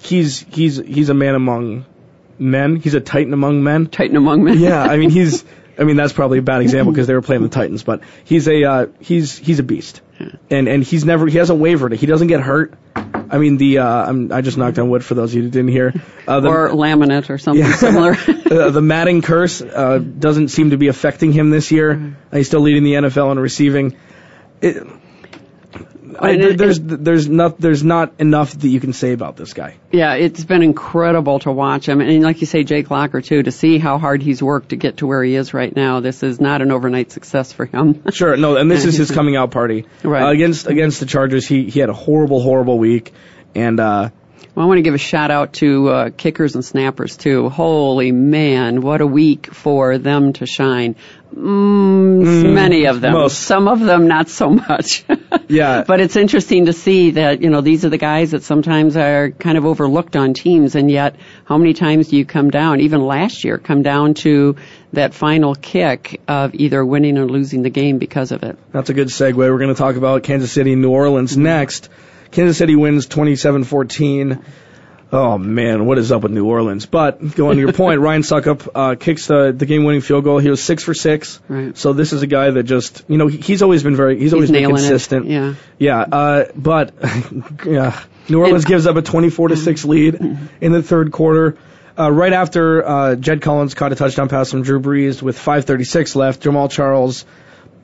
he's 0.00 0.40
he's 0.40 0.76
he's 0.76 1.08
a 1.08 1.14
man 1.14 1.34
among 1.34 1.84
men. 2.38 2.76
He's 2.76 2.94
a 2.94 3.00
titan 3.00 3.32
among 3.32 3.62
men. 3.62 3.86
Titan 3.86 4.16
among 4.16 4.44
men. 4.44 4.58
yeah, 4.58 4.82
I 4.82 4.96
mean 4.96 5.10
he's. 5.10 5.44
I 5.78 5.84
mean 5.84 5.94
that's 5.94 6.12
probably 6.12 6.38
a 6.38 6.42
bad 6.42 6.60
example 6.60 6.92
because 6.92 7.06
they 7.06 7.14
were 7.14 7.22
playing 7.22 7.42
the 7.42 7.48
Titans, 7.48 7.84
but 7.84 8.00
he's 8.24 8.48
a 8.48 8.64
uh, 8.64 8.86
he's 8.98 9.38
he's 9.38 9.60
a 9.60 9.62
beast, 9.62 10.00
and 10.50 10.68
and 10.68 10.82
he's 10.84 11.04
never 11.04 11.26
he 11.26 11.38
hasn't 11.38 11.58
wavered. 11.60 11.92
He 11.92 12.06
doesn't 12.06 12.28
get 12.28 12.40
hurt. 12.40 12.74
I 13.30 13.38
mean 13.38 13.56
the 13.58 13.78
uh, 13.78 13.86
I'm, 13.86 14.32
I 14.32 14.40
just 14.40 14.56
knocked 14.56 14.78
on 14.78 14.88
wood 14.88 15.04
for 15.04 15.14
those 15.14 15.32
of 15.32 15.36
you 15.36 15.42
who 15.42 15.50
didn't 15.50 15.68
hear. 15.70 15.92
Uh, 16.26 16.40
the, 16.40 16.48
or 16.48 16.68
laminate 16.70 17.28
or 17.30 17.38
something 17.38 17.64
Yeah. 17.64 17.74
similar. 17.74 18.12
uh, 18.50 18.70
the 18.70 18.80
Madden 18.82 19.22
curse 19.22 19.60
uh, 19.60 19.98
doesn't 19.98 20.48
seem 20.48 20.70
to 20.70 20.76
be 20.76 20.88
affecting 20.88 21.32
him 21.32 21.50
this 21.50 21.70
year. 21.70 22.16
He's 22.32 22.46
still 22.46 22.60
leading 22.60 22.84
the 22.84 22.94
NFL 22.94 23.32
in 23.32 23.38
receiving. 23.38 23.96
It, 24.60 24.82
I, 26.20 26.52
there's 26.56 26.80
there's 26.80 27.28
not 27.28 27.60
there's 27.60 27.84
not 27.84 28.14
enough 28.18 28.52
that 28.58 28.68
you 28.68 28.80
can 28.80 28.92
say 28.92 29.12
about 29.12 29.36
this 29.36 29.52
guy. 29.52 29.76
Yeah, 29.92 30.14
it's 30.14 30.44
been 30.44 30.62
incredible 30.62 31.38
to 31.40 31.52
watch 31.52 31.88
him. 31.88 32.00
And 32.00 32.22
like 32.22 32.40
you 32.40 32.46
say, 32.46 32.64
Jake 32.64 32.90
Locker, 32.90 33.20
too, 33.20 33.42
to 33.42 33.52
see 33.52 33.78
how 33.78 33.98
hard 33.98 34.22
he's 34.22 34.42
worked 34.42 34.70
to 34.70 34.76
get 34.76 34.98
to 34.98 35.06
where 35.06 35.22
he 35.22 35.34
is 35.34 35.54
right 35.54 35.74
now. 35.74 36.00
This 36.00 36.22
is 36.22 36.40
not 36.40 36.60
an 36.62 36.72
overnight 36.72 37.12
success 37.12 37.52
for 37.52 37.66
him. 37.66 38.02
Sure, 38.18 38.36
no, 38.36 38.56
and 38.56 38.68
this 38.70 38.84
is 38.84 38.96
his 38.96 39.10
coming 39.12 39.36
out 39.36 39.52
party. 39.52 39.86
Right. 40.02 40.22
Uh, 40.22 40.30
against 40.30 40.66
against 40.66 40.98
the 41.00 41.06
Chargers, 41.06 41.46
he 41.46 41.70
he 41.70 41.78
had 41.78 41.88
a 41.88 41.94
horrible 41.94 42.40
horrible 42.42 42.78
week, 42.78 43.12
and 43.54 43.78
uh, 43.78 44.10
Well, 44.54 44.64
I 44.64 44.68
want 44.68 44.78
to 44.78 44.82
give 44.82 44.94
a 44.94 44.98
shout 44.98 45.30
out 45.30 45.52
to 45.54 45.88
uh, 45.88 46.10
kickers 46.16 46.54
and 46.56 46.64
snappers 46.64 47.16
too. 47.16 47.48
Holy 47.48 48.10
man, 48.10 48.80
what 48.80 49.00
a 49.00 49.06
week 49.06 49.52
for 49.54 49.98
them 49.98 50.32
to 50.34 50.46
shine. 50.46 50.96
Mm, 51.34 52.22
Mm, 52.22 52.52
many 52.54 52.86
of 52.86 53.00
them. 53.00 53.12
most. 53.12 53.38
Some 53.40 53.68
of 53.68 53.80
them 53.80 54.08
not 54.08 54.28
so 54.28 54.50
much. 54.50 55.04
yeah, 55.48 55.84
but 55.86 56.00
it's 56.00 56.16
interesting 56.16 56.66
to 56.66 56.72
see 56.72 57.12
that, 57.12 57.40
you 57.42 57.50
know, 57.50 57.60
these 57.60 57.84
are 57.84 57.88
the 57.88 57.98
guys 57.98 58.32
that 58.32 58.42
sometimes 58.42 58.96
are 58.96 59.30
kind 59.30 59.56
of 59.58 59.64
overlooked 59.64 60.16
on 60.16 60.34
teams 60.34 60.74
and 60.74 60.90
yet 60.90 61.16
how 61.44 61.58
many 61.58 61.74
times 61.74 62.08
do 62.08 62.16
you 62.16 62.24
come 62.24 62.50
down, 62.50 62.80
even 62.80 63.02
last 63.06 63.44
year, 63.44 63.58
come 63.58 63.82
down 63.82 64.14
to 64.14 64.56
that 64.92 65.14
final 65.14 65.54
kick 65.54 66.20
of 66.26 66.54
either 66.54 66.84
winning 66.84 67.18
or 67.18 67.26
losing 67.26 67.62
the 67.62 67.70
game 67.70 67.98
because 67.98 68.32
of 68.32 68.42
it. 68.42 68.58
That's 68.72 68.90
a 68.90 68.94
good 68.94 69.08
segue. 69.08 69.36
We're 69.36 69.58
going 69.58 69.68
to 69.68 69.74
talk 69.74 69.96
about 69.96 70.22
Kansas 70.22 70.50
City 70.50 70.72
and 70.72 70.82
New 70.82 70.90
Orleans 70.90 71.36
next. 71.36 71.88
Kansas 72.30 72.58
City 72.58 72.74
wins 72.76 73.06
27-14. 73.06 74.42
Oh 75.10 75.38
man, 75.38 75.86
what 75.86 75.96
is 75.96 76.12
up 76.12 76.22
with 76.22 76.32
New 76.32 76.44
Orleans? 76.46 76.84
But 76.84 77.34
going 77.34 77.56
to 77.56 77.62
your 77.62 77.72
point, 77.72 78.00
Ryan 78.08 78.22
Succop 78.22 78.68
uh, 78.74 78.94
kicks 78.94 79.26
the, 79.26 79.52
the 79.56 79.64
game-winning 79.64 80.02
field 80.02 80.24
goal. 80.24 80.38
He 80.38 80.50
was 80.50 80.62
six 80.62 80.82
for 80.82 80.92
six. 80.92 81.40
Right. 81.48 81.76
So 81.76 81.94
this 81.94 82.12
is 82.12 82.22
a 82.22 82.26
guy 82.26 82.50
that 82.50 82.64
just, 82.64 83.04
you 83.08 83.16
know, 83.16 83.26
he, 83.26 83.38
he's 83.38 83.62
always 83.62 83.82
been 83.82 83.96
very, 83.96 84.18
he's 84.18 84.34
always 84.34 84.50
been 84.50 84.60
nailing 84.60 84.76
it. 84.76 84.88
consistent. 84.88 85.26
Yeah. 85.26 85.54
Yeah. 85.78 86.00
Uh, 86.00 86.44
but 86.54 86.92
yeah, 87.64 87.98
New 88.28 88.40
Orleans 88.40 88.66
gives 88.66 88.86
up 88.86 88.96
a 88.96 89.02
24 89.02 89.48
to 89.48 89.56
six 89.56 89.84
lead 89.84 90.14
in 90.60 90.72
the 90.72 90.82
third 90.82 91.10
quarter. 91.10 91.56
Uh, 91.98 92.12
right 92.12 92.32
after 92.32 92.86
uh, 92.86 93.16
Jed 93.16 93.40
Collins 93.42 93.74
caught 93.74 93.92
a 93.92 93.96
touchdown 93.96 94.28
pass 94.28 94.50
from 94.50 94.62
Drew 94.62 94.78
Brees 94.78 95.20
with 95.20 95.36
5:36 95.36 96.14
left, 96.14 96.42
Jamaal 96.42 96.70
Charles 96.70 97.24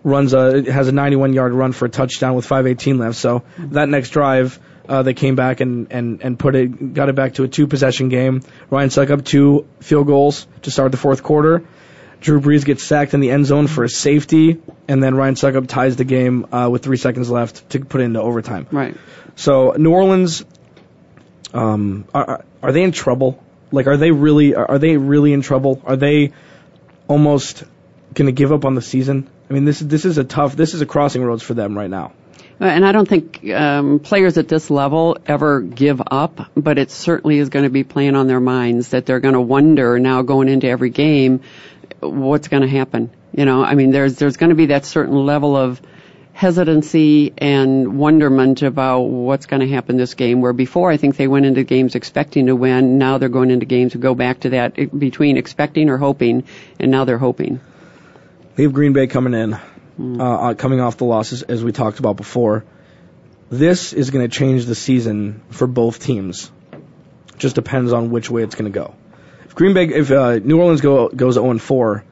runs 0.04 0.34
a 0.34 0.70
has 0.70 0.86
a 0.86 0.92
91 0.92 1.32
yard 1.32 1.52
run 1.52 1.72
for 1.72 1.86
a 1.86 1.88
touchdown 1.88 2.34
with 2.34 2.46
5:18 2.46 2.98
left. 2.98 3.16
So 3.16 3.42
that 3.58 3.88
next 3.88 4.10
drive, 4.10 4.60
uh, 4.88 5.02
they 5.02 5.14
came 5.14 5.34
back 5.34 5.60
and 5.60 5.90
and 5.90 6.22
and 6.22 6.38
put 6.38 6.54
it 6.54 6.94
got 6.94 7.08
it 7.08 7.14
back 7.14 7.34
to 7.34 7.44
a 7.44 7.48
two 7.48 7.66
possession 7.66 8.08
game. 8.08 8.42
Ryan 8.70 8.88
Succop 8.90 9.24
two 9.24 9.66
field 9.80 10.06
goals 10.06 10.46
to 10.62 10.70
start 10.70 10.92
the 10.92 10.98
fourth 10.98 11.22
quarter. 11.22 11.64
Drew 12.20 12.40
Brees 12.40 12.64
gets 12.64 12.82
sacked 12.82 13.12
in 13.12 13.20
the 13.20 13.30
end 13.30 13.44
zone 13.44 13.66
for 13.66 13.84
a 13.84 13.88
safety, 13.88 14.62
and 14.88 15.02
then 15.02 15.14
Ryan 15.14 15.34
Succop 15.34 15.68
ties 15.68 15.96
the 15.96 16.04
game 16.04 16.46
uh, 16.54 16.68
with 16.70 16.82
three 16.82 16.96
seconds 16.96 17.30
left 17.30 17.68
to 17.70 17.80
put 17.80 18.00
it 18.00 18.04
into 18.04 18.20
overtime. 18.20 18.66
Right. 18.70 18.96
So 19.36 19.72
New 19.76 19.92
Orleans, 19.92 20.44
um, 21.52 22.06
are 22.14 22.44
are 22.62 22.72
they 22.72 22.82
in 22.82 22.92
trouble? 22.92 23.42
Like, 23.72 23.86
are 23.86 23.96
they 23.96 24.10
really 24.10 24.54
are 24.54 24.78
they 24.78 24.96
really 24.96 25.32
in 25.32 25.42
trouble? 25.42 25.82
Are 25.84 25.96
they 25.96 26.32
almost 27.08 27.64
going 28.14 28.26
to 28.26 28.32
give 28.32 28.52
up 28.52 28.64
on 28.64 28.74
the 28.74 28.82
season? 28.82 29.28
I 29.50 29.52
mean, 29.52 29.64
this 29.64 29.82
is 29.82 29.88
this 29.88 30.04
is 30.04 30.16
a 30.16 30.24
tough 30.24 30.56
this 30.56 30.74
is 30.74 30.80
a 30.80 30.86
crossing 30.86 31.22
roads 31.22 31.42
for 31.42 31.54
them 31.54 31.76
right 31.76 31.90
now. 31.90 32.12
And 32.60 32.86
I 32.86 32.92
don't 32.92 33.08
think 33.08 33.44
um, 33.50 33.98
players 33.98 34.38
at 34.38 34.48
this 34.48 34.70
level 34.70 35.18
ever 35.26 35.60
give 35.60 36.00
up, 36.06 36.50
but 36.56 36.78
it 36.78 36.90
certainly 36.90 37.38
is 37.38 37.48
going 37.48 37.64
to 37.64 37.70
be 37.70 37.84
playing 37.84 38.14
on 38.14 38.26
their 38.26 38.40
minds 38.40 38.90
that 38.90 39.06
they're 39.06 39.20
going 39.20 39.34
to 39.34 39.40
wonder 39.40 39.98
now 39.98 40.22
going 40.22 40.48
into 40.48 40.68
every 40.68 40.90
game 40.90 41.40
what's 42.00 42.48
going 42.48 42.62
to 42.62 42.68
happen. 42.68 43.10
You 43.32 43.44
know, 43.44 43.64
I 43.64 43.74
mean, 43.74 43.90
there's 43.90 44.16
there's 44.16 44.36
going 44.36 44.50
to 44.50 44.56
be 44.56 44.66
that 44.66 44.84
certain 44.84 45.26
level 45.26 45.56
of 45.56 45.80
hesitancy 46.32 47.32
and 47.38 47.96
wonderment 47.98 48.62
about 48.62 49.02
what's 49.02 49.46
going 49.46 49.60
to 49.60 49.68
happen 49.68 49.96
this 49.96 50.14
game. 50.14 50.40
Where 50.40 50.52
before 50.52 50.90
I 50.90 50.96
think 50.96 51.16
they 51.16 51.28
went 51.28 51.46
into 51.46 51.64
games 51.64 51.94
expecting 51.94 52.46
to 52.46 52.56
win, 52.56 52.98
now 52.98 53.18
they're 53.18 53.28
going 53.28 53.50
into 53.50 53.66
games 53.66 53.92
to 53.92 53.98
go 53.98 54.14
back 54.14 54.40
to 54.40 54.50
that 54.50 54.98
between 54.98 55.36
expecting 55.36 55.90
or 55.90 55.96
hoping, 55.96 56.44
and 56.78 56.90
now 56.90 57.04
they're 57.04 57.18
hoping. 57.18 57.60
Leave 58.56 58.72
Green 58.72 58.92
Bay 58.92 59.08
coming 59.08 59.34
in, 59.34 59.58
uh, 60.00 60.22
uh, 60.22 60.54
coming 60.54 60.80
off 60.80 60.96
the 60.96 61.04
losses 61.04 61.42
as 61.42 61.62
we 61.62 61.72
talked 61.72 61.98
about 61.98 62.16
before. 62.16 62.64
This 63.50 63.92
is 63.92 64.10
going 64.10 64.28
to 64.28 64.36
change 64.36 64.66
the 64.66 64.74
season 64.74 65.42
for 65.50 65.66
both 65.66 66.00
teams. 66.00 66.50
Just 67.38 67.54
depends 67.54 67.92
on 67.92 68.10
which 68.10 68.30
way 68.30 68.42
it's 68.42 68.54
going 68.54 68.72
to 68.72 68.76
go. 68.76 68.94
If 69.44 69.54
Green 69.54 69.74
Bay, 69.74 69.86
if 69.86 70.10
uh, 70.10 70.38
New 70.38 70.58
Orleans 70.60 70.80
go, 70.80 71.08
goes 71.08 71.34
0 71.34 71.58
4, 71.58 72.04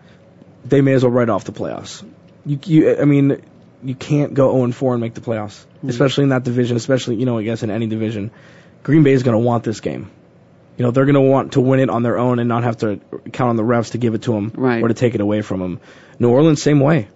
they 0.64 0.80
may 0.80 0.92
as 0.92 1.02
well 1.02 1.12
write 1.12 1.28
off 1.28 1.44
the 1.44 1.52
playoffs. 1.52 2.04
You, 2.44 2.58
you, 2.64 2.96
I 3.00 3.04
mean, 3.04 3.42
you 3.82 3.94
can't 3.94 4.34
go 4.34 4.52
0 4.54 4.72
4 4.72 4.94
and 4.94 5.00
make 5.00 5.14
the 5.14 5.20
playoffs, 5.20 5.64
especially 5.86 6.24
in 6.24 6.30
that 6.30 6.44
division. 6.44 6.76
Especially, 6.76 7.16
you 7.16 7.26
know, 7.26 7.38
I 7.38 7.42
guess 7.42 7.62
in 7.62 7.70
any 7.70 7.86
division. 7.86 8.30
Green 8.82 9.02
Bay 9.04 9.12
is 9.12 9.22
going 9.22 9.34
to 9.34 9.44
want 9.44 9.64
this 9.64 9.80
game. 9.80 10.10
You 10.76 10.84
know, 10.84 10.90
they're 10.90 11.04
going 11.04 11.14
to 11.14 11.20
want 11.20 11.52
to 11.52 11.60
win 11.60 11.80
it 11.80 11.88
on 11.90 12.02
their 12.02 12.18
own 12.18 12.38
and 12.38 12.48
not 12.48 12.64
have 12.64 12.78
to 12.78 13.00
count 13.32 13.50
on 13.50 13.56
the 13.56 13.62
refs 13.62 13.92
to 13.92 13.98
give 13.98 14.14
it 14.14 14.22
to 14.22 14.32
them 14.32 14.52
Right. 14.56 14.82
or 14.82 14.88
to 14.88 14.94
take 14.94 15.14
it 15.14 15.20
away 15.20 15.42
from 15.42 15.60
them. 15.60 15.80
New 16.18 16.30
Orleans, 16.30 16.60
same 16.62 16.80
way. 16.80 17.08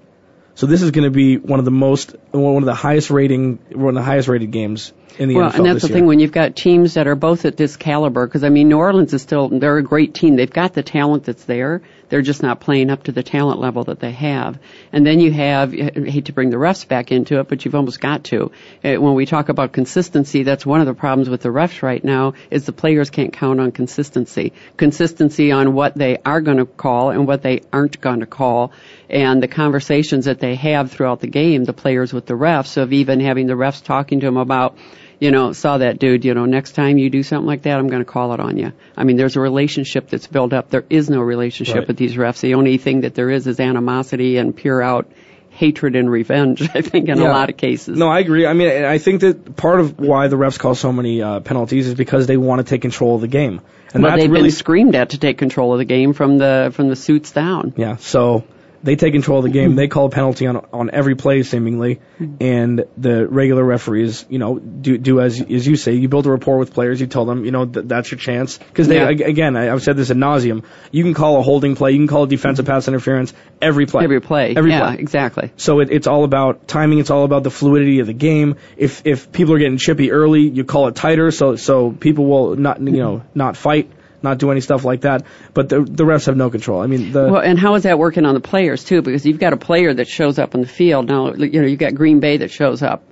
So 0.56 0.66
this 0.66 0.80
is 0.80 0.90
going 0.90 1.04
to 1.04 1.10
be 1.10 1.36
one 1.36 1.58
of 1.58 1.66
the 1.66 1.70
most, 1.70 2.16
one 2.30 2.62
of 2.62 2.64
the 2.64 2.74
highest 2.74 3.10
rating, 3.10 3.58
one 3.72 3.90
of 3.90 3.94
the 3.94 4.02
highest 4.02 4.26
rated 4.26 4.50
games 4.50 4.92
in 5.18 5.28
the 5.28 5.36
well, 5.36 5.50
NFL 5.50 5.52
Well, 5.52 5.56
and 5.58 5.66
that's 5.66 5.82
the 5.82 5.88
year. 5.88 5.96
thing 5.98 6.06
when 6.06 6.18
you've 6.18 6.32
got 6.32 6.56
teams 6.56 6.94
that 6.94 7.06
are 7.06 7.14
both 7.14 7.44
at 7.44 7.58
this 7.58 7.76
caliber. 7.76 8.26
Because 8.26 8.42
I 8.42 8.48
mean, 8.48 8.68
New 8.70 8.78
Orleans 8.78 9.12
is 9.12 9.20
still 9.20 9.50
they're 9.50 9.76
a 9.76 9.82
great 9.82 10.14
team. 10.14 10.36
They've 10.36 10.50
got 10.50 10.72
the 10.72 10.82
talent 10.82 11.24
that's 11.24 11.44
there. 11.44 11.82
They're 12.08 12.22
just 12.22 12.42
not 12.42 12.60
playing 12.60 12.90
up 12.90 13.04
to 13.04 13.12
the 13.12 13.22
talent 13.22 13.60
level 13.60 13.84
that 13.84 14.00
they 14.00 14.12
have. 14.12 14.58
And 14.92 15.06
then 15.06 15.20
you 15.20 15.32
have 15.32 15.72
I 15.72 15.90
hate 16.10 16.26
to 16.26 16.32
bring 16.32 16.50
the 16.50 16.56
refs 16.56 16.86
back 16.86 17.12
into 17.12 17.40
it, 17.40 17.48
but 17.48 17.64
you've 17.64 17.74
almost 17.74 18.00
got 18.00 18.24
to. 18.24 18.52
Uh, 18.84 18.94
When 18.94 19.14
we 19.14 19.26
talk 19.26 19.48
about 19.48 19.72
consistency, 19.72 20.42
that's 20.42 20.64
one 20.64 20.80
of 20.80 20.86
the 20.86 20.94
problems 20.94 21.28
with 21.28 21.42
the 21.42 21.48
refs 21.48 21.82
right 21.82 22.02
now 22.02 22.34
is 22.50 22.64
the 22.64 22.72
players 22.72 23.10
can't 23.10 23.32
count 23.32 23.60
on 23.60 23.72
consistency. 23.72 24.52
Consistency 24.76 25.52
on 25.52 25.74
what 25.74 25.94
they 25.96 26.18
are 26.24 26.40
going 26.40 26.58
to 26.58 26.66
call 26.66 27.10
and 27.10 27.26
what 27.26 27.42
they 27.42 27.62
aren't 27.72 28.00
going 28.00 28.20
to 28.20 28.26
call, 28.26 28.72
and 29.08 29.42
the 29.42 29.48
conversations 29.48 30.26
that 30.26 30.40
they 30.40 30.54
have 30.54 30.90
throughout 30.90 31.20
the 31.20 31.26
game, 31.26 31.64
the 31.64 31.72
players 31.72 32.12
with 32.12 32.26
the 32.26 32.34
refs, 32.34 32.76
of 32.76 32.92
even 32.92 33.20
having 33.20 33.46
the 33.46 33.54
refs 33.54 33.82
talking 33.82 34.20
to 34.20 34.26
them 34.26 34.36
about 34.36 34.76
you 35.18 35.30
know, 35.30 35.52
saw 35.52 35.78
that 35.78 35.98
dude, 35.98 36.24
you 36.24 36.34
know, 36.34 36.44
next 36.44 36.72
time 36.72 36.98
you 36.98 37.08
do 37.10 37.22
something 37.22 37.46
like 37.46 37.62
that, 37.62 37.78
I'm 37.78 37.88
going 37.88 38.04
to 38.04 38.10
call 38.10 38.32
it 38.34 38.40
on 38.40 38.56
you. 38.58 38.72
I 38.96 39.04
mean, 39.04 39.16
there's 39.16 39.36
a 39.36 39.40
relationship 39.40 40.08
that's 40.08 40.26
built 40.26 40.52
up. 40.52 40.70
There 40.70 40.84
is 40.90 41.08
no 41.08 41.20
relationship 41.20 41.76
Right. 41.76 41.88
with 41.88 41.96
these 41.96 42.16
refs. 42.16 42.40
The 42.40 42.54
only 42.54 42.76
thing 42.78 43.00
that 43.02 43.14
there 43.14 43.30
is 43.30 43.46
is 43.46 43.58
animosity 43.60 44.36
and 44.36 44.54
pure 44.54 44.82
out 44.82 45.10
hatred 45.50 45.96
and 45.96 46.10
revenge, 46.10 46.60
I 46.74 46.82
think, 46.82 47.08
in 47.08 47.18
a 47.18 47.24
lot 47.24 47.48
of 47.48 47.56
cases. 47.56 47.96
No, 47.96 48.08
I 48.08 48.20
agree. 48.20 48.46
I 48.46 48.52
mean, 48.52 48.84
I 48.84 48.98
think 48.98 49.22
that 49.22 49.56
part 49.56 49.80
of 49.80 49.98
why 49.98 50.28
the 50.28 50.36
refs 50.36 50.58
call 50.58 50.74
so 50.74 50.92
many 50.92 51.22
uh, 51.22 51.40
penalties 51.40 51.88
is 51.88 51.94
because 51.94 52.26
they 52.26 52.36
want 52.36 52.58
to 52.60 52.64
take 52.68 52.82
control 52.82 53.14
of 53.14 53.22
the 53.22 53.28
game, 53.28 53.62
and 53.94 54.02
well, 54.02 54.12
that's 54.12 54.22
they've 54.22 54.30
really 54.30 54.50
been 54.50 54.50
screamed 54.52 54.94
at 54.94 55.10
to 55.10 55.18
take 55.18 55.38
control 55.38 55.72
of 55.72 55.78
the 55.78 55.86
game 55.86 56.12
from 56.12 56.36
the 56.36 56.70
from 56.74 56.88
the 56.88 56.96
suits 56.96 57.30
down. 57.32 57.72
Yeah, 57.78 57.96
so 57.96 58.44
they 58.86 58.96
take 58.96 59.12
control 59.12 59.38
of 59.40 59.44
the 59.44 59.50
game. 59.50 59.74
They 59.76 59.88
call 59.88 60.06
a 60.06 60.10
penalty 60.10 60.46
on 60.46 60.64
on 60.72 60.90
every 60.90 61.14
play 61.16 61.42
seemingly, 61.42 62.00
and 62.40 62.84
the 62.96 63.26
regular 63.28 63.62
referees, 63.62 64.24
you 64.30 64.38
know, 64.38 64.58
do 64.58 64.96
do 64.96 65.20
as 65.20 65.38
as 65.40 65.66
you 65.66 65.76
say. 65.76 65.92
You 65.92 66.08
build 66.08 66.26
a 66.26 66.30
rapport 66.30 66.56
with 66.56 66.72
players. 66.72 67.00
You 67.00 67.06
tell 67.06 67.26
them, 67.26 67.44
you 67.44 67.50
know, 67.50 67.66
that 67.66 67.88
that's 67.88 68.10
your 68.10 68.18
chance. 68.18 68.56
Because 68.56 68.88
they 68.88 68.96
Yeah. 68.96 69.08
ag- 69.08 69.20
again, 69.20 69.56
I, 69.56 69.70
I've 69.72 69.82
said 69.82 69.96
this 69.98 70.10
ad 70.10 70.16
nauseum. 70.16 70.64
You 70.92 71.02
can 71.02 71.12
call 71.12 71.38
a 71.38 71.42
holding 71.42 71.76
play. 71.76 71.92
You 71.92 71.98
can 71.98 72.06
call 72.08 72.22
a 72.22 72.28
defensive 72.28 72.64
pass 72.64 72.88
interference 72.88 73.34
every 73.60 73.86
play. 73.86 74.04
Every 74.04 74.20
play. 74.20 74.54
Every 74.56 74.70
yeah, 74.70 74.86
play. 74.92 74.98
exactly. 75.00 75.52
So 75.56 75.80
it, 75.80 75.90
it's 75.90 76.06
all 76.06 76.24
about 76.24 76.66
timing. 76.68 77.00
It's 77.00 77.10
all 77.10 77.24
about 77.24 77.42
the 77.42 77.50
fluidity 77.50 77.98
of 78.00 78.06
the 78.06 78.14
game. 78.14 78.56
If 78.76 79.02
if 79.04 79.32
people 79.32 79.54
are 79.54 79.58
getting 79.58 79.78
chippy 79.78 80.12
early, 80.12 80.48
you 80.48 80.64
call 80.64 80.88
it 80.88 80.94
tighter, 80.94 81.30
so 81.30 81.56
so 81.56 81.90
people 81.90 82.26
will 82.26 82.56
not 82.56 82.80
you 82.80 82.92
know 82.92 83.22
not 83.34 83.56
fight, 83.56 83.90
not 84.26 84.38
do 84.38 84.50
any 84.50 84.60
stuff 84.60 84.84
like 84.84 85.02
that. 85.02 85.24
But 85.54 85.68
the 85.68 85.80
the 85.82 86.04
refs 86.04 86.26
have 86.26 86.36
no 86.36 86.50
control. 86.50 86.80
I 86.80 86.86
mean 86.86 87.12
the 87.12 87.28
Well, 87.30 87.42
and 87.42 87.58
how 87.58 87.74
is 87.74 87.84
that 87.84 87.98
working 87.98 88.24
on 88.24 88.34
the 88.34 88.40
players 88.40 88.84
too? 88.84 89.02
Because 89.02 89.24
you've 89.24 89.38
got 89.38 89.52
a 89.52 89.56
player 89.56 89.94
that 89.94 90.08
shows 90.08 90.38
up 90.38 90.54
on 90.54 90.60
the 90.60 90.66
field 90.66 91.08
now. 91.08 91.34
You 91.34 91.60
know, 91.60 91.66
you've 91.66 91.78
got 91.78 91.94
Green 91.94 92.20
Bay 92.20 92.38
that 92.38 92.50
shows 92.50 92.82
up, 92.82 93.04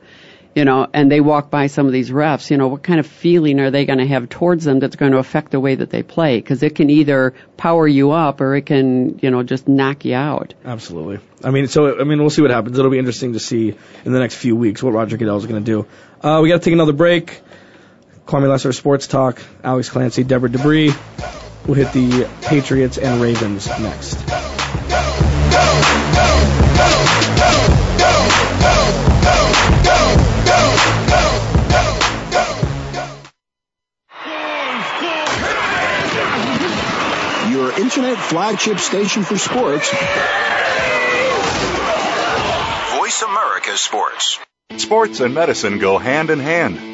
you 0.54 0.64
know, 0.64 0.86
and 0.92 1.10
they 1.10 1.20
walk 1.20 1.50
by 1.50 1.68
some 1.68 1.86
of 1.86 1.92
these 1.92 2.10
refs. 2.10 2.50
You 2.50 2.56
know, 2.56 2.68
what 2.68 2.82
kind 2.82 3.00
of 3.00 3.06
feeling 3.06 3.60
are 3.60 3.70
they 3.70 3.86
going 3.86 3.98
to 3.98 4.06
have 4.06 4.28
towards 4.28 4.64
them 4.64 4.80
that's 4.80 4.96
going 4.96 5.12
to 5.12 5.18
affect 5.18 5.50
the 5.52 5.60
way 5.60 5.74
that 5.76 5.90
they 5.90 6.02
play? 6.02 6.38
Because 6.38 6.62
it 6.62 6.74
can 6.74 6.90
either 6.90 7.34
power 7.56 7.86
you 7.86 8.10
up 8.10 8.40
or 8.40 8.56
it 8.56 8.66
can, 8.66 9.18
you 9.20 9.30
know, 9.30 9.42
just 9.42 9.68
knock 9.68 10.04
you 10.04 10.14
out. 10.14 10.54
Absolutely. 10.64 11.20
I 11.42 11.50
mean, 11.50 11.68
so 11.68 12.00
I 12.00 12.04
mean, 12.04 12.18
we'll 12.20 12.30
see 12.30 12.42
what 12.42 12.50
happens. 12.50 12.78
It'll 12.78 12.90
be 12.90 12.98
interesting 12.98 13.32
to 13.34 13.40
see 13.40 13.74
in 14.04 14.12
the 14.12 14.18
next 14.18 14.34
few 14.34 14.56
weeks 14.56 14.82
what 14.82 14.92
Roger 14.92 15.16
Goodell 15.16 15.36
is 15.36 15.46
going 15.46 15.64
to 15.64 15.70
do. 15.72 15.86
Uh, 16.26 16.40
we 16.42 16.48
got 16.48 16.58
to 16.58 16.64
take 16.64 16.74
another 16.74 16.92
break. 16.92 17.40
Kwamie 18.26 18.48
Lassiter 18.48 18.72
Sports 18.72 19.06
Talk. 19.06 19.40
Alex 19.62 19.90
Clancy, 19.90 20.24
Deborah 20.24 20.50
Debris. 20.50 20.92
We'll 21.66 21.74
hit 21.74 21.92
the 21.92 22.28
Patriots 22.42 22.98
and 22.98 23.20
Ravens 23.20 23.66
next. 23.66 24.18
Your 37.50 37.78
internet 37.78 38.18
flagship 38.18 38.78
station 38.78 39.22
for 39.22 39.38
sports. 39.38 39.90
Voice 42.98 43.22
America 43.22 43.76
Sports. 43.76 44.38
Sports 44.76 45.20
and 45.20 45.34
medicine 45.34 45.78
go 45.78 45.98
hand 45.98 46.30
in 46.30 46.40
hand. 46.40 46.93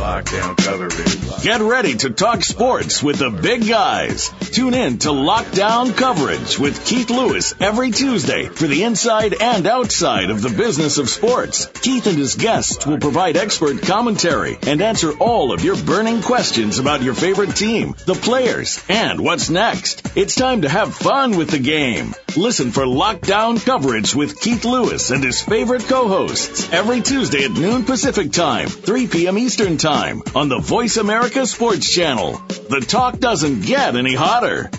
Lockdown 0.00 0.56
coverage. 0.56 1.42
Get 1.42 1.60
ready 1.60 1.94
to 1.98 2.08
talk 2.08 2.42
sports 2.42 3.02
with 3.02 3.18
the 3.18 3.28
big 3.28 3.68
guys. 3.68 4.30
Tune 4.50 4.72
in 4.72 4.96
to 5.00 5.08
Lockdown 5.08 5.94
Coverage 5.94 6.58
with 6.58 6.86
Keith 6.86 7.10
Lewis 7.10 7.54
every 7.60 7.90
Tuesday 7.90 8.46
for 8.46 8.66
the 8.66 8.84
inside 8.84 9.34
and 9.38 9.66
outside 9.66 10.30
of 10.30 10.40
the 10.40 10.48
business 10.48 10.96
of 10.96 11.10
sports. 11.10 11.66
Keith 11.66 12.06
and 12.06 12.16
his 12.16 12.36
guests 12.36 12.86
will 12.86 12.98
provide 12.98 13.36
expert 13.36 13.82
commentary 13.82 14.56
and 14.62 14.80
answer 14.80 15.12
all 15.18 15.52
of 15.52 15.62
your 15.62 15.76
burning 15.76 16.22
questions 16.22 16.78
about 16.78 17.02
your 17.02 17.14
favorite 17.14 17.54
team, 17.54 17.94
the 18.06 18.14
players, 18.14 18.82
and 18.88 19.20
what's 19.20 19.50
next. 19.50 20.16
It's 20.16 20.34
time 20.34 20.62
to 20.62 20.68
have 20.70 20.94
fun 20.94 21.36
with 21.36 21.50
the 21.50 21.58
game. 21.58 22.14
Listen 22.36 22.70
for 22.70 22.84
Lockdown 22.84 23.64
Coverage 23.64 24.14
with 24.14 24.40
Keith 24.40 24.64
Lewis 24.64 25.10
and 25.10 25.22
his 25.22 25.42
favorite 25.42 25.82
co-hosts 25.82 26.72
every 26.72 27.00
Tuesday 27.00 27.44
at 27.44 27.50
noon 27.50 27.84
Pacific 27.84 28.30
Time, 28.30 28.68
3 28.68 29.08
p.m. 29.08 29.36
Eastern 29.38 29.76
Time 29.78 30.22
on 30.34 30.48
the 30.48 30.58
Voice 30.58 30.96
America 30.96 31.46
Sports 31.46 31.92
Channel. 31.92 32.32
The 32.68 32.84
talk 32.86 33.18
doesn't 33.18 33.62
get 33.62 33.96
any 33.96 34.14
hotter. 34.14 34.70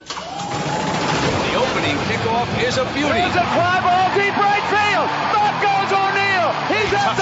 The 0.00 0.14
opening 1.56 1.96
kickoff 1.96 2.62
is 2.62 2.76
a 2.78 2.84
beauty. 2.94 3.20
Here's 3.20 3.36
a 3.36 3.42
fly 3.42 3.80
ball 3.82 4.10
oh, 4.10 4.23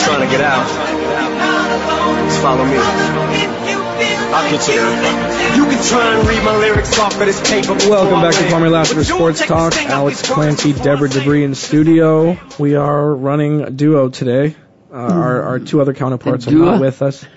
If 0.00 0.06
trying 0.06 0.20
to 0.26 0.34
get 0.34 0.40
out, 0.40 0.66
just 2.26 2.40
follow 2.40 2.64
me. 2.64 2.76
I'll 4.32 4.50
get 4.50 4.66
you 4.66 4.74
there. 4.76 5.56
You 5.56 5.64
can 5.66 5.84
try 5.84 6.14
and 6.18 6.26
read 6.26 6.42
my 6.42 6.56
lyrics 6.56 6.98
off 6.98 7.12
of 7.20 7.26
this 7.26 7.38
paper. 7.50 7.74
Welcome 7.90 8.22
back 8.22 8.34
to 8.34 8.40
Kwamie 8.44 8.70
Lassiter 8.70 9.04
Sports 9.04 9.44
Talk. 9.44 9.74
Alex 9.76 10.22
Clancy, 10.22 10.72
Deborah 10.72 11.08
Debris 11.10 11.44
in 11.44 11.54
studio. 11.54 12.38
We 12.58 12.76
are 12.76 13.14
running 13.14 13.60
a 13.60 13.70
duo 13.70 14.08
today. 14.08 14.56
Uh, 14.90 14.96
our, 14.96 15.42
our 15.42 15.58
two 15.58 15.82
other 15.82 15.92
counterparts 15.92 16.48
are 16.48 16.52
not 16.52 16.80
with 16.80 17.02
us. 17.02 17.24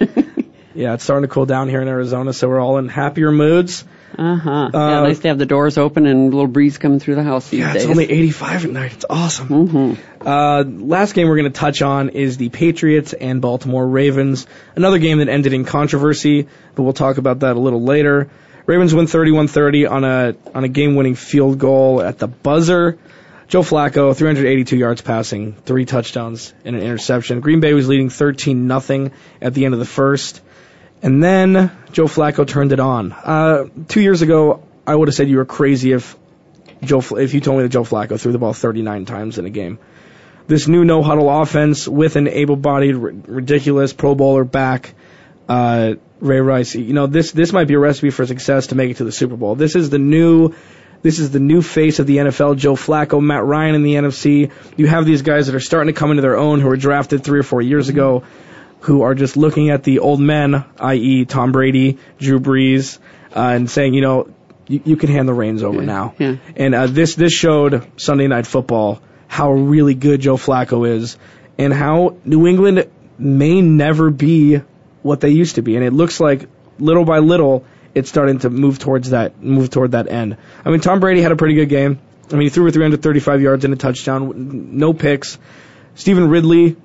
yeah, 0.73 0.93
it's 0.93 1.03
starting 1.03 1.27
to 1.27 1.33
cool 1.33 1.45
down 1.45 1.67
here 1.67 1.81
in 1.81 1.87
Arizona, 1.89 2.31
so 2.31 2.47
we're 2.47 2.61
all 2.61 2.77
in 2.77 2.87
happier 2.87 3.31
moods. 3.31 3.83
Uh-huh. 4.17 4.69
yeah, 4.71 4.99
nice 5.01 5.17
to 5.19 5.27
have 5.29 5.39
the 5.39 5.45
doors 5.47 5.79
open 5.79 6.05
and 6.05 6.31
a 6.31 6.35
little 6.35 6.47
breeze 6.47 6.77
coming 6.77 6.99
through 6.99 7.15
the 7.15 7.23
house 7.23 7.49
these 7.49 7.61
Yeah, 7.61 7.73
days. 7.73 7.81
it's 7.83 7.89
only 7.91 8.09
85 8.11 8.65
at 8.65 8.71
night. 8.71 8.93
It's 8.93 9.05
awesome. 9.09 9.47
Mm-hmm. 9.49 10.12
Uh, 10.25 10.63
last 10.65 11.13
game 11.13 11.27
we're 11.27 11.37
going 11.37 11.51
to 11.51 11.59
touch 11.59 11.81
on 11.81 12.09
is 12.09 12.37
the 12.37 12.49
Patriots 12.49 13.13
and 13.13 13.41
Baltimore 13.41 13.87
Ravens. 13.87 14.47
Another 14.75 14.99
game 14.99 15.19
that 15.19 15.29
ended 15.29 15.53
in 15.53 15.65
controversy, 15.65 16.47
but 16.75 16.83
we'll 16.83 16.93
talk 16.93 17.17
about 17.17 17.39
that 17.39 17.55
a 17.55 17.59
little 17.59 17.83
later. 17.83 18.29
Ravens 18.65 18.93
win 18.93 19.05
31-30 19.05 19.89
on 19.89 20.03
a 20.05 20.35
on 20.55 20.63
a 20.63 20.69
game-winning 20.69 21.15
field 21.15 21.59
goal 21.59 22.01
at 22.01 22.17
the 22.17 22.27
buzzer. 22.27 22.97
Joe 23.49 23.61
Flacco, 23.61 24.15
382 24.15 24.77
yards 24.77 25.01
passing, 25.01 25.53
three 25.53 25.85
touchdowns 25.85 26.53
and 26.63 26.75
an 26.75 26.81
interception. 26.81 27.41
Green 27.41 27.59
Bay 27.59 27.73
was 27.73 27.87
leading 27.89 28.09
13 28.09 28.67
nothing 28.67 29.11
at 29.41 29.53
the 29.53 29.65
end 29.65 29.73
of 29.73 29.79
the 29.79 29.85
first. 29.85 30.41
And 31.01 31.21
then 31.21 31.71
Joe 31.91 32.05
Flacco 32.05 32.47
turned 32.47 32.71
it 32.71 32.79
on. 32.79 33.11
Uh, 33.11 33.65
two 33.89 34.01
years 34.01 34.21
ago, 34.21 34.63
I 34.87 34.95
would 34.95 35.09
have 35.09 35.15
said 35.15 35.27
you 35.27 35.37
were 35.37 35.45
crazy 35.45 35.91
if 35.91 36.15
Joe 36.81 37.01
if 37.17 37.33
you 37.33 37.41
told 37.41 37.57
me 37.57 37.63
that 37.63 37.69
Joe 37.69 37.83
Flacco 37.83 38.19
threw 38.19 38.31
the 38.31 38.39
ball 38.39 38.53
39 38.53 39.05
times 39.05 39.37
in 39.37 39.45
a 39.45 39.49
game. 39.49 39.79
This 40.47 40.67
new 40.67 40.83
no 40.83 41.01
huddle 41.01 41.29
offense 41.29 41.87
with 41.87 42.15
an 42.15 42.27
able-bodied, 42.27 42.95
r- 42.95 43.13
ridiculous 43.27 43.93
Pro 43.93 44.13
Bowler 44.13 44.43
back, 44.43 44.93
uh, 45.47 45.93
Ray 46.19 46.39
Rice. 46.39 46.75
You 46.75 46.93
know 46.93 47.07
this 47.07 47.31
this 47.31 47.53
might 47.53 47.67
be 47.67 47.73
a 47.75 47.79
recipe 47.79 48.09
for 48.09 48.25
success 48.25 48.67
to 48.67 48.75
make 48.75 48.91
it 48.91 48.97
to 48.97 49.03
the 49.03 49.11
Super 49.11 49.35
Bowl. 49.35 49.55
This 49.55 49.75
is 49.75 49.89
the 49.89 49.99
new. 49.99 50.53
This 51.01 51.19
is 51.19 51.31
the 51.31 51.39
new 51.39 51.61
face 51.61 51.99
of 51.99 52.07
the 52.07 52.15
NFL, 52.15 52.55
Joe 52.55 52.75
Flacco, 52.75 53.21
Matt 53.21 53.43
Ryan 53.43 53.75
in 53.75 53.83
the 53.83 53.95
NFC. 53.95 54.51
You 54.77 54.87
have 54.87 55.05
these 55.05 55.21
guys 55.21 55.47
that 55.47 55.55
are 55.55 55.59
starting 55.59 55.93
to 55.93 55.99
come 55.99 56.11
into 56.11 56.21
their 56.21 56.37
own 56.37 56.61
who 56.61 56.69
were 56.69 56.77
drafted 56.77 57.25
three 57.25 57.39
or 57.39 57.43
four 57.43 57.61
years 57.61 57.89
ago 57.89 58.23
who 58.79 59.01
are 59.01 59.13
just 59.13 59.35
looking 59.35 59.69
at 59.69 59.83
the 59.83 59.99
old 59.99 60.21
men, 60.21 60.63
i.e., 60.79 61.25
Tom 61.25 61.51
Brady, 61.51 61.97
Drew 62.19 62.39
Brees, 62.39 62.99
uh, 63.35 63.39
and 63.39 63.69
saying, 63.69 63.93
you 63.93 64.01
know, 64.01 64.33
you, 64.67 64.81
you 64.85 64.95
can 64.95 65.09
hand 65.09 65.27
the 65.27 65.33
reins 65.33 65.61
over 65.61 65.81
now. 65.81 66.15
Yeah. 66.17 66.37
And 66.55 66.73
uh, 66.73 66.87
this 66.87 67.15
this 67.15 67.33
showed 67.33 67.85
Sunday 67.97 68.27
Night 68.27 68.47
Football 68.47 69.01
how 69.27 69.51
really 69.51 69.95
good 69.95 70.21
Joe 70.21 70.37
Flacco 70.37 70.87
is, 70.87 71.17
and 71.57 71.73
how 71.73 72.17
New 72.25 72.47
England 72.47 72.87
may 73.17 73.61
never 73.61 74.09
be 74.09 74.61
what 75.01 75.21
they 75.21 75.29
used 75.29 75.55
to 75.55 75.61
be. 75.61 75.75
And 75.75 75.85
it 75.85 75.93
looks 75.93 76.19
like 76.19 76.47
little 76.79 77.05
by 77.05 77.19
little 77.19 77.65
it's 77.93 78.09
starting 78.09 78.39
to 78.39 78.49
move 78.49 78.79
towards 78.79 79.11
that 79.11 79.41
move 79.41 79.69
toward 79.69 79.91
that 79.91 80.07
end. 80.07 80.37
I 80.65 80.69
mean, 80.71 80.79
Tom 80.79 80.99
Brady 80.99 81.21
had 81.21 81.31
a 81.31 81.35
pretty 81.35 81.55
good 81.55 81.69
game. 81.69 81.99
I 82.31 82.33
mean, 82.33 82.43
he 82.43 82.49
threw 82.49 82.65
for 82.65 82.71
335 82.71 83.41
yards 83.41 83.65
and 83.65 83.73
a 83.73 83.77
touchdown, 83.77 84.77
no 84.77 84.93
picks. 84.93 85.37
Stevan 85.95 86.29
Ridley 86.29 86.75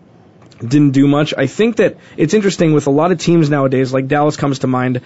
didn't 0.59 0.91
do 0.91 1.07
much. 1.07 1.33
I 1.37 1.47
think 1.47 1.77
that 1.77 1.97
it's 2.17 2.35
interesting 2.35 2.75
with 2.75 2.87
a 2.87 2.91
lot 2.91 3.13
of 3.13 3.19
teams 3.19 3.49
nowadays, 3.49 3.93
like 3.93 4.09
Dallas 4.09 4.37
comes 4.37 4.61
to 4.61 4.67
mind. 4.67 5.01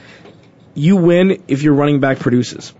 You 0.74 0.96
win 0.96 1.42
if 1.48 1.62
your 1.62 1.74
running 1.74 2.00
back 2.00 2.18
produces. 2.18 2.72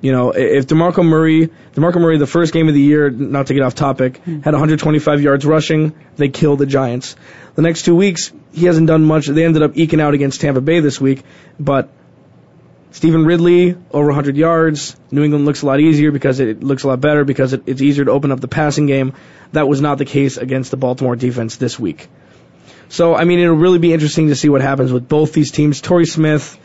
You 0.00 0.12
know, 0.12 0.30
if 0.30 0.66
DeMarco 0.68 1.04
Murray, 1.04 1.48
DeMarco 1.74 2.00
Murray, 2.00 2.18
the 2.18 2.26
first 2.26 2.52
game 2.52 2.68
of 2.68 2.74
the 2.74 2.80
year, 2.80 3.10
not 3.10 3.48
to 3.48 3.54
get 3.54 3.62
off 3.62 3.74
topic, 3.74 4.18
hmm. 4.18 4.40
had 4.42 4.52
125 4.52 5.20
yards 5.20 5.44
rushing, 5.44 5.92
they 6.16 6.28
killed 6.28 6.60
the 6.60 6.66
Giants. 6.66 7.16
The 7.56 7.62
next 7.62 7.82
two 7.82 7.96
weeks, 7.96 8.32
he 8.52 8.66
hasn't 8.66 8.86
done 8.86 9.04
much. 9.04 9.26
They 9.26 9.44
ended 9.44 9.62
up 9.62 9.76
eking 9.76 10.00
out 10.00 10.14
against 10.14 10.40
Tampa 10.40 10.60
Bay 10.60 10.78
this 10.78 11.00
week, 11.00 11.24
but 11.58 11.90
Stevan 12.92 13.26
Ridley, 13.26 13.76
over 13.90 14.06
100 14.06 14.36
yards. 14.36 14.96
New 15.10 15.22
England 15.22 15.44
looks 15.44 15.62
a 15.62 15.66
lot 15.66 15.80
easier 15.80 16.10
because 16.10 16.40
it 16.40 16.62
looks 16.62 16.84
a 16.84 16.88
lot 16.88 17.00
better 17.00 17.24
because 17.24 17.52
it, 17.52 17.64
it's 17.66 17.82
easier 17.82 18.04
to 18.04 18.10
open 18.12 18.32
up 18.32 18.40
the 18.40 18.48
passing 18.48 18.86
game. 18.86 19.12
That 19.52 19.68
was 19.68 19.80
not 19.80 19.98
the 19.98 20.04
case 20.04 20.36
against 20.36 20.70
the 20.70 20.76
Baltimore 20.76 21.16
defense 21.16 21.56
this 21.56 21.78
week. 21.78 22.08
So, 22.88 23.14
I 23.14 23.24
mean, 23.24 23.40
it'll 23.40 23.56
really 23.56 23.78
be 23.78 23.92
interesting 23.92 24.28
to 24.28 24.36
see 24.36 24.48
what 24.48 24.62
happens 24.62 24.92
with 24.92 25.08
both 25.08 25.32
these 25.32 25.50
teams. 25.50 25.80
Torrey 25.80 26.06
Smith 26.06 26.58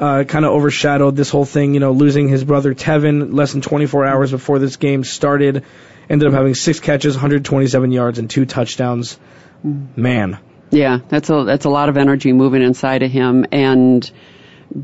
uh, 0.00 0.24
kind 0.24 0.46
of 0.46 0.52
overshadowed 0.52 1.14
this 1.14 1.28
whole 1.28 1.44
thing, 1.44 1.74
you 1.74 1.80
know, 1.80 1.92
losing 1.92 2.26
his 2.26 2.42
brother 2.42 2.74
Tevin 2.74 3.34
less 3.34 3.52
than 3.52 3.60
24 3.60 4.06
hours 4.06 4.30
before 4.30 4.58
this 4.58 4.76
game 4.76 5.04
started. 5.04 5.64
Ended 6.08 6.26
up 6.26 6.34
having 6.34 6.54
six 6.54 6.80
catches, 6.80 7.14
127 7.14 7.92
yards, 7.92 8.18
and 8.18 8.28
two 8.28 8.46
touchdowns. 8.46 9.18
Man. 9.62 10.38
Yeah, 10.70 11.00
that's 11.08 11.28
a 11.28 11.44
that's 11.44 11.66
a 11.66 11.68
lot 11.68 11.90
of 11.90 11.98
energy 11.98 12.32
moving 12.32 12.62
inside 12.62 13.02
of 13.02 13.10
him, 13.10 13.44
and 13.52 14.10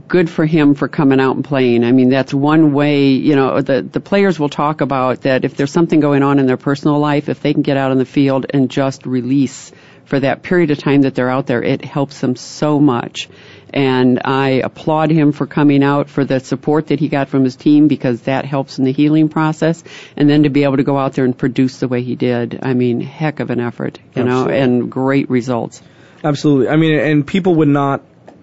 good 0.07 0.29
for 0.29 0.45
him 0.45 0.75
for 0.75 0.87
coming 0.87 1.19
out 1.19 1.37
and 1.37 1.45
playing. 1.45 1.83
I 1.83 1.93
mean, 1.93 2.11
that's 2.11 2.35
one 2.35 2.75
way. 2.75 3.09
You 3.09 3.37
know, 3.37 3.63
the 3.63 3.83
the 3.83 4.01
players 4.01 4.39
will 4.39 4.51
talk 4.51 4.83
about 4.83 5.23
that 5.23 5.47
if 5.47 5.57
there's 5.57 5.73
something 5.73 6.01
going 6.01 6.23
on 6.23 6.39
in 6.39 6.47
their 6.47 6.59
personal 6.59 6.99
life, 6.99 7.31
if 7.31 7.41
they 7.41 7.55
can 7.55 7.63
get 7.63 7.79
out 7.79 7.91
on 7.91 7.97
the 7.97 8.05
field 8.05 8.47
and 8.51 8.69
just 8.69 9.07
release 9.07 9.73
for 10.05 10.21
that 10.21 10.43
period 10.43 10.71
of 10.71 10.79
time 10.79 11.03
that 11.03 11.15
they're 11.15 11.31
out 11.31 11.47
there, 11.47 11.63
it 11.63 11.85
helps 11.85 12.21
them 12.21 12.37
so 12.37 12.79
much. 12.79 13.29
And 13.73 14.21
I 14.25 14.61
applaud 14.65 15.11
him 15.11 15.33
for 15.33 15.47
coming 15.47 15.83
out 15.83 16.09
for 16.09 16.25
the 16.25 16.41
support 16.41 16.89
that 16.89 17.01
he 17.01 17.09
got 17.09 17.29
from 17.29 17.45
his 17.45 17.57
team 17.57 17.89
because 17.89 18.23
that 18.23 18.45
helps 18.45 18.79
in 18.79 18.85
the 18.85 18.93
healing 18.93 19.29
process. 19.29 19.83
And 20.17 20.29
then 20.31 20.45
to 20.45 20.51
be 20.51 20.65
able 20.65 20.77
to 20.77 20.85
go 20.85 20.97
out 20.97 21.15
there 21.15 21.25
and 21.25 21.37
produce 21.37 21.81
the 21.81 21.89
way 21.89 22.03
he 22.03 22.15
did, 22.15 22.61
I 22.63 22.75
mean, 22.75 23.01
heck 23.01 23.41
of 23.41 23.51
an 23.51 23.61
effort, 23.61 23.99
you 24.15 24.25
know, 24.25 24.49
and 24.49 24.91
great 24.91 25.29
results. 25.29 25.83
Absolutely. 26.23 26.69
I 26.69 26.77
mean, 26.77 26.99
and 26.99 27.27
people 27.27 27.57
would 27.57 27.69
not 27.69 28.03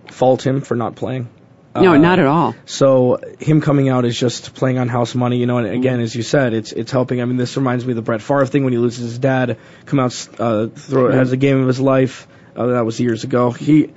fault 0.09 0.45
him 0.45 0.61
for 0.61 0.75
not 0.75 0.95
playing. 0.95 1.29
No, 1.75 1.93
Uh, 1.93 1.97
not 1.97 2.19
at 2.19 2.27
all. 2.27 2.53
So 2.65 3.17
him 3.39 3.59
coming 3.59 3.89
out 3.89 4.05
is 4.05 4.17
just 4.17 4.53
playing 4.53 4.77
on 4.77 4.89
house 4.89 5.15
money, 5.15 5.37
you 5.37 5.47
know. 5.47 5.57
And 5.57 5.67
again, 5.67 6.01
as 6.01 6.15
you 6.15 6.21
said, 6.21 6.53
it's 6.53 6.71
it's 6.71 6.91
helping. 6.91 7.19
I 7.19 7.25
mean, 7.25 7.37
this 7.37 7.57
reminds 7.57 7.83
me 7.83 7.93
of 7.93 7.95
the 7.95 8.03
Brett 8.03 8.21
Favre 8.21 8.45
thing 8.45 8.63
when 8.63 8.73
he 8.73 8.79
loses 8.79 9.03
his 9.03 9.17
dad, 9.17 9.57
come 9.87 9.99
out, 9.99 10.27
uh, 10.39 10.67
throw 10.67 11.11
has 11.11 11.31
a 11.31 11.37
game 11.37 11.59
of 11.59 11.67
his 11.67 11.79
life. 11.79 12.27
Uh, 12.55 12.67
that 12.67 12.85
was 12.85 12.99
years 12.99 13.23
ago. 13.23 13.49
He, 13.49 13.89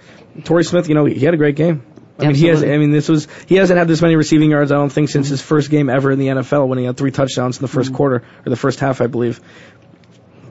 Torrey 0.45 0.65
Smith, 0.65 0.89
you 0.89 0.95
know, 0.95 1.05
he 1.05 1.25
had 1.25 1.35
a 1.35 1.37
great 1.37 1.57
game. 1.57 1.83
I 2.19 2.29
mean, 2.29 2.35
he 2.35 2.47
has. 2.47 2.63
I 2.63 2.79
mean, 2.79 2.93
this 2.93 3.09
was 3.09 3.29
he 3.47 3.57
hasn't 3.57 3.79
had 3.79 3.89
this 3.89 4.01
many 4.01 4.17
receiving 4.17 4.51
yards. 4.51 4.73
I 4.73 4.77
don't 4.77 4.91
think 4.91 5.11
since 5.11 5.29
his 5.29 5.43
first 5.43 5.71
game 5.71 5.91
ever 5.91 6.11
in 6.11 6.19
the 6.19 6.29
NFL 6.29 6.67
when 6.69 6.79
he 6.79 6.85
had 6.85 6.97
three 6.97 7.11
touchdowns 7.11 7.59
in 7.59 7.67
the 7.67 7.73
1st 7.73 7.95
quarter 7.95 8.25
or 8.45 8.51
the 8.51 8.57
first 8.57 8.81
half, 8.81 9.01
I 9.01 9.07
believe. 9.07 9.41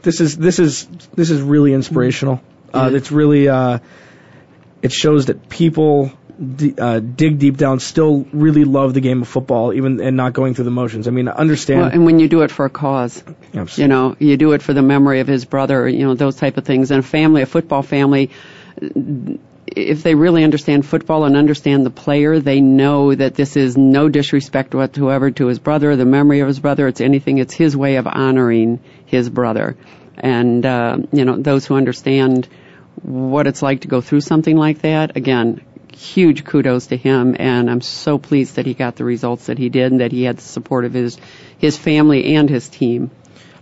This 0.04 0.22
is 0.22 0.38
this 0.38 0.60
is 0.60 0.86
this 1.16 1.32
is 1.32 1.42
really 1.42 1.74
inspirational. 1.74 2.42
Uh, 2.72 2.92
it's 2.94 3.12
really 3.12 3.48
uh, 3.50 3.80
it 4.84 4.92
shows 4.92 5.28
that 5.28 5.50
people 5.50 6.12
d- 6.56 6.76
uh, 6.78 7.00
dig 7.00 7.40
deep 7.40 7.58
down, 7.58 7.80
still 7.80 8.28
really 8.32 8.66
love 8.66 8.94
the 8.94 9.02
game 9.02 9.24
of 9.24 9.28
football, 9.28 9.74
even 9.74 10.00
and 10.02 10.16
not 10.16 10.34
going 10.34 10.54
through 10.54 10.66
the 10.66 10.72
motions. 10.72 11.08
I 11.08 11.12
mean, 11.12 11.28
understand. 11.28 11.82
Well, 11.82 11.90
and 11.90 12.06
when 12.06 12.20
you 12.20 12.28
do 12.28 12.42
it 12.42 12.52
for 12.52 12.66
a 12.66 12.70
cause, 12.70 13.24
Absolutely. 13.56 13.82
you 13.82 13.88
know, 13.88 14.16
you 14.20 14.38
do 14.38 14.52
it 14.52 14.62
for 14.62 14.74
the 14.74 14.84
memory 14.84 15.22
of 15.22 15.28
his 15.28 15.46
brother, 15.46 15.88
you 15.90 16.06
know, 16.06 16.14
those 16.14 16.36
type 16.36 16.58
of 16.58 16.66
things. 16.66 16.92
And 16.92 17.00
a 17.00 17.04
family, 17.04 17.42
a 17.42 17.48
football 17.48 17.82
family, 17.82 18.30
if 19.68 20.04
they 20.04 20.16
really 20.16 20.44
understand 20.44 20.86
football 20.86 21.26
and 21.26 21.36
understand 21.36 21.86
the 21.86 21.92
player, 21.92 22.40
they 22.40 22.62
know 22.62 23.14
that 23.14 23.36
this 23.36 23.58
is 23.58 23.78
no 23.78 24.10
disrespect 24.10 24.76
whatsoever 24.76 25.32
to 25.32 25.48
his 25.48 25.60
brother, 25.60 25.96
the 25.96 26.06
memory 26.06 26.42
of 26.42 26.48
his 26.48 26.60
brother. 26.60 26.88
It's 26.88 27.02
anything. 27.02 27.40
It's 27.40 27.54
his 27.54 27.76
way 27.76 27.96
of 27.96 28.08
honoring 28.08 28.80
his 29.06 29.30
brother. 29.30 29.76
And, 30.18 30.66
uh, 30.66 30.98
you 31.12 31.26
know, 31.26 31.38
those 31.38 31.66
who 31.66 31.76
understand 31.76 32.48
what 33.02 33.48
it's 33.48 33.62
like 33.62 33.82
to 33.82 33.88
go 33.88 34.02
through 34.02 34.22
something 34.22 34.56
like 34.56 34.82
that, 34.82 35.18
again, 35.18 35.62
huge 35.94 36.46
kudos 36.46 36.88
to 36.88 36.98
him. 36.98 37.36
And 37.38 37.70
I'm 37.70 37.82
so 37.82 38.18
pleased 38.18 38.56
that 38.56 38.66
he 38.66 38.74
got 38.74 38.96
the 38.96 39.04
results 39.04 39.48
that 39.48 39.58
he 39.58 39.70
did 39.70 39.92
and 39.92 40.02
that 40.02 40.12
he 40.12 40.24
had 40.24 40.38
the 40.38 40.42
support 40.42 40.86
of 40.86 40.94
his, 40.94 41.18
his 41.58 41.78
family 41.78 42.36
and 42.36 42.50
his 42.50 42.70
team. 42.70 43.12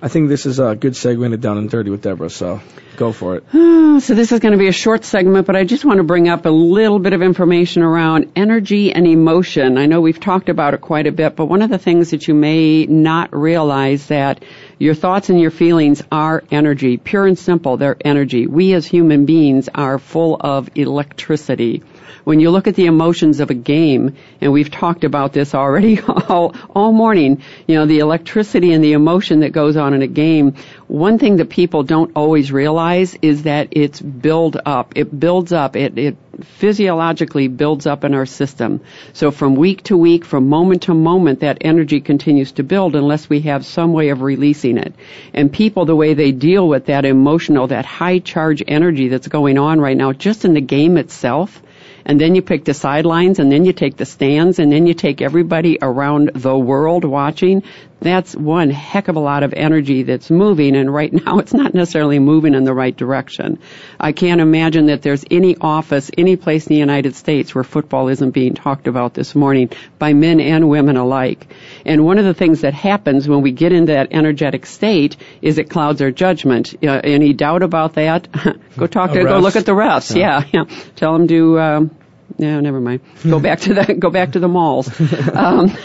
I 0.03 0.09
think 0.09 0.27
this 0.27 0.45
is 0.45 0.59
a 0.59 0.75
good 0.75 0.93
segue 0.93 1.23
into 1.23 1.37
down 1.37 1.57
and 1.57 1.69
dirty 1.69 1.89
with 1.89 2.01
Deborah. 2.01 2.29
So 2.29 2.59
go 2.97 3.13
for 3.13 3.37
it. 3.37 3.45
So 3.93 4.15
this 4.15 4.31
is 4.31 4.39
going 4.39 4.53
to 4.53 4.57
be 4.57 4.67
a 4.67 4.71
short 4.73 5.05
segment, 5.05 5.45
but 5.45 5.55
I 5.55 5.65
just 5.65 5.85
want 5.85 5.97
to 5.97 6.03
bring 6.03 6.27
up 6.27 6.47
a 6.47 6.49
little 6.49 6.97
bit 6.97 7.13
of 7.13 7.21
information 7.21 7.83
around 7.83 8.31
energy 8.35 8.91
and 8.91 9.05
emotion. 9.05 9.77
I 9.77 9.85
know 9.85 10.01
we've 10.01 10.19
talked 10.19 10.49
about 10.49 10.73
it 10.73 10.81
quite 10.81 11.05
a 11.05 11.11
bit, 11.11 11.35
but 11.35 11.45
one 11.45 11.61
of 11.61 11.69
the 11.69 11.77
things 11.77 12.09
that 12.09 12.27
you 12.27 12.33
may 12.33 12.87
not 12.87 13.35
realize 13.35 14.07
that 14.07 14.43
your 14.79 14.95
thoughts 14.95 15.29
and 15.29 15.39
your 15.39 15.51
feelings 15.51 16.01
are 16.11 16.43
energy, 16.49 16.97
pure 16.97 17.27
and 17.27 17.37
simple. 17.37 17.77
They're 17.77 17.95
energy. 18.03 18.47
We 18.47 18.73
as 18.73 18.87
human 18.87 19.25
beings 19.27 19.69
are 19.75 19.99
full 19.99 20.37
of 20.39 20.71
electricity. 20.73 21.83
When 22.23 22.39
you 22.39 22.49
look 22.49 22.67
at 22.67 22.75
the 22.75 22.85
emotions 22.85 23.39
of 23.39 23.49
a 23.49 23.53
game, 23.53 24.15
and 24.41 24.51
we've 24.51 24.71
talked 24.71 25.03
about 25.03 25.33
this 25.33 25.53
already 25.55 25.99
all, 26.29 26.55
all 26.75 26.91
morning, 26.91 27.41
you 27.67 27.75
know, 27.75 27.85
the 27.85 27.99
electricity 27.99 28.73
and 28.73 28.83
the 28.83 28.93
emotion 28.93 29.41
that 29.41 29.51
goes 29.51 29.77
on 29.77 29.93
in 29.93 30.01
a 30.01 30.07
game, 30.07 30.55
one 30.87 31.17
thing 31.17 31.37
that 31.37 31.49
people 31.49 31.83
don't 31.83 32.11
always 32.15 32.51
realize 32.51 33.17
is 33.21 33.43
that 33.43 33.69
it's 33.71 33.99
build 33.99 34.57
up. 34.65 34.93
It 34.95 35.19
builds 35.19 35.51
up. 35.51 35.75
It, 35.75 35.97
it 35.97 36.17
physiologically 36.41 37.47
builds 37.47 37.85
up 37.85 38.03
in 38.03 38.13
our 38.13 38.25
system. 38.25 38.81
So 39.13 39.31
from 39.31 39.55
week 39.55 39.83
to 39.83 39.97
week, 39.97 40.25
from 40.25 40.49
moment 40.49 40.83
to 40.83 40.93
moment, 40.93 41.41
that 41.41 41.59
energy 41.61 42.01
continues 42.01 42.53
to 42.53 42.63
build 42.63 42.95
unless 42.95 43.29
we 43.29 43.41
have 43.41 43.65
some 43.65 43.93
way 43.93 44.09
of 44.09 44.21
releasing 44.21 44.77
it. 44.77 44.93
And 45.33 45.51
people, 45.51 45.85
the 45.85 45.95
way 45.95 46.13
they 46.13 46.31
deal 46.31 46.67
with 46.67 46.87
that 46.87 47.05
emotional, 47.05 47.67
that 47.67 47.85
high 47.85 48.19
charge 48.19 48.63
energy 48.67 49.07
that's 49.09 49.27
going 49.27 49.57
on 49.57 49.79
right 49.79 49.97
now, 49.97 50.13
just 50.13 50.45
in 50.45 50.53
the 50.53 50.61
game 50.61 50.97
itself, 50.97 51.61
and 52.05 52.19
then 52.19 52.35
you 52.35 52.41
pick 52.41 52.65
the 52.65 52.73
sidelines, 52.73 53.39
and 53.39 53.51
then 53.51 53.65
you 53.65 53.73
take 53.73 53.97
the 53.97 54.05
stands, 54.05 54.59
and 54.59 54.71
then 54.71 54.85
you 54.87 54.93
take 54.93 55.21
everybody 55.21 55.77
around 55.81 56.31
the 56.35 56.57
world 56.57 57.05
watching. 57.05 57.63
That's 58.03 58.35
one 58.35 58.69
heck 58.69 59.07
of 59.07 59.15
a 59.15 59.19
lot 59.19 59.43
of 59.43 59.53
energy 59.53 60.03
that's 60.03 60.29
moving, 60.29 60.75
and 60.75 60.93
right 60.93 61.11
now 61.25 61.39
it's 61.39 61.53
not 61.53 61.73
necessarily 61.73 62.19
moving 62.19 62.53
in 62.53 62.65
the 62.65 62.73
right 62.73 62.95
direction. 62.95 63.59
I 63.99 64.11
can't 64.11 64.41
imagine 64.41 64.87
that 64.87 65.01
there's 65.01 65.23
any 65.31 65.55
office, 65.57 66.11
any 66.17 66.35
place 66.35 66.67
in 66.67 66.73
the 66.73 66.79
United 66.79 67.15
States 67.15 67.55
where 67.55 67.63
football 67.63 68.09
isn't 68.09 68.31
being 68.31 68.55
talked 68.55 68.87
about 68.87 69.13
this 69.13 69.35
morning 69.35 69.69
by 69.99 70.13
men 70.13 70.41
and 70.41 70.69
women 70.69 70.97
alike. 70.97 71.47
And 71.85 72.03
one 72.05 72.19
of 72.19 72.25
the 72.25 72.33
things 72.33 72.61
that 72.61 72.73
happens 72.73 73.27
when 73.27 73.41
we 73.41 73.51
get 73.51 73.71
into 73.71 73.93
that 73.93 74.09
energetic 74.11 74.65
state 74.65 75.15
is 75.41 75.57
it 75.57 75.69
clouds 75.69 76.01
our 76.01 76.11
judgment. 76.11 76.75
Uh, 76.83 76.99
any 77.03 77.31
doubt 77.31 77.63
about 77.63 77.93
that? 77.93 78.27
go 78.77 78.87
talk 78.87 79.13
to, 79.13 79.23
go 79.23 79.39
look 79.39 79.55
at 79.55 79.65
the 79.65 79.71
refs. 79.71 80.13
Yeah. 80.15 80.43
Yeah, 80.51 80.65
yeah. 80.65 80.75
Tell 80.95 81.13
them 81.13 81.27
to. 81.27 81.59
Um, 81.59 81.91
yeah, 82.37 82.59
never 82.59 82.79
mind. 82.79 83.01
Go 83.23 83.39
back 83.39 83.59
to 83.61 83.73
the 83.73 83.93
go 83.93 84.09
back 84.09 84.33
to 84.33 84.39
the 84.39 84.47
malls. 84.47 84.89
Um, 85.33 85.75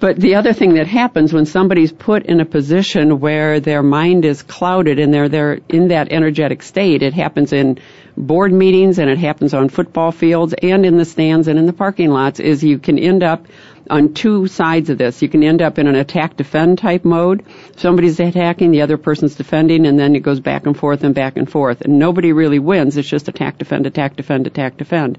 but 0.00 0.16
the 0.16 0.36
other 0.36 0.52
thing 0.52 0.74
that 0.74 0.86
happens 0.86 1.32
when 1.32 1.44
somebody's 1.44 1.92
put 1.92 2.24
in 2.24 2.40
a 2.40 2.46
position 2.46 3.20
where 3.20 3.60
their 3.60 3.82
mind 3.82 4.24
is 4.24 4.42
clouded 4.42 4.98
and 4.98 5.12
they're 5.12 5.28
they're 5.28 5.60
in 5.68 5.88
that 5.88 6.10
energetic 6.10 6.62
state, 6.62 7.02
it 7.02 7.12
happens 7.12 7.52
in 7.52 7.78
board 8.16 8.52
meetings 8.52 8.98
and 8.98 9.10
it 9.10 9.18
happens 9.18 9.54
on 9.54 9.68
football 9.68 10.10
fields 10.12 10.54
and 10.54 10.86
in 10.86 10.96
the 10.96 11.04
stands 11.04 11.48
and 11.48 11.58
in 11.58 11.66
the 11.66 11.72
parking 11.72 12.10
lots. 12.10 12.40
Is 12.40 12.64
you 12.64 12.78
can 12.78 12.98
end 12.98 13.22
up 13.22 13.46
on 13.90 14.14
two 14.14 14.46
sides 14.46 14.88
of 14.88 14.98
this. 14.98 15.20
You 15.20 15.28
can 15.28 15.42
end 15.42 15.60
up 15.60 15.78
in 15.78 15.86
an 15.86 15.96
attack 15.96 16.36
defend 16.36 16.78
type 16.78 17.04
mode. 17.04 17.44
Somebody's 17.76 18.20
attacking, 18.20 18.70
the 18.70 18.82
other 18.82 18.96
person's 18.96 19.34
defending, 19.34 19.86
and 19.86 19.98
then 19.98 20.14
it 20.14 20.20
goes 20.20 20.40
back 20.40 20.66
and 20.66 20.76
forth 20.76 21.02
and 21.04 21.14
back 21.14 21.36
and 21.36 21.50
forth. 21.50 21.80
And 21.82 21.98
nobody 21.98 22.32
really 22.32 22.58
wins. 22.58 22.96
It's 22.96 23.08
just 23.08 23.28
attack 23.28 23.58
defend, 23.58 23.86
attack 23.86 24.16
defend, 24.16 24.46
attack 24.46 24.76
defend. 24.76 25.18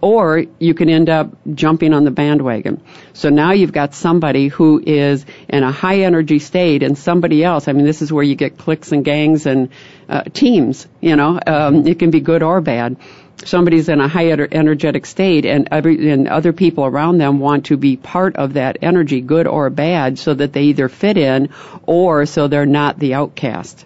Or 0.00 0.44
you 0.58 0.74
can 0.74 0.88
end 0.88 1.08
up 1.08 1.30
jumping 1.54 1.92
on 1.92 2.04
the 2.04 2.10
bandwagon. 2.10 2.82
So 3.12 3.28
now 3.28 3.52
you've 3.52 3.72
got 3.72 3.94
somebody 3.94 4.48
who 4.48 4.82
is 4.84 5.24
in 5.48 5.62
a 5.62 5.72
high 5.72 6.00
energy 6.00 6.38
state 6.38 6.82
and 6.82 6.96
somebody 6.96 7.42
else. 7.42 7.68
I 7.68 7.72
mean, 7.72 7.84
this 7.84 8.02
is 8.02 8.12
where 8.12 8.24
you 8.24 8.34
get 8.34 8.58
cliques 8.58 8.92
and 8.92 9.04
gangs 9.04 9.46
and 9.46 9.70
uh, 10.08 10.22
teams, 10.32 10.86
you 11.00 11.16
know, 11.16 11.40
um, 11.46 11.86
it 11.86 11.98
can 11.98 12.10
be 12.10 12.20
good 12.20 12.42
or 12.42 12.60
bad 12.60 12.96
somebody's 13.44 13.88
in 13.88 14.00
a 14.00 14.08
high 14.08 14.26
ener- 14.26 14.52
energetic 14.52 15.06
state 15.06 15.44
and, 15.44 15.68
every, 15.70 16.10
and 16.10 16.28
other 16.28 16.52
people 16.52 16.84
around 16.84 17.18
them 17.18 17.38
want 17.38 17.66
to 17.66 17.76
be 17.76 17.96
part 17.96 18.36
of 18.36 18.54
that 18.54 18.78
energy, 18.82 19.20
good 19.20 19.46
or 19.46 19.68
bad, 19.70 20.18
so 20.18 20.34
that 20.34 20.52
they 20.52 20.64
either 20.64 20.88
fit 20.88 21.16
in 21.16 21.50
or 21.86 22.26
so 22.26 22.48
they're 22.48 22.66
not 22.66 22.98
the 22.98 23.14
outcast. 23.14 23.84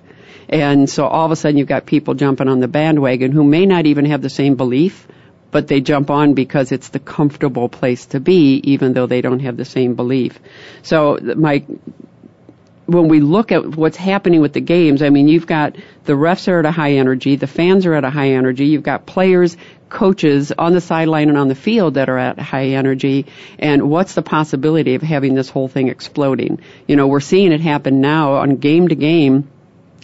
And 0.48 0.88
so 0.88 1.06
all 1.06 1.26
of 1.26 1.32
a 1.32 1.36
sudden 1.36 1.58
you've 1.58 1.68
got 1.68 1.86
people 1.86 2.14
jumping 2.14 2.48
on 2.48 2.60
the 2.60 2.68
bandwagon 2.68 3.32
who 3.32 3.44
may 3.44 3.66
not 3.66 3.86
even 3.86 4.04
have 4.06 4.22
the 4.22 4.30
same 4.30 4.56
belief, 4.56 5.06
but 5.50 5.68
they 5.68 5.80
jump 5.80 6.10
on 6.10 6.34
because 6.34 6.72
it's 6.72 6.88
the 6.90 6.98
comfortable 6.98 7.68
place 7.68 8.06
to 8.06 8.20
be, 8.20 8.60
even 8.64 8.92
though 8.92 9.06
they 9.06 9.20
don't 9.20 9.40
have 9.40 9.56
the 9.56 9.64
same 9.64 9.94
belief. 9.94 10.38
So 10.82 11.18
my 11.36 11.64
when 12.90 13.06
we 13.06 13.20
look 13.20 13.52
at 13.52 13.64
what's 13.76 13.96
happening 13.96 14.40
with 14.40 14.52
the 14.52 14.60
games, 14.60 15.00
I 15.00 15.10
mean, 15.10 15.28
you've 15.28 15.46
got 15.46 15.76
the 16.04 16.14
refs 16.14 16.48
are 16.48 16.58
at 16.58 16.66
a 16.66 16.72
high 16.72 16.94
energy, 16.94 17.36
the 17.36 17.46
fans 17.46 17.86
are 17.86 17.94
at 17.94 18.04
a 18.04 18.10
high 18.10 18.30
energy, 18.30 18.66
you've 18.66 18.82
got 18.82 19.06
players, 19.06 19.56
coaches 19.88 20.50
on 20.50 20.72
the 20.72 20.80
sideline 20.80 21.28
and 21.28 21.38
on 21.38 21.46
the 21.46 21.54
field 21.54 21.94
that 21.94 22.08
are 22.08 22.18
at 22.18 22.40
high 22.40 22.70
energy, 22.70 23.26
and 23.60 23.88
what's 23.88 24.14
the 24.14 24.22
possibility 24.22 24.96
of 24.96 25.02
having 25.02 25.34
this 25.34 25.48
whole 25.48 25.68
thing 25.68 25.88
exploding? 25.88 26.60
You 26.88 26.96
know, 26.96 27.06
we're 27.06 27.20
seeing 27.20 27.52
it 27.52 27.60
happen 27.60 28.00
now 28.00 28.34
on 28.34 28.56
game 28.56 28.88
to 28.88 28.96
game 28.96 29.48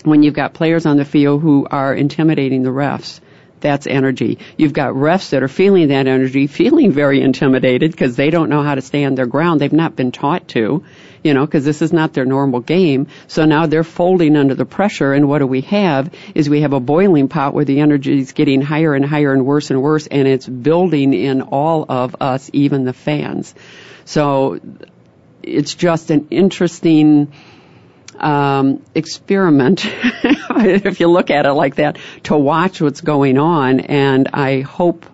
when 0.05 0.23
you've 0.23 0.35
got 0.35 0.55
players 0.55 0.87
on 0.87 0.97
the 0.97 1.05
field 1.05 1.43
who 1.43 1.67
are 1.69 1.93
intimidating 1.93 2.63
the 2.63 2.71
refs. 2.71 3.21
That's 3.67 3.89
energy. 3.89 4.39
You've 4.57 4.73
got 4.73 4.95
refs 4.95 5.31
that 5.31 5.43
are 5.43 5.49
feeling 5.49 5.89
that 5.89 6.07
energy, 6.07 6.47
feeling 6.47 6.93
very 6.93 7.21
intimidated 7.21 7.91
because 7.91 8.14
they 8.14 8.31
don't 8.31 8.49
know 8.49 8.62
how 8.62 8.77
to 8.77 8.81
stand 8.81 9.19
their 9.19 9.27
ground. 9.27 9.61
They've 9.61 9.73
not 9.73 9.97
been 9.97 10.12
taught 10.12 10.47
to, 10.51 10.85
you 11.25 11.35
know, 11.35 11.45
because 11.45 11.64
this 11.64 11.83
is 11.83 11.93
not 11.93 12.12
their 12.12 12.25
normal 12.25 12.61
game. 12.61 13.09
So 13.27 13.45
now 13.45 13.67
they're 13.67 13.83
folding 13.83 14.37
under 14.37 14.55
the 14.55 14.64
pressure. 14.64 15.12
And 15.12 15.29
what 15.29 15.41
do 15.41 15.49
we 15.49 15.62
have 15.62 16.14
is 16.33 16.49
we 16.49 16.61
have 16.61 16.75
a 16.75 16.79
boiling 16.79 17.27
pot 17.27 17.55
where 17.55 17.64
the 17.64 17.81
energy 17.81 18.21
is 18.21 18.31
getting 18.31 18.62
higher 18.62 18.95
and 18.95 19.05
higher 19.05 19.33
and 19.33 19.45
worse 19.45 19.73
and 19.73 19.83
worse, 19.83 20.07
and 20.07 20.29
it's 20.29 20.47
building 20.47 21.12
in 21.12 21.43
all 21.43 21.87
of 21.89 22.14
us, 22.21 22.49
even 22.53 22.85
the 22.85 22.93
fans. 22.93 23.53
So 24.05 24.61
it's 25.43 25.75
just 25.75 26.12
an 26.12 26.29
interesting 26.31 27.33
um, 28.17 28.81
experiment, 28.95 29.85
if 30.65 31.01
you 31.01 31.09
look 31.09 31.31
at 31.31 31.47
it 31.47 31.53
like 31.53 31.77
that, 31.77 31.99
to 32.25 32.37
watch 32.37 32.81
what's 32.81 33.01
going 33.01 33.39
on. 33.39 33.81
And 33.81 34.29
I 34.33 34.61
hope, 34.61 35.07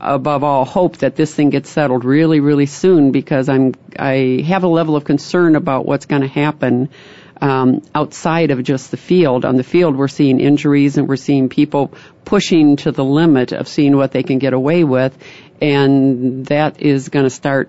above 0.00 0.44
all, 0.44 0.64
hope 0.64 0.98
that 0.98 1.16
this 1.16 1.34
thing 1.34 1.50
gets 1.50 1.70
settled 1.70 2.04
really, 2.04 2.40
really 2.40 2.66
soon 2.66 3.12
because 3.12 3.48
I'm 3.48 3.74
I 3.98 4.44
have 4.46 4.64
a 4.64 4.68
level 4.68 4.96
of 4.96 5.04
concern 5.04 5.56
about 5.56 5.86
what's 5.86 6.06
going 6.06 6.22
to 6.22 6.28
happen. 6.28 6.90
Um, 7.38 7.82
outside 7.94 8.50
of 8.50 8.62
just 8.62 8.90
the 8.90 8.96
field. 8.96 9.44
On 9.44 9.56
the 9.56 9.62
field, 9.62 9.94
we're 9.94 10.08
seeing 10.08 10.40
injuries 10.40 10.96
and 10.96 11.06
we're 11.06 11.16
seeing 11.16 11.50
people 11.50 11.92
pushing 12.24 12.76
to 12.76 12.92
the 12.92 13.04
limit 13.04 13.52
of 13.52 13.68
seeing 13.68 13.94
what 13.94 14.10
they 14.12 14.22
can 14.22 14.38
get 14.38 14.54
away 14.54 14.84
with, 14.84 15.14
and 15.60 16.46
that 16.46 16.80
is 16.80 17.10
going 17.10 17.26
to 17.26 17.30
start 17.30 17.68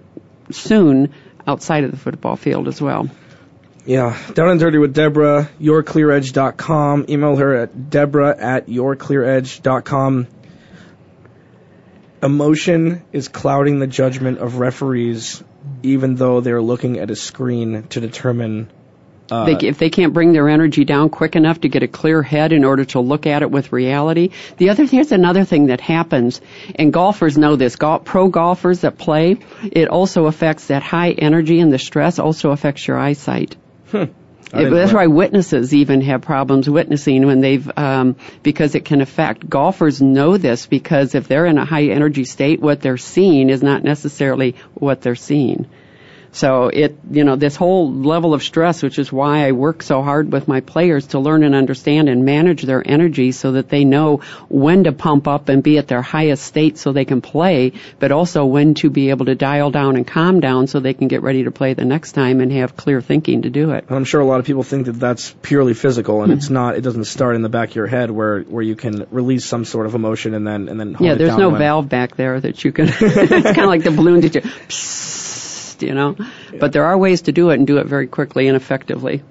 soon 0.51 1.13
outside 1.45 1.83
of 1.83 1.91
the 1.91 1.97
football 1.97 2.37
field 2.37 2.69
as 2.69 2.81
well. 2.81 3.09
Yeah, 3.87 4.17
down 4.33 4.49
and 4.49 4.59
dirty 4.59 4.79
with 4.79 4.93
Deborah, 4.93 5.49
yourclearedge.com. 5.61 7.05
Email 7.07 7.37
her 7.37 7.55
at 7.55 7.89
Deborah 7.89 8.35
at 8.37 8.67
yourclearedge.com. 8.67 10.27
Emotion 12.21 13.01
is 13.13 13.29
clouding 13.29 13.79
the 13.79 13.87
judgment 13.87 14.39
of 14.39 14.59
referees, 14.59 15.41
even 15.83 16.15
though 16.15 16.41
they're 16.41 16.61
looking 16.61 16.99
at 16.99 17.09
a 17.11 17.15
screen 17.15 17.83
to 17.83 18.01
determine. 18.01 18.69
Uh, 19.31 19.45
they, 19.45 19.67
if 19.69 19.77
they 19.77 19.89
can't 19.89 20.13
bring 20.13 20.33
their 20.33 20.49
energy 20.49 20.83
down 20.83 21.07
quick 21.09 21.37
enough 21.37 21.61
to 21.61 21.69
get 21.69 21.81
a 21.81 21.87
clear 21.87 22.21
head 22.21 22.51
in 22.51 22.65
order 22.65 22.83
to 22.83 22.99
look 22.99 23.25
at 23.25 23.41
it 23.41 23.49
with 23.49 23.71
reality. 23.71 24.31
The 24.57 24.69
other 24.69 24.83
here's 24.83 25.13
another 25.13 25.45
thing 25.45 25.67
that 25.67 25.79
happens, 25.79 26.41
and 26.75 26.91
golfers 26.91 27.37
know 27.37 27.55
this. 27.55 27.77
Golf, 27.77 28.03
pro 28.03 28.27
golfers 28.27 28.81
that 28.81 28.97
play, 28.97 29.37
it 29.63 29.87
also 29.87 30.25
affects 30.25 30.67
that 30.67 30.83
high 30.83 31.11
energy 31.11 31.61
and 31.61 31.71
the 31.71 31.79
stress 31.79 32.19
also 32.19 32.51
affects 32.51 32.85
your 32.85 32.97
eyesight. 32.97 33.55
Hmm. 33.91 34.05
It, 34.53 34.69
that's 34.69 34.93
why 34.93 35.07
witnesses 35.07 35.73
even 35.73 35.99
have 36.01 36.21
problems 36.21 36.69
witnessing 36.69 37.25
when 37.25 37.41
they've 37.41 37.69
um, 37.77 38.15
because 38.43 38.75
it 38.75 38.85
can 38.85 39.01
affect 39.01 39.49
golfers 39.49 40.01
know 40.01 40.37
this 40.37 40.67
because 40.67 41.15
if 41.15 41.27
they're 41.27 41.45
in 41.45 41.57
a 41.57 41.65
high 41.65 41.85
energy 41.87 42.23
state, 42.23 42.61
what 42.61 42.79
they're 42.79 42.97
seeing 42.97 43.49
is 43.49 43.61
not 43.61 43.83
necessarily 43.83 44.55
what 44.73 45.01
they're 45.01 45.15
seeing. 45.15 45.67
So 46.31 46.67
it, 46.67 46.97
you 47.09 47.23
know, 47.23 47.35
this 47.35 47.55
whole 47.55 47.91
level 47.91 48.33
of 48.33 48.43
stress, 48.43 48.83
which 48.83 48.99
is 48.99 49.11
why 49.11 49.47
I 49.47 49.51
work 49.53 49.81
so 49.81 50.01
hard 50.01 50.31
with 50.31 50.47
my 50.47 50.61
players 50.61 51.07
to 51.07 51.19
learn 51.19 51.43
and 51.43 51.55
understand 51.55 52.09
and 52.09 52.25
manage 52.25 52.61
their 52.61 52.83
energy 52.85 53.31
so 53.31 53.53
that 53.53 53.69
they 53.69 53.85
know 53.85 54.17
when 54.49 54.83
to 54.83 54.91
pump 54.91 55.27
up 55.27 55.49
and 55.49 55.63
be 55.63 55.77
at 55.77 55.87
their 55.87 56.01
highest 56.01 56.43
state 56.43 56.77
so 56.77 56.91
they 56.91 57.05
can 57.05 57.21
play, 57.21 57.73
but 57.99 58.11
also 58.11 58.45
when 58.45 58.73
to 58.75 58.89
be 58.89 59.09
able 59.09 59.25
to 59.25 59.35
dial 59.35 59.71
down 59.71 59.95
and 59.95 60.05
calm 60.05 60.39
down 60.39 60.67
so 60.67 60.79
they 60.79 60.93
can 60.93 61.07
get 61.07 61.21
ready 61.21 61.43
to 61.45 61.51
play 61.51 61.73
the 61.73 61.85
next 61.85 62.11
time 62.11 62.41
and 62.41 62.51
have 62.51 62.75
clear 62.75 63.01
thinking 63.01 63.43
to 63.43 63.49
do 63.49 63.71
it. 63.71 63.85
I'm 63.89 64.05
sure 64.05 64.21
a 64.21 64.25
lot 64.25 64.39
of 64.39 64.45
people 64.45 64.63
think 64.63 64.85
that 64.85 64.93
that's 64.99 65.33
purely 65.41 65.73
physical 65.73 66.23
and 66.23 66.31
it's 66.33 66.49
not, 66.49 66.75
it 66.75 66.81
doesn't 66.81 67.05
start 67.05 67.35
in 67.35 67.41
the 67.41 67.49
back 67.49 67.69
of 67.69 67.75
your 67.75 67.87
head 67.87 68.11
where, 68.11 68.41
where 68.41 68.63
you 68.63 68.75
can 68.75 69.07
release 69.11 69.45
some 69.45 69.65
sort 69.65 69.85
of 69.85 69.95
emotion 69.95 70.33
and 70.33 70.45
then, 70.45 70.67
and 70.69 70.79
then 70.79 70.93
hold 70.93 71.07
Yeah, 71.07 71.13
it 71.13 71.17
there's 71.17 71.37
no 71.37 71.49
when- 71.49 71.59
valve 71.59 71.89
back 71.89 72.15
there 72.15 72.39
that 72.39 72.63
you 72.63 72.71
can, 72.71 72.87
it's 72.89 73.43
kind 73.43 73.59
of 73.59 73.65
like 73.67 73.83
the 73.83 73.91
balloon 73.91 74.21
that 74.21 74.35
you, 74.35 74.41
you 75.81 75.93
know, 75.93 76.15
but 76.59 76.73
there 76.73 76.85
are 76.85 76.97
ways 76.97 77.23
to 77.23 77.31
do 77.31 77.49
it 77.49 77.55
and 77.55 77.67
do 77.67 77.77
it 77.77 77.87
very 77.87 78.07
quickly 78.07 78.47
and 78.47 78.55
effectively. 78.55 79.23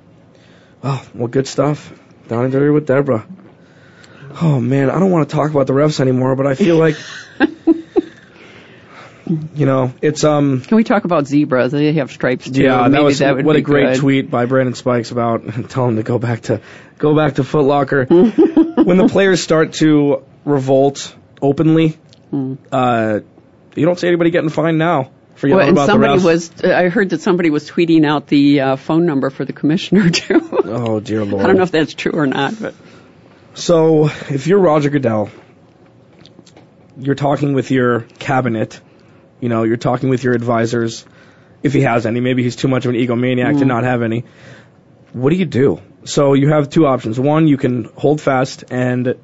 Oh, 0.83 1.05
well, 1.15 1.29
good 1.29 1.47
stuff. 1.47 1.93
Down 2.29 2.45
and 2.45 2.53
dirty 2.53 2.71
with 2.71 2.87
Deborah. 2.87 3.27
Oh 4.41 4.61
man, 4.61 4.91
I 4.91 4.99
don't 4.99 5.11
want 5.11 5.29
to 5.29 5.35
talk 5.35 5.51
about 5.51 5.67
the 5.67 5.73
refs 5.73 5.99
anymore, 6.01 6.37
but 6.37 6.47
I 6.47 6.55
feel 6.55 6.77
like, 6.77 6.97
you 9.55 9.65
know, 9.67 9.95
it's 10.03 10.25
um. 10.25 10.61
Can 10.61 10.77
we 10.77 10.85
talk 10.85 11.05
about 11.05 11.27
zebras? 11.27 11.73
They 11.73 11.95
have 11.95 12.11
stripes 12.13 12.51
too. 12.51 12.63
Yeah, 12.63 12.89
that 12.89 13.03
was 13.03 13.21
that 13.21 13.43
what 13.45 13.57
a 13.57 13.63
great 13.63 13.95
good. 13.95 14.01
tweet 14.01 14.31
by 14.31 14.45
Brandon 14.45 14.75
Spikes 14.75 15.11
about 15.11 15.45
telling 15.71 15.91
him 15.91 15.97
to 15.97 16.03
go 16.03 16.19
back 16.19 16.43
to 16.43 16.61
go 16.99 17.17
back 17.17 17.37
to 17.37 17.45
Foot 17.45 17.65
Locker. 17.65 18.05
when 18.05 18.99
the 18.99 19.09
players 19.11 19.43
start 19.43 19.73
to 19.75 20.23
revolt 20.45 21.15
openly, 21.41 21.97
uh, 22.71 23.21
you 23.75 23.87
don't 23.87 23.99
see 23.99 24.09
anybody 24.09 24.31
getting 24.31 24.51
fined 24.51 24.79
now 24.79 25.13
Well, 25.43 25.61
and 25.61 25.77
somebody 25.77 26.23
was, 26.23 26.51
I 26.63 26.89
heard 26.89 27.11
that 27.11 27.21
somebody 27.21 27.51
was 27.51 27.69
tweeting 27.71 28.07
out 28.07 28.27
the 28.27 28.61
uh, 28.61 28.77
phone 28.77 29.07
number 29.07 29.31
for 29.31 29.45
the 29.45 29.53
commissioner 29.53 30.09
too. 30.23 30.41
oh 30.65 31.01
dear 31.01 31.25
lord! 31.25 31.45
I 31.45 31.47
don't 31.47 31.57
know 31.57 31.63
if 31.63 31.71
that's 31.71 31.95
true 31.95 32.13
or 32.13 32.27
not, 32.27 32.55
but 32.61 32.75
So, 33.55 34.07
if 34.07 34.47
you're 34.47 34.59
Roger 34.59 34.91
Goodell, 34.91 35.31
you're 36.99 37.15
talking 37.15 37.55
with 37.55 37.71
your 37.71 38.01
cabinet, 38.19 38.81
you 39.41 39.49
know, 39.49 39.63
you're 39.65 39.77
talking 39.77 40.09
with 40.09 40.25
your 40.25 40.35
advisors, 40.35 41.05
if 41.63 41.73
he 41.73 41.83
has 41.83 42.07
any. 42.07 42.21
Maybe 42.21 42.43
he's 42.43 42.57
too 42.57 42.69
much 42.69 42.87
of 42.87 42.95
an 42.95 42.97
egomaniac 42.97 43.59
to 43.59 43.65
Mm. 43.65 43.69
not 43.69 43.85
have 43.85 44.03
any. 44.03 44.25
What 45.13 45.31
do 45.31 45.37
you 45.37 45.45
do? 45.47 45.81
So 46.05 46.35
you 46.35 46.49
have 46.49 46.71
two 46.71 46.87
options. 46.87 47.19
One, 47.19 47.47
you 47.49 47.57
can 47.57 47.85
hold 47.97 48.21
fast 48.21 48.65
and 48.71 49.15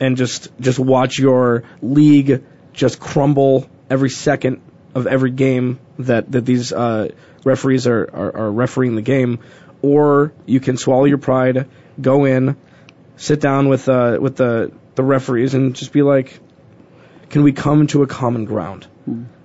and 0.00 0.16
just 0.16 0.48
just 0.60 0.78
watch 0.78 1.18
your 1.18 1.64
league 1.82 2.44
just 2.72 3.00
crumble 3.00 3.68
every 3.90 4.10
second 4.10 4.62
of 4.94 5.06
every 5.06 5.30
game 5.30 5.78
that 5.98 6.30
that 6.32 6.44
these 6.44 6.72
uh, 6.72 7.08
referees 7.44 7.86
are, 7.86 8.08
are 8.12 8.36
are 8.36 8.52
refereeing 8.52 8.96
the 8.96 9.02
game, 9.02 9.38
or 9.82 10.32
you 10.46 10.60
can 10.60 10.76
swallow 10.76 11.04
your 11.04 11.18
pride, 11.18 11.68
go 12.00 12.24
in, 12.24 12.56
sit 13.16 13.40
down 13.40 13.68
with 13.68 13.88
uh, 13.88 14.18
with 14.20 14.36
the 14.36 14.72
the 14.94 15.02
referees, 15.02 15.54
and 15.54 15.74
just 15.74 15.92
be 15.92 16.02
like, 16.02 16.38
can 17.30 17.42
we 17.42 17.52
come 17.52 17.86
to 17.88 18.02
a 18.02 18.06
common 18.06 18.44
ground? 18.44 18.86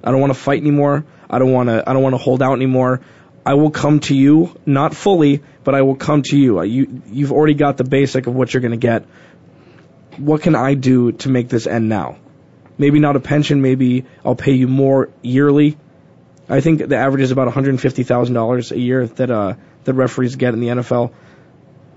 I 0.03 0.11
don't 0.11 0.19
want 0.19 0.33
to 0.33 0.39
fight 0.39 0.61
anymore. 0.61 1.05
I 1.29 1.39
don't 1.39 1.51
want 1.51 1.69
to. 1.69 1.87
I 1.87 1.93
don't 1.93 2.03
want 2.03 2.13
to 2.13 2.21
hold 2.21 2.41
out 2.41 2.53
anymore. 2.53 3.01
I 3.45 3.53
will 3.53 3.69
come 3.69 3.99
to 4.01 4.15
you, 4.15 4.59
not 4.65 4.95
fully, 4.95 5.43
but 5.63 5.75
I 5.75 5.83
will 5.83 5.95
come 5.95 6.23
to 6.23 6.37
you. 6.37 6.59
Uh, 6.59 6.63
You 6.63 7.01
you've 7.07 7.31
already 7.31 7.53
got 7.53 7.77
the 7.77 7.83
basic 7.83 8.27
of 8.27 8.35
what 8.35 8.53
you're 8.53 8.61
going 8.61 8.79
to 8.79 8.87
get. 8.87 9.05
What 10.17 10.41
can 10.41 10.55
I 10.55 10.73
do 10.73 11.11
to 11.11 11.29
make 11.29 11.49
this 11.49 11.67
end 11.67 11.89
now? 11.89 12.17
Maybe 12.77 12.99
not 12.99 13.15
a 13.15 13.19
pension. 13.19 13.61
Maybe 13.61 14.05
I'll 14.23 14.35
pay 14.35 14.53
you 14.53 14.67
more 14.67 15.09
yearly. 15.21 15.77
I 16.47 16.61
think 16.61 16.87
the 16.87 16.97
average 16.97 17.23
is 17.23 17.31
about 17.31 17.47
$150,000 17.53 18.71
a 18.71 18.79
year 18.79 19.07
that 19.07 19.31
uh, 19.31 19.53
that 19.83 19.93
referees 19.93 20.35
get 20.35 20.53
in 20.53 20.59
the 20.59 20.67
NFL. 20.67 21.13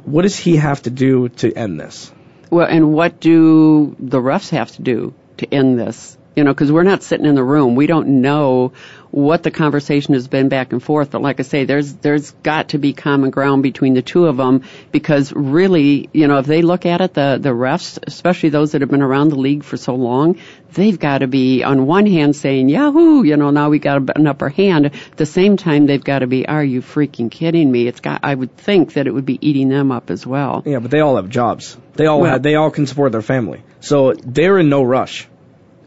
What 0.05 0.23
does 0.23 0.37
he 0.37 0.57
have 0.57 0.83
to 0.83 0.91
do 0.91 1.29
to 1.29 1.53
end 1.53 1.81
this? 1.81 2.13
Well, 2.51 2.67
and 2.67 2.93
what 2.93 3.21
do 3.21 3.97
the 3.99 4.19
refs 4.19 4.51
have 4.51 4.71
to 4.73 4.83
do 4.83 5.15
to 5.39 5.53
end 5.53 5.79
this? 5.79 6.18
You 6.39 6.45
know, 6.45 6.55
because 6.55 6.71
we're 6.71 6.85
not 6.85 7.03
sitting 7.03 7.27
in 7.27 7.35
the 7.35 7.43
room. 7.43 7.75
We 7.75 7.89
don't 7.89 8.21
know 8.21 8.71
what 9.11 9.43
the 9.43 9.51
conversation 9.51 10.15
has 10.15 10.29
been 10.29 10.49
back 10.49 10.71
and 10.71 10.81
forth. 10.81 11.11
But 11.11 11.21
like 11.21 11.41
I 11.41 11.43
say, 11.43 11.65
there's 11.65 11.95
there's 11.95 12.31
got 12.31 12.69
to 12.69 12.79
be 12.79 12.93
common 12.93 13.31
ground 13.31 13.65
between 13.65 13.95
the 13.95 14.03
two 14.03 14.27
of 14.27 14.37
them 14.37 14.63
because 14.93 15.33
really, 15.33 16.09
you 16.13 16.29
know, 16.29 16.39
if 16.39 16.47
they 16.47 16.63
look 16.63 16.87
at 16.87 17.01
it, 17.01 17.13
the 17.13 17.39
the 17.41 17.49
refs, 17.49 17.99
especially 18.07 18.51
those 18.51 18.71
that 18.71 18.83
have 18.83 18.91
been 18.91 19.03
around 19.03 19.31
the 19.31 19.35
league 19.35 19.65
for 19.65 19.77
so 19.77 19.97
long, 19.97 20.37
they've 20.75 20.97
got 20.97 21.19
to 21.19 21.27
be 21.27 21.65
on 21.65 21.87
one 21.87 22.07
hand 22.07 22.37
saying, 22.37 22.69
"Yahoo!" 22.69 23.25
You 23.25 23.37
know, 23.37 23.51
now 23.51 23.71
we 23.71 23.81
got 23.81 24.17
an 24.17 24.29
upper 24.29 24.49
hand. 24.49 24.87
At 24.87 25.17
the 25.17 25.27
same 25.27 25.57
time, 25.57 25.87
they've 25.87 26.05
got 26.05 26.21
to 26.21 26.29
be, 26.29 26.47
"Are 26.47 26.63
you 26.63 26.83
freaking 26.83 27.33
kidding 27.33 27.69
me?" 27.73 27.89
It's 27.89 27.99
got. 27.99 28.21
I 28.23 28.33
would 28.33 28.57
think 28.57 28.93
that 28.93 29.09
it 29.09 29.11
would 29.13 29.27
be 29.27 29.41
eating 29.45 29.71
them 29.71 29.91
up 29.91 30.09
as 30.09 30.25
well. 30.25 30.63
Yeah, 30.65 30.79
but 30.79 30.93
they 30.93 31.01
all 31.01 31.17
have 31.17 31.31
jobs. 31.31 31.77
They 31.95 32.07
all 32.07 32.21
Well- 32.21 32.31
have, 32.31 32.45
they 32.45 32.55
all 32.55 32.71
can 32.71 32.87
support 32.87 33.11
their 33.11 33.23
family. 33.23 33.63
So 33.81 34.13
they're 34.13 34.61
in 34.61 34.69
no 34.69 34.85
rush. 34.85 35.27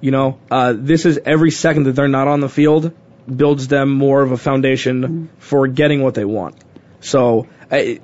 You 0.02 0.12
know, 0.12 0.40
uh, 0.50 0.74
this 0.76 1.06
is 1.06 1.20
every 1.26 1.52
second 1.52 1.84
that 1.84 1.92
they're 1.94 2.08
not 2.08 2.28
on 2.28 2.40
the 2.42 2.50
field 2.50 2.92
builds 3.34 3.68
them 3.68 3.90
more 3.92 4.22
of 4.24 4.32
a 4.32 4.38
foundation 4.38 5.30
for 5.38 5.68
getting 5.68 6.02
what 6.02 6.16
they 6.16 6.26
want. 6.26 6.56
So 7.02 7.48
I, 7.70 8.00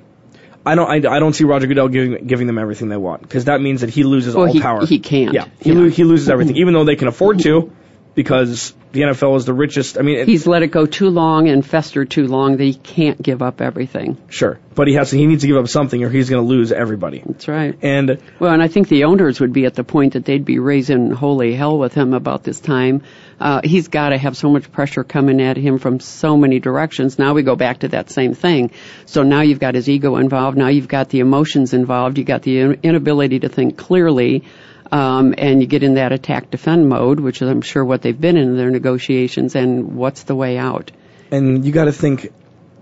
I 0.64 0.74
don't, 0.76 0.88
I, 1.06 1.16
I 1.16 1.18
don't 1.18 1.32
see 1.32 1.44
Roger 1.44 1.66
Goodell 1.66 1.88
giving 1.88 2.26
giving 2.26 2.46
them 2.46 2.56
everything 2.58 2.88
they 2.88 2.96
want 2.96 3.22
because 3.22 3.46
that 3.46 3.60
means 3.60 3.80
that 3.80 3.90
he 3.90 4.04
loses 4.04 4.34
Well, 4.36 4.46
all 4.46 4.52
he- 4.52 4.60
power. 4.60 4.86
he 4.86 4.98
can't. 5.00 5.34
Yeah, 5.34 5.46
he, 5.60 5.72
lo- 5.72 5.88
he 5.88 6.04
loses 6.04 6.28
everything, 6.28 6.56
even 6.62 6.72
though 6.74 6.84
they 6.84 6.96
can 6.96 7.08
afford 7.08 7.40
to, 7.40 7.72
because 8.18 8.74
the 8.90 9.02
NFL 9.02 9.36
is 9.36 9.44
the 9.44 9.54
richest. 9.54 9.96
I 9.96 10.02
mean, 10.02 10.18
it, 10.18 10.26
He's 10.26 10.44
let 10.44 10.64
it 10.64 10.72
go 10.72 10.86
too 10.86 11.08
long 11.08 11.48
and 11.48 11.64
festered 11.64 12.10
too 12.10 12.26
long 12.26 12.56
that 12.56 12.64
he 12.64 12.74
can't 12.74 13.22
give 13.22 13.42
up 13.42 13.60
everything. 13.60 14.18
sure, 14.28 14.58
but 14.74 14.88
he 14.88 14.94
has 14.94 15.10
to, 15.10 15.16
he 15.16 15.28
needs 15.28 15.42
to 15.42 15.46
give 15.46 15.56
up 15.56 15.68
something 15.68 16.02
or 16.02 16.10
he's 16.10 16.28
going 16.28 16.42
to 16.44 16.48
lose 16.48 16.72
everybody. 16.72 17.22
That's 17.24 17.46
right. 17.46 17.78
And 17.80 18.20
Well, 18.40 18.52
and 18.52 18.60
I 18.60 18.66
think 18.66 18.88
the 18.88 19.04
owners 19.04 19.38
would 19.38 19.52
be 19.52 19.66
at 19.66 19.74
the 19.74 19.84
point 19.84 20.14
that 20.14 20.24
they'd 20.24 20.44
be 20.44 20.58
raising 20.58 21.12
holy 21.12 21.54
hell 21.54 21.78
with 21.78 21.94
him 21.94 22.12
about 22.12 22.42
this 22.42 22.58
time. 22.58 23.02
Uh, 23.38 23.60
he's 23.62 23.86
got 23.86 24.08
to 24.08 24.18
have 24.18 24.36
so 24.36 24.50
much 24.50 24.72
pressure 24.72 25.04
coming 25.04 25.40
at 25.40 25.56
him 25.56 25.78
from 25.78 26.00
so 26.00 26.36
many 26.36 26.58
directions. 26.58 27.20
Now 27.20 27.34
we 27.34 27.44
go 27.44 27.54
back 27.54 27.78
to 27.80 27.88
that 27.90 28.10
same 28.10 28.34
thing. 28.34 28.72
So 29.06 29.22
now 29.22 29.42
you've 29.42 29.60
got 29.60 29.76
his 29.76 29.88
ego 29.88 30.16
involved. 30.16 30.58
Now 30.58 30.70
you've 30.70 30.88
got 30.88 31.08
the 31.08 31.20
emotions 31.20 31.72
involved. 31.72 32.18
You've 32.18 32.26
got 32.26 32.42
the 32.42 32.58
in- 32.58 32.80
inability 32.82 33.38
to 33.40 33.48
think 33.48 33.76
clearly. 33.76 34.42
Um, 34.90 35.34
and 35.36 35.60
you 35.60 35.66
get 35.66 35.82
in 35.82 35.94
that 35.94 36.12
attack 36.12 36.50
defend 36.50 36.88
mode, 36.88 37.20
which 37.20 37.42
is 37.42 37.48
I'm 37.48 37.60
sure 37.62 37.84
what 37.84 38.02
they've 38.02 38.18
been 38.18 38.36
in 38.36 38.56
their 38.56 38.70
negotiations. 38.70 39.54
And 39.54 39.96
what's 39.96 40.22
the 40.24 40.34
way 40.34 40.56
out? 40.58 40.90
and 41.30 41.62
you 41.64 41.72
got 41.72 41.84
to 41.84 41.92
think 41.92 42.32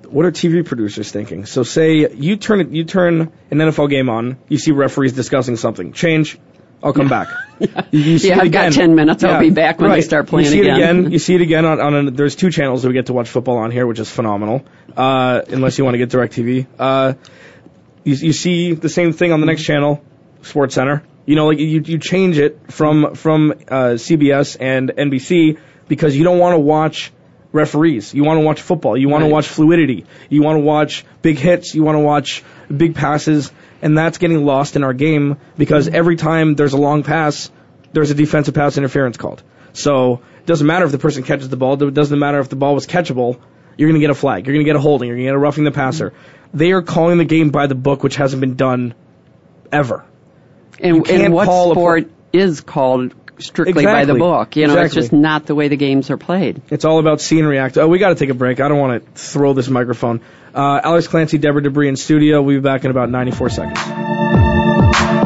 what 0.09 0.25
are 0.25 0.31
TV 0.31 0.65
producers 0.65 1.11
thinking? 1.11 1.47
So 1.47 1.65
say 1.65 2.09
you 2.15 2.37
turn 2.37 2.61
it, 2.61 2.69
you 2.71 2.85
turn 2.85 3.33
an 3.51 3.59
NFL 3.59 3.91
game 3.91 4.09
on, 4.09 4.39
you 4.49 4.57
see 4.57 4.71
referees 4.71 5.13
discussing 5.15 5.57
something. 5.57 5.93
Change, 5.93 6.39
I'll 6.83 6.93
come 6.93 7.09
back. 7.09 7.29
You, 7.59 7.69
you 7.91 8.19
see 8.19 8.29
Yeah, 8.29 8.35
it 8.37 8.43
I've 8.43 8.53
got 8.53 8.67
again. 8.69 8.73
10 8.89 8.95
minutes. 8.95 9.25
I'll 9.25 9.41
be 9.41 9.49
back 9.51 9.81
when 9.81 9.91
they 9.91 10.03
start 10.03 10.27
playing 10.29 10.45
you 10.45 10.51
see 10.53 10.61
again. 10.61 10.75
It 10.77 10.83
again. 11.01 11.13
You 11.15 11.19
see 11.19 11.35
it 11.35 11.41
again 11.41 11.65
on, 11.65 11.81
on 11.81 11.95
an, 11.95 12.15
there's 12.15 12.37
two 12.37 12.51
channels 12.51 12.83
that 12.83 12.89
we 12.89 12.95
get 12.95 13.07
to 13.07 13.15
watch 13.15 13.31
football 13.31 13.57
on 13.57 13.71
here, 13.71 13.87
which 13.87 13.99
is 13.99 14.11
phenomenal. 14.11 14.63
Uh, 14.95 15.41
unless 15.49 15.79
you 15.79 15.85
want 15.85 15.95
to 15.95 15.99
get 15.99 16.11
DirecTV. 16.11 16.67
Uh, 16.79 17.15
you, 18.05 18.15
you 18.15 18.33
see 18.35 18.75
the 18.75 18.91
same 18.91 19.13
thing 19.15 19.33
on 19.33 19.41
the 19.41 19.47
next 19.47 19.65
channel, 19.65 20.05
Sports 20.43 20.75
Center. 20.75 21.03
You 21.27 21.35
know, 21.37 21.47
like 21.49 21.59
you 21.59 21.83
you 21.85 21.99
change 21.99 22.39
it 22.39 22.61
from 22.73 23.15
from 23.15 23.51
uh, 23.51 23.97
CBS 23.99 24.57
and 24.59 24.91
NBC 24.91 25.59
because 25.89 26.17
you 26.17 26.25
don't 26.25 26.39
want 26.39 26.55
to 26.55 26.59
watch 26.61 27.13
referees. 27.53 28.15
You 28.15 28.25
want 28.25 28.39
to 28.39 28.45
watch 28.45 28.61
football. 28.61 28.97
You 28.97 29.09
want 29.09 29.23
Right. 29.23 29.29
to 29.29 29.35
watch 29.35 29.49
fluidity. 29.49 30.05
You 30.29 30.43
want 30.43 30.57
to 30.57 30.61
watch 30.61 31.05
big 31.23 31.39
hits. 31.39 31.75
You 31.75 31.83
want 31.83 31.97
to 31.97 32.01
watch 32.01 32.45
big 32.75 32.95
passes, 32.95 33.53
and 33.83 33.97
that's 33.99 34.19
getting 34.19 34.45
lost 34.45 34.77
in 34.77 34.85
our 34.85 34.93
game 34.93 35.37
because 35.59 35.89
every 35.89 36.17
time 36.17 36.55
there's 36.55 36.73
a 36.75 36.79
long 36.79 37.03
pass, 37.03 37.51
there's 37.93 38.11
a 38.11 38.15
defensive 38.15 38.55
pass 38.55 38.79
interference 38.79 39.17
called. 39.17 39.43
So 39.73 40.21
it 40.39 40.47
doesn't 40.47 40.67
matter 40.67 40.85
if 40.87 40.93
the 40.93 40.99
person 40.99 41.23
catches 41.23 41.49
the 41.49 41.57
ball. 41.57 41.83
It 41.83 41.93
doesn't 41.95 42.19
matter 42.19 42.39
if 42.41 42.49
the 42.49 42.57
ball 42.57 42.75
was 42.75 42.87
catchable. 42.87 43.39
you're 43.77 43.89
going 43.91 44.01
to 44.01 44.05
get 44.07 44.11
a 44.11 44.15
flag. 44.15 44.47
You're 44.47 44.55
going 44.55 44.65
to 44.65 44.69
get 44.71 44.77
a 44.77 44.81
holding. 44.81 45.09
You're 45.09 45.17
going 45.17 45.27
to 45.27 45.33
get 45.33 45.35
a 45.35 45.39
roughing 45.39 45.65
the 45.65 45.71
passer. 45.71 46.15
They 46.55 46.73
are 46.73 46.81
calling 46.83 47.19
the 47.19 47.27
game 47.27 47.51
by 47.51 47.67
the 47.67 47.75
book, 47.75 48.03
which 48.03 48.17
hasn't 48.17 48.41
been 48.41 48.55
done 48.55 48.95
ever. 49.71 50.05
And, 50.81 51.09
and 51.09 51.33
what 51.33 51.49
a 51.49 51.71
sport 51.73 52.11
is 52.33 52.61
called 52.61 53.15
strictly 53.39 53.85
by 53.85 54.05
the 54.05 54.15
book? 54.15 54.57
You 54.57 54.67
know, 54.67 54.81
it's 54.81 54.95
just 54.95 55.13
not 55.13 55.47
the 55.47 55.55
way 55.55 55.69
the 55.69 55.77
games 55.77 56.11
are 56.11 56.17
played. 56.17 56.63
It's 56.71 56.85
all 56.85 56.99
about 56.99 57.21
see 57.21 57.39
and 57.39 57.49
react. 57.49 57.79
Oh, 57.79 57.89
we 57.89 57.99
got 57.99 58.11
to 58.11 58.15
take 58.15 58.31
a 58.31 58.35
break. 58.35 58.61
I 58.61 58.69
don't 58.69 58.79
want 58.79 59.05
to 59.05 59.11
throw 59.13 59.53
this 59.53 59.69
microphone. 59.69 60.21
Uh, 60.55 60.81
Alex 60.83 61.09
Clancy, 61.09 61.39
Deborah 61.39 61.63
Debris 61.63 61.89
in 61.89 61.97
studio. 61.97 62.43
We'll 62.43 62.59
be 62.59 62.63
back 62.63 62.85
in 62.85 62.91
about 62.91 63.11
94 63.11 63.51
seconds. 63.51 65.26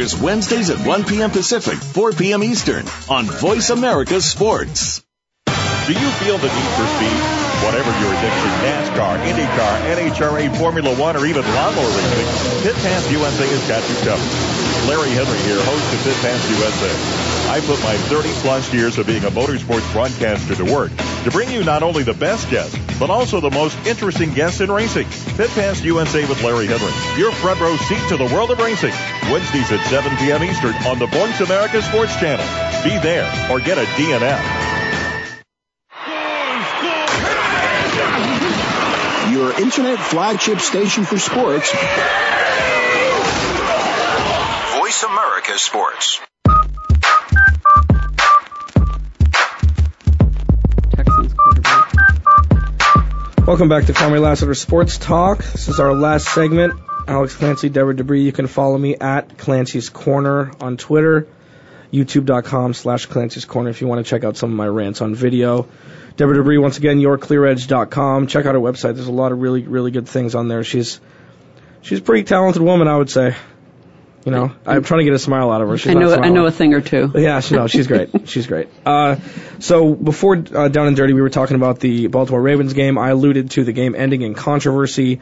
airs 0.01 0.19
Wednesdays 0.19 0.69
at 0.69 0.85
1 0.85 1.03
p.m. 1.05 1.29
Pacific, 1.29 1.77
4 1.77 2.11
p.m. 2.13 2.43
Eastern 2.43 2.85
on 3.09 3.25
Voice 3.25 3.69
America 3.69 4.19
Sports. 4.19 5.03
Do 5.45 5.93
you 5.93 6.09
feel 6.21 6.37
the 6.37 6.49
need 6.49 6.71
for 6.77 6.87
speed? 6.97 7.21
Whatever 7.61 7.91
your 8.01 8.09
addiction, 8.09 8.51
NASCAR, 8.65 9.17
IndyCar, 9.29 9.75
NHRA, 9.93 10.57
Formula 10.57 10.95
One, 10.97 11.15
or 11.15 11.25
even 11.25 11.43
lawnmower 11.43 11.85
racing, 11.85 12.63
Pit 12.63 12.75
Pass 12.81 13.11
USA 13.11 13.47
has 13.47 13.67
got 13.67 13.87
you 13.89 13.95
covered. 14.01 14.89
Larry 14.89 15.11
Henry 15.11 15.37
here, 15.45 15.61
host 15.61 15.93
of 15.93 16.03
Pit 16.03 16.17
Pass 16.21 16.49
USA. 16.49 17.30
I 17.49 17.59
put 17.61 17.81
my 17.83 17.97
30 18.09 18.29
plus 18.41 18.73
years 18.73 18.97
of 18.97 19.07
being 19.07 19.23
a 19.23 19.31
motorsports 19.31 19.91
broadcaster 19.93 20.55
to 20.55 20.65
work 20.73 20.91
to 21.23 21.31
bring 21.31 21.49
you 21.49 21.63
not 21.63 21.83
only 21.83 22.03
the 22.03 22.13
best 22.13 22.49
guests, 22.49 22.77
but 22.99 23.09
also 23.09 23.39
the 23.39 23.51
most 23.51 23.77
interesting 23.85 24.33
guests 24.33 24.61
in 24.61 24.71
racing. 24.71 25.07
Pit 25.35 25.49
Pass 25.51 25.81
USA 25.81 26.27
with 26.27 26.41
Larry 26.43 26.67
Henry, 26.67 27.19
your 27.19 27.31
front 27.33 27.59
row 27.59 27.75
seat 27.77 28.01
to 28.09 28.17
the 28.17 28.25
world 28.33 28.51
of 28.51 28.59
racing. 28.59 28.93
Wednesdays 29.31 29.71
at 29.71 29.85
7 29.87 30.17
p.m. 30.17 30.43
Eastern 30.43 30.73
on 30.87 30.99
the 30.99 31.07
Voice 31.07 31.39
America 31.41 31.81
Sports 31.81 32.15
Channel. 32.19 32.45
Be 32.83 32.97
there 32.99 33.29
or 33.51 33.59
get 33.59 33.77
a 33.77 33.83
DNF. 33.83 34.61
Your 39.31 39.59
internet 39.61 39.99
flagship 39.99 40.59
station 40.59 41.05
for 41.05 41.17
sports. 41.17 41.71
Voice 44.77 45.03
America 45.03 45.57
Sports. 45.57 46.19
Welcome 53.51 53.67
back 53.67 53.87
to 53.87 53.91
Kwamie 53.91 54.21
Lassiter 54.21 54.53
Sports 54.53 54.97
Talk. 54.97 55.39
This 55.39 55.67
is 55.67 55.81
our 55.81 55.93
last 55.93 56.33
segment. 56.33 56.79
Alex 57.05 57.35
Clancy, 57.35 57.67
Deborah 57.67 57.93
Debris. 57.93 58.23
You 58.23 58.31
can 58.31 58.47
follow 58.47 58.77
me 58.77 58.95
at 58.95 59.37
Clancy's 59.37 59.89
Corner 59.89 60.53
on 60.61 60.77
Twitter, 60.77 61.27
youtube.com 61.91 62.73
slash 62.73 63.07
Clancy's 63.07 63.43
Corner 63.43 63.69
if 63.69 63.81
you 63.81 63.87
want 63.87 64.05
to 64.05 64.09
check 64.09 64.23
out 64.23 64.37
some 64.37 64.51
of 64.51 64.55
my 64.55 64.67
rants 64.67 65.01
on 65.01 65.15
video. 65.15 65.67
Deborah 66.15 66.37
Debris, 66.37 66.59
once 66.59 66.77
again, 66.77 66.99
yourclearedge.com. 66.99 68.27
Check 68.27 68.45
out 68.45 68.55
her 68.55 68.61
website. 68.61 68.95
There's 68.95 69.07
a 69.07 69.11
lot 69.11 69.33
of 69.33 69.41
really, 69.41 69.63
really 69.63 69.91
good 69.91 70.07
things 70.07 70.33
on 70.33 70.47
there. 70.47 70.63
She's 70.63 71.01
she's 71.81 71.99
a 71.99 72.03
pretty 72.03 72.23
talented 72.23 72.61
woman, 72.61 72.87
I 72.87 72.95
would 72.95 73.09
say. 73.09 73.35
You 74.25 74.31
know, 74.31 74.51
I'm 74.65 74.83
trying 74.83 74.99
to 74.99 75.03
get 75.05 75.13
a 75.13 75.19
smile 75.19 75.51
out 75.51 75.61
of 75.61 75.69
her. 75.69 75.77
She's 75.77 75.95
I 75.95 75.99
know 75.99 76.13
I 76.13 76.29
know 76.29 76.45
a 76.45 76.51
thing 76.51 76.73
or 76.75 76.81
two. 76.81 77.11
Yeah, 77.15 77.39
she, 77.39 77.55
no, 77.55 77.67
she's 77.67 77.87
great. 77.87 78.09
she's 78.29 78.45
great. 78.45 78.69
Uh, 78.85 79.15
so 79.59 79.95
before 79.95 80.35
uh, 80.35 80.67
Down 80.67 80.87
and 80.87 80.95
Dirty, 80.95 81.13
we 81.13 81.21
were 81.21 81.29
talking 81.29 81.55
about 81.55 81.79
the 81.79 82.07
Baltimore 82.07 82.41
Ravens 82.41 82.73
game. 82.73 82.99
I 82.99 83.09
alluded 83.09 83.51
to 83.51 83.63
the 83.63 83.71
game 83.71 83.95
ending 83.95 84.21
in 84.21 84.35
controversy. 84.35 85.21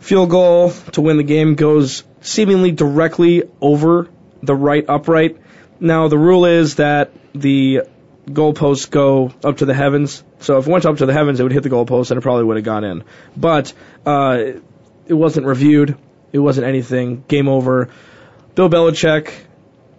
Field 0.00 0.30
goal 0.30 0.70
to 0.92 1.00
win 1.00 1.16
the 1.16 1.22
game 1.22 1.54
goes 1.54 2.04
seemingly 2.20 2.70
directly 2.70 3.44
over 3.60 4.08
the 4.42 4.54
right 4.54 4.84
upright. 4.86 5.38
Now 5.80 6.08
the 6.08 6.18
rule 6.18 6.44
is 6.44 6.76
that 6.76 7.12
the 7.34 7.82
goalposts 8.26 8.90
go 8.90 9.32
up 9.42 9.58
to 9.58 9.64
the 9.64 9.74
heavens. 9.74 10.22
So 10.40 10.58
if 10.58 10.66
it 10.66 10.70
went 10.70 10.86
up 10.86 10.98
to 10.98 11.06
the 11.06 11.12
heavens, 11.12 11.40
it 11.40 11.42
would 11.42 11.52
hit 11.52 11.62
the 11.62 11.70
goalpost 11.70 12.10
and 12.10 12.18
it 12.18 12.20
probably 12.20 12.44
would 12.44 12.56
have 12.56 12.64
gone 12.64 12.84
in. 12.84 13.04
But 13.36 13.72
uh, 14.04 14.38
it 15.06 15.14
wasn't 15.14 15.46
reviewed. 15.46 15.96
It 16.32 16.38
wasn't 16.38 16.66
anything. 16.66 17.24
Game 17.26 17.48
over. 17.48 17.88
Bill 18.58 18.68
Belichick. 18.68 19.32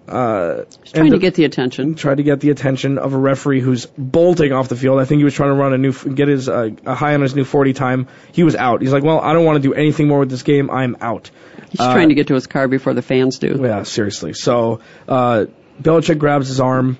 Uh, 0.05 0.65
trying 0.83 1.11
to 1.11 1.17
get 1.17 1.33
the 1.35 1.45
attention. 1.45 1.95
Tried 1.95 2.17
to 2.17 2.23
get 2.23 2.41
the 2.41 2.49
attention 2.49 2.97
of 2.97 3.13
a 3.13 3.17
referee 3.17 3.61
who's 3.61 3.85
bolting 3.85 4.51
off 4.51 4.67
the 4.67 4.75
field. 4.75 4.99
I 4.99 5.05
think 5.05 5.19
he 5.19 5.23
was 5.23 5.33
trying 5.33 5.51
to 5.51 5.55
run 5.55 5.71
a 5.71 5.77
new, 5.77 5.93
get 5.93 6.27
his 6.27 6.49
uh, 6.49 6.71
a 6.85 6.93
high 6.93 7.13
on 7.13 7.21
his 7.21 7.33
new 7.35 7.45
40 7.45 7.71
time. 7.71 8.09
He 8.33 8.43
was 8.43 8.57
out. 8.57 8.81
He's 8.81 8.91
like, 8.91 9.03
well, 9.03 9.21
I 9.21 9.31
don't 9.31 9.45
want 9.45 9.63
to 9.63 9.69
do 9.69 9.73
anything 9.73 10.09
more 10.09 10.19
with 10.19 10.29
this 10.29 10.43
game. 10.43 10.69
I'm 10.69 10.97
out. 10.99 11.31
He's 11.69 11.79
trying 11.79 12.09
to 12.09 12.15
get 12.15 12.27
to 12.27 12.33
his 12.33 12.47
car 12.47 12.67
before 12.67 12.93
the 12.93 13.01
fans 13.01 13.39
do. 13.39 13.61
Yeah, 13.61 13.83
seriously. 13.83 14.33
So 14.33 14.81
uh, 15.07 15.45
Belichick 15.81 16.17
grabs 16.17 16.49
his 16.49 16.59
arm. 16.59 16.99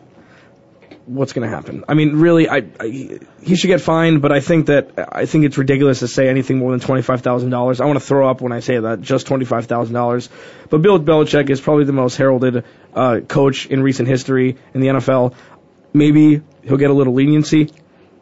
What's 1.10 1.34
going 1.34 1.50
to 1.50 1.56
happen? 1.56 1.86
I 1.88 1.96
mean, 1.96 2.18
really, 2.18 2.48
I, 2.48 2.58
I 2.80 3.20
he 3.42 3.56
should 3.56 3.68
get 3.68 3.82
fined, 3.82 4.22
but 4.22 4.32
I 4.32 4.42
think 4.42 4.68
that 4.68 4.92
I 5.12 5.26
think 5.26 5.46
it's 5.46 5.58
ridiculous 5.58 6.00
to 6.00 6.08
say 6.08 6.30
anything 6.30 6.60
more 6.60 6.70
than 6.70 6.80
twenty 6.80 7.02
five 7.02 7.22
thousand 7.22 7.50
dollars. 7.50 7.82
I 7.82 7.86
want 7.86 7.98
to 7.98 8.06
throw 8.06 8.30
up 8.30 8.42
when 8.42 8.52
I 8.52 8.60
say 8.60 8.78
that, 8.80 9.02
just 9.02 9.26
twenty 9.26 9.46
five 9.46 9.66
thousand 9.66 9.96
dollars. 9.96 10.30
But 10.70 10.84
Bill 10.84 11.00
Belichick 11.00 11.50
is 11.50 11.60
probably 11.60 11.86
the 11.86 11.94
most 11.94 12.16
heralded 12.16 12.64
uh, 12.94 13.22
coach 13.28 13.66
in 13.66 13.82
recent 13.82 14.08
history 14.08 14.58
in 14.76 14.82
the 14.82 14.88
NFL. 14.88 15.34
Maybe 15.94 16.44
he'll 16.64 16.78
get 16.78 16.92
a 16.92 16.94
little 16.94 17.16
leniency. 17.16 17.72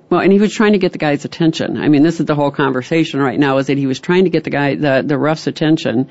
Well, 0.09 0.21
and 0.21 0.31
he 0.31 0.39
was 0.39 0.53
trying 0.53 0.71
to 0.71 0.77
get 0.77 0.93
the 0.93 0.97
guy's 0.97 1.25
attention. 1.25 1.75
I 1.75 1.89
mean, 1.89 2.01
this 2.01 2.21
is 2.21 2.25
the 2.25 2.35
whole 2.35 2.51
conversation 2.51 3.19
right 3.19 3.37
now 3.37 3.57
is 3.57 3.67
that 3.67 3.77
he 3.77 3.87
was 3.87 3.99
trying 3.99 4.23
to 4.23 4.29
get 4.29 4.45
the 4.45 4.49
guy, 4.49 4.75
the, 4.75 5.03
the 5.05 5.17
ref's 5.17 5.47
attention. 5.47 6.09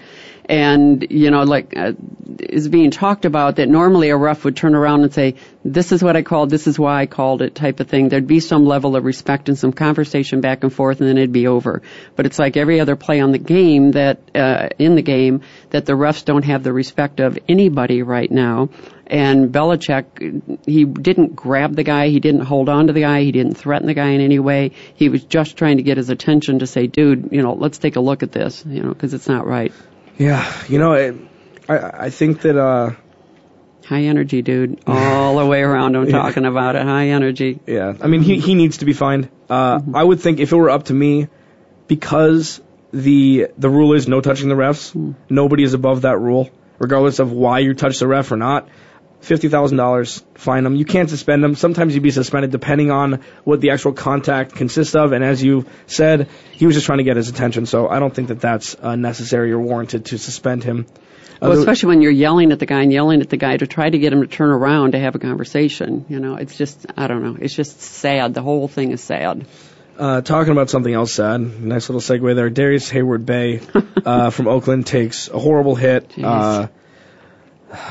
And, 0.49 1.05
you 1.11 1.33
know, 1.33 1.43
like, 1.43 1.77
uh, 1.77 1.93
is 2.39 2.69
being 2.69 2.93
talked 2.93 3.25
about 3.25 3.57
that 3.57 3.69
normally 3.69 4.11
a 4.11 4.17
ref 4.17 4.45
would 4.45 4.57
turn 4.57 4.77
around 4.77 5.03
and 5.03 5.13
say, 5.13 5.35
this 5.65 5.91
is 5.91 6.05
what 6.05 6.15
I 6.15 6.23
called, 6.23 6.51
this 6.51 6.69
is 6.69 6.79
why 6.79 7.01
I 7.01 7.07
called 7.07 7.43
it 7.43 7.57
type 7.57 7.81
of 7.81 7.89
thing. 7.89 8.09
There'd 8.09 8.29
be 8.29 8.39
some 8.39 8.65
level 8.65 8.95
of 8.95 9.05
respect 9.05 9.49
and 9.49 9.59
some 9.59 9.73
conversation 9.73 10.41
back 10.41 10.63
and 10.63 10.73
forth 10.73 11.01
and 11.01 11.09
then 11.09 11.19
it'd 11.19 11.33
be 11.33 11.49
over. 11.49 11.83
But 12.15 12.27
it's 12.27 12.39
like 12.39 12.57
every 12.57 12.79
other 12.79 12.95
play 12.95 13.21
on 13.21 13.33
the 13.33 13.39
game 13.39 13.93
that, 13.93 14.21
uh, 14.37 14.69
in 14.79 14.95
the 14.95 15.03
game 15.03 15.41
that 15.71 15.85
the 15.85 15.95
refs 15.95 16.25
don't 16.25 16.45
have 16.45 16.63
the 16.63 16.73
respect 16.73 17.19
of 17.19 17.37
anybody 17.49 18.03
right 18.03 18.31
now. 18.31 18.69
And 19.09 19.53
Belichick, 19.53 20.65
he 20.65 20.85
didn't 20.85 21.35
grab 21.35 21.75
the 21.75 21.85
guy, 21.85 22.09
he 22.09 22.21
didn't 22.21 22.43
hold 22.43 22.69
on 22.69 22.87
to 22.87 22.93
the 22.93 23.01
guy, 23.01 23.23
he 23.23 23.33
didn't 23.33 23.55
threaten 23.55 23.87
the 23.87 23.95
guy 23.95 24.11
in 24.11 24.21
any 24.21 24.39
way. 24.39 24.73
He 24.95 25.09
was 25.09 25.25
just 25.25 25.57
trying 25.57 25.79
to 25.79 25.83
get 25.83 25.97
his 25.97 26.11
attention 26.11 26.61
to 26.61 26.67
say, 26.67 26.87
dude, 26.87 27.31
you 27.33 27.43
know, 27.43 27.55
let's 27.55 27.79
take 27.79 27.97
a 27.97 28.01
look 28.01 28.23
at 28.23 28.31
this, 28.31 28.65
you 28.65 28.83
know, 28.83 28.93
because 28.93 29.15
it's 29.15 29.29
not 29.29 29.47
right. 29.47 29.73
Yeah, 30.19 30.51
you 30.69 30.79
know, 30.79 30.93
it, 30.95 31.17
I 31.69 32.07
I 32.07 32.11
think 32.11 32.43
that 32.43 32.57
uh 32.57 32.93
high 33.85 34.03
energy, 34.03 34.43
dude, 34.43 34.81
all 34.87 35.37
the 35.39 35.47
way 35.47 35.63
around. 35.63 35.97
I'm 35.97 36.05
Yeah. 36.09 36.13
talking 36.23 36.45
about 36.45 36.77
it, 36.77 36.83
high 36.83 37.09
energy. 37.09 37.59
Yeah, 37.67 37.95
I 38.01 38.07
mean 38.07 38.23
he 38.23 38.39
he 38.41 38.55
needs 38.55 38.79
to 38.79 38.85
be 38.85 38.93
fined. 38.93 39.29
Uh, 39.49 39.81
I 39.95 40.03
would 40.03 40.21
think 40.21 40.41
if 40.41 40.53
it 40.53 40.57
were 40.57 40.71
up 40.71 40.85
to 40.85 40.95
me, 40.95 41.29
because 41.87 42.61
the 42.93 43.49
the 43.59 43.69
rule 43.69 43.93
is 43.93 44.09
no 44.09 44.21
touching 44.21 44.49
the 44.49 44.55
refs, 44.55 45.15
nobody 45.29 45.63
is 45.63 45.75
above 45.75 46.03
that 46.03 46.19
rule, 46.19 46.51
regardless 46.79 47.19
of 47.19 47.33
why 47.33 47.59
you 47.61 47.75
touch 47.75 47.99
the 47.99 48.07
ref 48.09 48.33
or 48.33 48.37
not. 48.37 48.69
Fifty 49.27 49.49
thousand 49.49 49.77
dollars, 49.77 50.23
fine 50.35 50.63
them. 50.63 50.77
You 50.77 50.85
can't 50.85 51.11
suspend 51.11 51.43
them. 51.43 51.57
Sometimes 51.57 51.95
you'd 51.95 52.05
be 52.05 52.13
suspended 52.13 52.53
depending 52.53 52.93
on 52.93 53.25
what 53.43 53.61
the 53.61 53.71
actual 53.71 53.93
contact 53.93 54.55
consists 54.55 54.95
of. 54.95 55.11
And 55.11 55.25
as 55.25 55.43
you 55.43 55.67
said, 55.89 56.29
he 56.53 56.65
was 56.65 56.77
just 56.77 56.87
trying 56.87 56.99
to 56.99 57.05
get 57.05 57.17
his 57.17 57.29
attention. 57.29 57.67
So 57.67 57.89
I 57.89 57.99
don't 57.99 58.15
think 58.15 58.29
that 58.29 58.41
that's 58.41 58.77
uh, 58.81 58.95
necessary 58.95 59.51
or 59.51 59.59
warranted 59.59 60.05
to 60.07 60.19
suspend 60.19 60.63
him. 60.63 60.87
Uh, 61.43 61.49
Well, 61.49 61.59
especially 61.59 61.89
when 61.89 62.03
you're 62.03 62.13
yelling 62.13 62.53
at 62.53 62.61
the 62.61 62.67
guy 62.67 62.83
and 62.83 62.93
yelling 62.93 63.21
at 63.21 63.29
the 63.29 63.37
guy 63.37 63.57
to 63.57 63.67
try 63.67 63.91
to 63.91 63.99
get 63.99 64.13
him 64.13 64.21
to 64.21 64.29
turn 64.29 64.51
around 64.51 64.93
to 64.93 65.01
have 65.01 65.17
a 65.17 65.19
conversation. 65.19 66.05
You 66.09 66.21
know, 66.21 66.37
it's 66.37 66.57
just, 66.57 66.87
I 66.97 67.09
don't 67.09 67.25
know, 67.25 67.37
it's 67.41 67.53
just 67.53 67.81
sad. 67.81 68.33
The 68.33 68.43
whole 68.43 68.69
thing 68.69 68.93
is 68.93 69.01
sad. 69.01 69.45
Uh, 69.99 70.21
talking 70.21 70.53
about 70.53 70.71
something 70.71 70.95
else 70.95 71.11
sad. 71.13 71.41
Nice 71.41 71.89
little 71.89 72.01
segue 72.01 72.37
there. 72.37 72.49
Darrius 72.49 72.93
Heyward-Bey 72.93 73.61
uh, 74.07 74.31
from 74.31 74.47
Oakland 74.47 74.87
takes 74.87 75.29
a 75.29 75.39
horrible 75.41 75.75
hit. 75.75 76.15
Uh, 76.23 76.69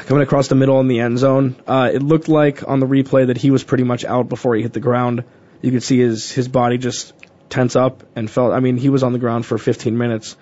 coming 0.05 0.23
across 0.23 0.47
the 0.47 0.55
middle 0.55 0.80
in 0.80 0.88
the 0.88 0.99
end 0.99 1.17
zone. 1.17 1.55
Uh, 1.67 1.91
it 1.93 2.01
looked 2.01 2.28
like 2.28 2.67
on 2.67 2.80
the 2.80 2.88
replay 2.88 3.28
that 3.28 3.38
he 3.38 3.51
was 3.51 3.63
pretty 3.63 3.84
much 3.84 4.05
out 4.05 4.30
before 4.30 4.55
he 4.55 4.61
hit 4.61 4.73
the 4.73 4.80
ground. 4.80 5.23
You 5.61 5.71
could 5.71 5.84
see 5.84 5.99
his 5.99 6.32
his 6.32 6.47
body 6.47 6.78
just 6.78 7.13
tense 7.49 7.76
up 7.76 8.03
and 8.15 8.30
felt. 8.30 8.53
I 8.53 8.59
mean, 8.59 8.78
he 8.78 8.89
was 8.89 9.03
on 9.03 9.13
the 9.13 9.19
ground 9.19 9.45
for 9.45 9.57
15 9.57 9.97
minutes. 9.97 10.36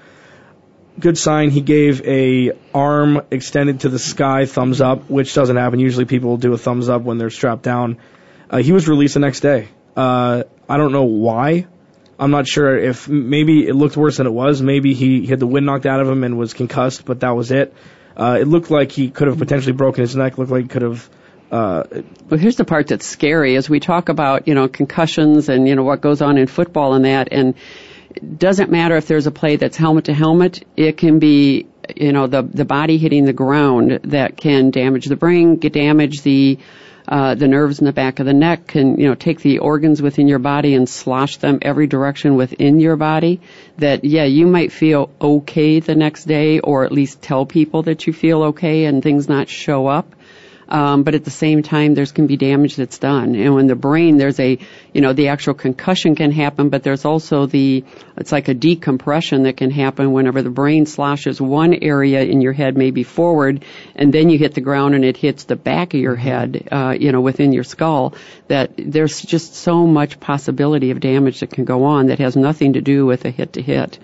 Good 1.00 1.18
sign. 1.18 1.50
He 1.50 1.62
gave 1.62 2.06
a 2.08 2.52
arm 2.74 3.22
extended 3.32 3.82
to 3.82 3.90
the 3.90 4.00
sky 4.00 4.46
thumbs 4.46 4.80
up, 4.80 5.10
which 5.10 5.34
doesn't 5.34 5.56
happen. 5.56 5.80
Usually 5.80 6.06
people 6.06 6.38
do 6.38 6.54
a 6.54 6.58
thumbs 6.58 6.88
up 6.88 7.02
when 7.02 7.18
they're 7.18 7.32
strapped 7.32 7.64
down. 7.64 7.98
Uh, 8.50 8.58
he 8.58 8.72
was 8.72 8.88
released 8.88 9.16
the 9.16 9.20
next 9.20 9.40
day. 9.40 9.70
Uh, 9.96 10.44
I 10.70 10.78
don't 10.78 10.92
know 10.92 11.06
why. 11.06 11.68
I'm 12.20 12.30
not 12.30 12.48
sure 12.48 12.78
if 12.78 13.10
maybe 13.10 13.68
it 13.68 13.74
looked 13.74 13.98
worse 13.98 14.18
than 14.18 14.28
it 14.28 14.34
was. 14.34 14.62
Maybe 14.62 14.94
he, 14.94 15.22
he 15.22 15.28
had 15.28 15.40
the 15.40 15.48
wind 15.48 15.66
knocked 15.66 15.88
out 15.88 16.00
of 16.00 16.08
him 16.08 16.24
and 16.24 16.38
was 16.38 16.54
concussed, 16.54 17.06
but 17.06 17.22
that 17.22 17.32
was 17.32 17.52
it. 17.52 17.74
Uh, 18.16 18.38
it 18.41 18.47
looked 18.47 18.70
like 18.70 18.91
he 18.91 19.09
could 19.09 19.28
have 19.28 19.38
potentially 19.38 19.74
broken 19.74 20.01
his 20.01 20.16
neck. 20.16 20.38
Looked 20.38 20.51
like 20.51 20.64
he 20.64 20.68
could 20.68 20.82
have. 20.82 21.09
Uh, 21.51 21.84
well, 22.30 22.39
here's 22.39 22.55
the 22.55 22.66
part 22.66 22.88
that's 22.88 23.05
scary 23.05 23.55
as 23.55 23.70
we 23.70 23.80
talk 23.80 24.09
about 24.09 24.47
you 24.47 24.55
know 24.55 24.68
concussions 24.68 25.49
and 25.49 25.68
you 25.68 25.76
know 25.76 25.84
what 25.84 26.01
goes 26.01 26.22
on 26.22 26.38
in 26.38 26.47
football 26.47 26.93
and 26.93 27.05
that, 27.05 27.30
and 27.32 27.55
it 28.16 28.39
doesn't 28.39 28.72
matter 28.72 28.95
if 28.95 29.07
there's 29.07 29.28
a 29.28 29.32
play 29.32 29.55
that's 29.55 29.78
helmet 29.78 30.05
to 30.05 30.14
helmet. 30.14 30.66
It 30.76 30.97
can 30.97 31.20
be 31.20 31.68
you 31.95 32.11
know 32.11 32.28
the 32.28 32.41
the 32.43 32.66
body 32.66 32.97
hitting 32.97 33.26
the 33.26 33.34
ground 33.34 33.99
that 34.05 34.38
can 34.38 34.72
damage 34.72 35.05
the 35.05 35.16
brain, 35.16 35.57
damage 35.57 36.22
the 36.22 36.59
uh, 37.08 37.36
the 37.36 37.47
nerves 37.47 37.80
in 37.80 37.86
the 37.86 37.93
back 37.93 38.20
of 38.20 38.26
the 38.26 38.34
neck 38.34 38.68
can, 38.68 38.99
you 38.99 39.08
know, 39.08 39.16
take 39.16 39.41
the 39.41 39.60
organs 39.60 40.01
within 40.01 40.28
your 40.28 40.39
body 40.39 40.74
and 40.76 40.88
slosh 40.88 41.38
them 41.38 41.60
every 41.62 41.88
direction 41.88 42.36
within 42.36 42.80
your 42.80 42.95
body. 42.95 43.41
That, 43.78 44.06
yeah, 44.06 44.24
you 44.24 44.47
might 44.47 44.72
feel 44.72 45.10
okay 45.20 45.80
the 45.80 45.95
next 45.95 46.26
day 46.26 46.60
or 46.60 46.86
at 46.86 46.91
least 46.91 47.22
tell 47.22 47.45
people 47.45 47.84
that 47.84 48.08
you 48.08 48.14
feel 48.14 48.43
okay 48.43 48.86
and 48.86 49.04
things 49.04 49.28
not 49.28 49.49
show 49.49 49.88
up. 49.88 50.16
Um, 50.70 51.03
but 51.03 51.16
at 51.16 51.24
the 51.24 51.32
same 51.32 51.64
time, 51.64 51.93
there's 51.93 52.11
can 52.11 52.28
be 52.28 52.38
damage 52.38 52.76
that's 52.76 52.97
done. 52.97 53.36
And 53.36 53.53
when 53.53 53.68
the 53.68 53.76
brain, 53.76 54.18
there's 54.18 54.39
a, 54.39 54.57
you 54.93 55.01
know, 55.01 55.14
the 55.14 55.30
actual 55.30 55.53
concussion 55.53 56.16
can 56.16 56.32
happen, 56.32 56.70
but 56.70 56.84
there's 56.84 57.05
also 57.05 57.45
the, 57.45 57.84
it's 58.18 58.32
like 58.32 58.47
a 58.47 58.53
decompression 58.53 59.43
that 59.43 59.57
can 59.57 59.72
happen 59.72 60.11
whenever 60.11 60.41
the 60.41 60.49
brain 60.49 60.86
slashes 60.86 61.41
one 61.41 61.74
area 61.74 62.24
in 62.24 62.41
your 62.41 62.53
head 62.53 62.78
maybe 62.78 63.03
forward, 63.03 63.66
and 63.95 64.14
then 64.14 64.30
you 64.30 64.38
hit 64.38 64.53
the 64.53 64.61
ground 64.61 64.95
and 64.95 65.03
it 65.03 65.18
hits 65.18 65.45
the 65.45 65.55
back 65.55 65.93
of 65.93 65.99
your 65.99 66.16
head, 66.16 66.68
uh, 66.72 66.95
you 66.97 67.11
know, 67.11 67.22
within 67.22 67.53
your 67.53 67.64
skull. 67.64 68.14
That 68.47 68.72
there's 68.78 69.22
just 69.22 69.55
so 69.55 69.86
much 69.86 70.20
possibility 70.20 70.91
of 70.91 70.99
damage 70.99 71.41
that 71.41 71.51
can 71.51 71.66
go 71.66 71.86
on 71.86 72.07
that 72.07 72.20
has 72.20 72.36
nothing 72.36 72.74
to 72.74 72.82
do 72.82 73.05
with 73.05 73.26
a 73.26 73.30
hit 73.30 73.53
to 73.53 73.61
hit. 73.61 73.99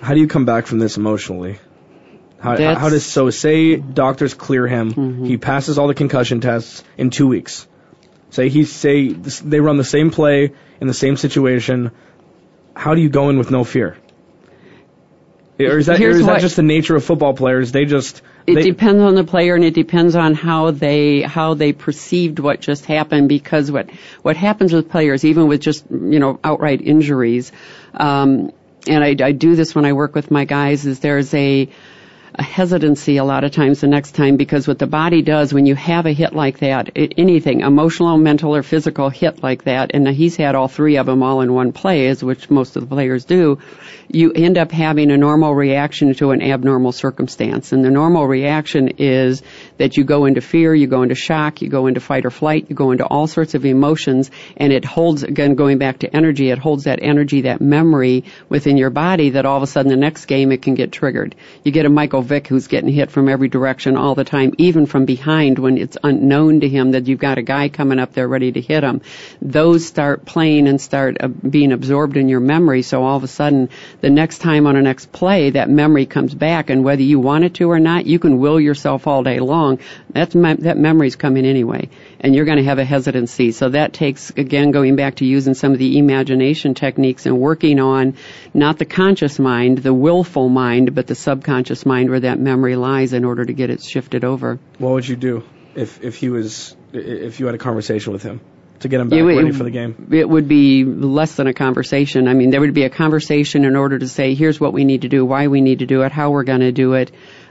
How 0.00 0.14
do 0.14 0.20
you 0.20 0.28
come 0.28 0.46
back 0.46 0.66
from 0.66 0.78
this 0.78 0.96
emotionally? 0.96 1.58
How, 2.40 2.56
how 2.74 2.88
does 2.88 3.04
so 3.04 3.28
say 3.30 3.76
doctors 3.76 4.32
clear 4.32 4.66
him? 4.66 4.92
Mm-hmm. 4.94 5.24
He 5.26 5.36
passes 5.36 5.78
all 5.78 5.88
the 5.88 5.94
concussion 5.94 6.40
tests 6.40 6.82
in 6.96 7.10
two 7.10 7.28
weeks. 7.28 7.66
Say 8.30 8.48
he 8.48 8.64
say 8.64 9.08
they 9.08 9.60
run 9.60 9.76
the 9.76 9.84
same 9.84 10.10
play 10.10 10.52
in 10.80 10.86
the 10.86 10.94
same 10.94 11.16
situation. 11.16 11.90
How 12.74 12.94
do 12.94 13.00
you 13.02 13.10
go 13.10 13.28
in 13.28 13.38
with 13.38 13.50
no 13.50 13.64
fear? 13.64 13.98
Or 15.58 15.78
is 15.78 15.86
that, 15.86 16.00
or 16.00 16.08
is 16.08 16.24
that 16.24 16.26
what- 16.26 16.40
just 16.40 16.56
the 16.56 16.62
nature 16.62 16.96
of 16.96 17.04
football 17.04 17.34
players? 17.34 17.72
They 17.72 17.84
just 17.84 18.22
It 18.46 18.54
they, 18.54 18.62
depends 18.62 19.02
on 19.02 19.14
the 19.14 19.24
player 19.24 19.54
and 19.54 19.64
it 19.64 19.74
depends 19.74 20.16
on 20.16 20.34
how 20.34 20.70
they 20.70 21.20
how 21.20 21.52
they 21.54 21.74
perceived 21.74 22.38
what 22.38 22.60
just 22.60 22.86
happened 22.86 23.28
because 23.28 23.70
what 23.70 23.90
what 24.22 24.36
happens 24.36 24.72
with 24.72 24.88
players 24.88 25.24
even 25.24 25.48
with 25.48 25.60
just 25.60 25.84
you 25.90 26.18
know 26.18 26.40
outright 26.42 26.80
injuries 26.80 27.52
um, 27.92 28.52
and 28.88 29.04
I, 29.04 29.16
I 29.22 29.32
do 29.32 29.56
this 29.56 29.74
when 29.74 29.84
I 29.84 29.92
work 29.92 30.14
with 30.14 30.30
my 30.30 30.46
guys 30.46 30.86
is 30.86 31.00
there's 31.00 31.34
a 31.34 31.68
a 32.34 32.42
hesitancy 32.42 33.16
a 33.16 33.24
lot 33.24 33.44
of 33.44 33.52
times 33.52 33.80
the 33.80 33.86
next 33.86 34.12
time 34.14 34.36
because 34.36 34.68
what 34.68 34.78
the 34.78 34.86
body 34.86 35.22
does 35.22 35.52
when 35.52 35.66
you 35.66 35.74
have 35.74 36.06
a 36.06 36.12
hit 36.12 36.32
like 36.34 36.58
that, 36.60 36.90
anything, 36.94 37.60
emotional, 37.60 38.16
mental, 38.18 38.54
or 38.54 38.62
physical 38.62 39.08
hit 39.10 39.42
like 39.42 39.64
that, 39.64 39.90
and 39.94 40.06
he's 40.08 40.36
had 40.36 40.54
all 40.54 40.68
three 40.68 40.96
of 40.96 41.06
them 41.06 41.22
all 41.22 41.40
in 41.40 41.52
one 41.52 41.72
play, 41.72 42.06
as 42.08 42.22
which 42.22 42.50
most 42.50 42.76
of 42.76 42.82
the 42.88 42.94
players 42.94 43.24
do, 43.24 43.58
you 44.12 44.32
end 44.32 44.58
up 44.58 44.72
having 44.72 45.10
a 45.10 45.16
normal 45.16 45.54
reaction 45.54 46.12
to 46.14 46.30
an 46.32 46.42
abnormal 46.42 46.92
circumstance. 46.92 47.72
And 47.72 47.84
the 47.84 47.90
normal 47.90 48.26
reaction 48.26 48.88
is 48.98 49.42
that 49.78 49.96
you 49.96 50.04
go 50.04 50.24
into 50.24 50.40
fear, 50.40 50.74
you 50.74 50.86
go 50.86 51.02
into 51.02 51.14
shock, 51.14 51.62
you 51.62 51.68
go 51.68 51.86
into 51.86 52.00
fight 52.00 52.26
or 52.26 52.30
flight, 52.30 52.66
you 52.68 52.74
go 52.74 52.90
into 52.90 53.06
all 53.06 53.26
sorts 53.26 53.54
of 53.54 53.64
emotions, 53.64 54.30
and 54.56 54.72
it 54.72 54.84
holds, 54.84 55.22
again, 55.22 55.54
going 55.54 55.78
back 55.78 56.00
to 56.00 56.14
energy, 56.14 56.50
it 56.50 56.58
holds 56.58 56.84
that 56.84 56.98
energy, 57.02 57.42
that 57.42 57.60
memory 57.60 58.24
within 58.48 58.76
your 58.76 58.90
body 58.90 59.30
that 59.30 59.46
all 59.46 59.56
of 59.56 59.62
a 59.62 59.66
sudden 59.66 59.90
the 59.90 59.96
next 59.96 60.26
game 60.26 60.50
it 60.50 60.62
can 60.62 60.74
get 60.74 60.90
triggered. 60.90 61.36
You 61.62 61.70
get 61.70 61.86
a 61.86 61.90
Michael 61.90 62.22
Vick 62.22 62.48
who's 62.48 62.66
getting 62.66 62.90
hit 62.90 63.10
from 63.10 63.28
every 63.28 63.48
direction 63.48 63.96
all 63.96 64.14
the 64.14 64.24
time, 64.24 64.54
even 64.58 64.86
from 64.86 65.04
behind 65.04 65.58
when 65.58 65.78
it's 65.78 65.96
unknown 66.02 66.60
to 66.60 66.68
him 66.68 66.92
that 66.92 67.06
you've 67.06 67.20
got 67.20 67.38
a 67.38 67.42
guy 67.42 67.68
coming 67.68 67.98
up 67.98 68.12
there 68.12 68.26
ready 68.26 68.50
to 68.52 68.60
hit 68.60 68.82
him. 68.82 69.02
Those 69.40 69.86
start 69.86 70.24
playing 70.24 70.66
and 70.66 70.80
start 70.80 71.18
uh, 71.20 71.28
being 71.28 71.72
absorbed 71.72 72.16
in 72.16 72.28
your 72.28 72.40
memory, 72.40 72.82
so 72.82 73.04
all 73.04 73.16
of 73.16 73.24
a 73.24 73.28
sudden 73.28 73.68
the 74.00 74.10
next 74.10 74.38
time 74.38 74.66
on 74.66 74.76
a 74.76 74.82
next 74.82 75.12
play, 75.12 75.50
that 75.50 75.68
memory 75.68 76.06
comes 76.06 76.34
back, 76.34 76.70
and 76.70 76.84
whether 76.84 77.02
you 77.02 77.18
want 77.18 77.44
it 77.44 77.54
to 77.54 77.70
or 77.70 77.78
not, 77.78 78.06
you 78.06 78.18
can 78.18 78.38
will 78.38 78.60
yourself 78.60 79.06
all 79.06 79.22
day 79.22 79.40
long. 79.40 79.78
That's 80.10 80.34
that 80.34 80.78
memory's 80.78 81.16
coming 81.16 81.44
anyway, 81.44 81.88
and 82.20 82.34
you're 82.34 82.44
going 82.44 82.58
to 82.58 82.64
have 82.64 82.78
a 82.78 82.84
hesitancy. 82.84 83.52
So 83.52 83.68
that 83.70 83.92
takes 83.92 84.30
again 84.30 84.70
going 84.70 84.96
back 84.96 85.16
to 85.16 85.24
using 85.24 85.54
some 85.54 85.72
of 85.72 85.78
the 85.78 85.98
imagination 85.98 86.74
techniques 86.74 87.26
and 87.26 87.38
working 87.38 87.80
on 87.80 88.16
not 88.54 88.78
the 88.78 88.84
conscious 88.84 89.38
mind, 89.38 89.78
the 89.78 89.94
willful 89.94 90.48
mind, 90.48 90.94
but 90.94 91.06
the 91.06 91.14
subconscious 91.14 91.84
mind 91.86 92.10
where 92.10 92.20
that 92.20 92.38
memory 92.38 92.76
lies 92.76 93.12
in 93.12 93.24
order 93.24 93.44
to 93.44 93.52
get 93.52 93.70
it 93.70 93.82
shifted 93.82 94.24
over. 94.24 94.58
what 94.78 94.92
would 94.92 95.08
you 95.08 95.16
do 95.16 95.44
if 95.74 96.02
if 96.02 96.16
he 96.16 96.28
was 96.28 96.76
if 96.92 97.38
you 97.38 97.46
had 97.46 97.54
a 97.54 97.58
conversation 97.58 98.12
with 98.12 98.22
him 98.22 98.40
to 98.80 98.88
get 98.88 99.00
him 99.00 99.08
back 99.08 99.18
It 99.18 99.22
would- 99.22 99.36
ready 99.36 99.52
for 99.52 99.64
the 99.64 99.70
game? 99.70 100.08
It 100.10 100.28
would 100.28 100.48
be 100.48 100.84
less 100.84 101.36
than 101.36 101.46
a 101.46 101.54
conversation. 101.54 102.28
I 102.28 102.34
mean, 102.34 102.50
there 102.50 102.60
would 102.60 102.74
be 102.74 102.84
a 102.84 102.90
conversation 102.90 103.64
in 103.64 103.76
order 103.76 103.98
to 103.98 104.08
say, 104.08 104.34
here's 104.34 104.60
what 104.60 104.72
we 104.72 104.84
need 104.84 105.02
to 105.02 105.08
do, 105.08 105.24
why 105.24 105.46
we 105.48 105.60
need 105.60 105.80
to 105.80 105.86
do 105.86 106.02
it, 106.02 106.12
how 106.12 106.30
we're 106.30 106.44
going 106.44 106.60
to 106.60 106.72
do 106.72 106.94
it. 106.94 107.10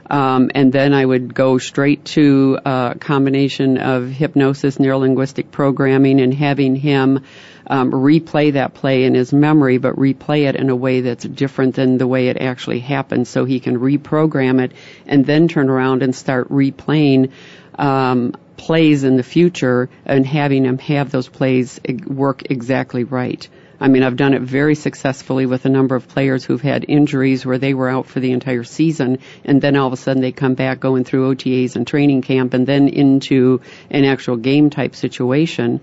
Um, 0.09 0.49
and 0.55 0.73
then 0.73 0.93
I 0.93 1.05
would 1.05 1.35
go 1.35 1.59
straight 1.59 2.03
to 2.05 2.57
a 2.65 2.95
combination 2.99 3.77
of 3.77 4.09
hypnosis, 4.09 4.77
neurolinguistic 4.77 5.51
programming, 5.51 6.19
and 6.19 6.33
having 6.33 6.75
him 6.75 7.23
um, 7.67 7.91
replay 7.91 8.53
that 8.53 8.73
play 8.73 9.03
in 9.03 9.13
his 9.13 9.31
memory, 9.31 9.77
but 9.77 9.95
replay 9.97 10.49
it 10.49 10.55
in 10.55 10.71
a 10.71 10.75
way 10.75 11.01
that's 11.01 11.23
different 11.25 11.75
than 11.75 11.99
the 11.99 12.07
way 12.07 12.29
it 12.29 12.37
actually 12.37 12.79
happened, 12.79 13.27
so 13.27 13.45
he 13.45 13.59
can 13.59 13.77
reprogram 13.77 14.59
it 14.59 14.71
and 15.05 15.27
then 15.27 15.47
turn 15.47 15.69
around 15.69 16.01
and 16.01 16.15
start 16.15 16.49
replaying 16.49 17.29
um, 17.77 18.33
plays 18.59 19.05
in 19.05 19.15
the 19.15 19.23
future 19.23 19.89
and 20.05 20.25
having 20.25 20.63
them 20.63 20.77
have 20.79 21.09
those 21.11 21.29
plays 21.29 21.79
work 22.05 22.43
exactly 22.51 23.05
right. 23.05 23.47
I 23.79 23.87
mean, 23.87 24.03
I've 24.03 24.17
done 24.17 24.33
it 24.33 24.41
very 24.41 24.75
successfully 24.75 25.45
with 25.45 25.65
a 25.65 25.69
number 25.69 25.95
of 25.95 26.09
players 26.09 26.43
who've 26.43 26.61
had 26.61 26.83
injuries 26.85 27.45
where 27.45 27.57
they 27.57 27.73
were 27.73 27.87
out 27.87 28.07
for 28.07 28.19
the 28.19 28.33
entire 28.33 28.65
season, 28.65 29.19
and 29.45 29.61
then 29.61 29.77
all 29.77 29.87
of 29.87 29.93
a 29.93 29.97
sudden 29.97 30.21
they 30.21 30.33
come 30.33 30.55
back 30.55 30.81
going 30.81 31.05
through 31.05 31.33
OTAs 31.33 31.77
and 31.77 31.87
training 31.87 32.21
camp, 32.21 32.53
and 32.53 32.67
then 32.67 32.89
into 32.89 33.61
an 33.89 34.03
actual 34.03 34.35
game 34.35 34.69
type 34.69 34.95
situation. 34.95 35.79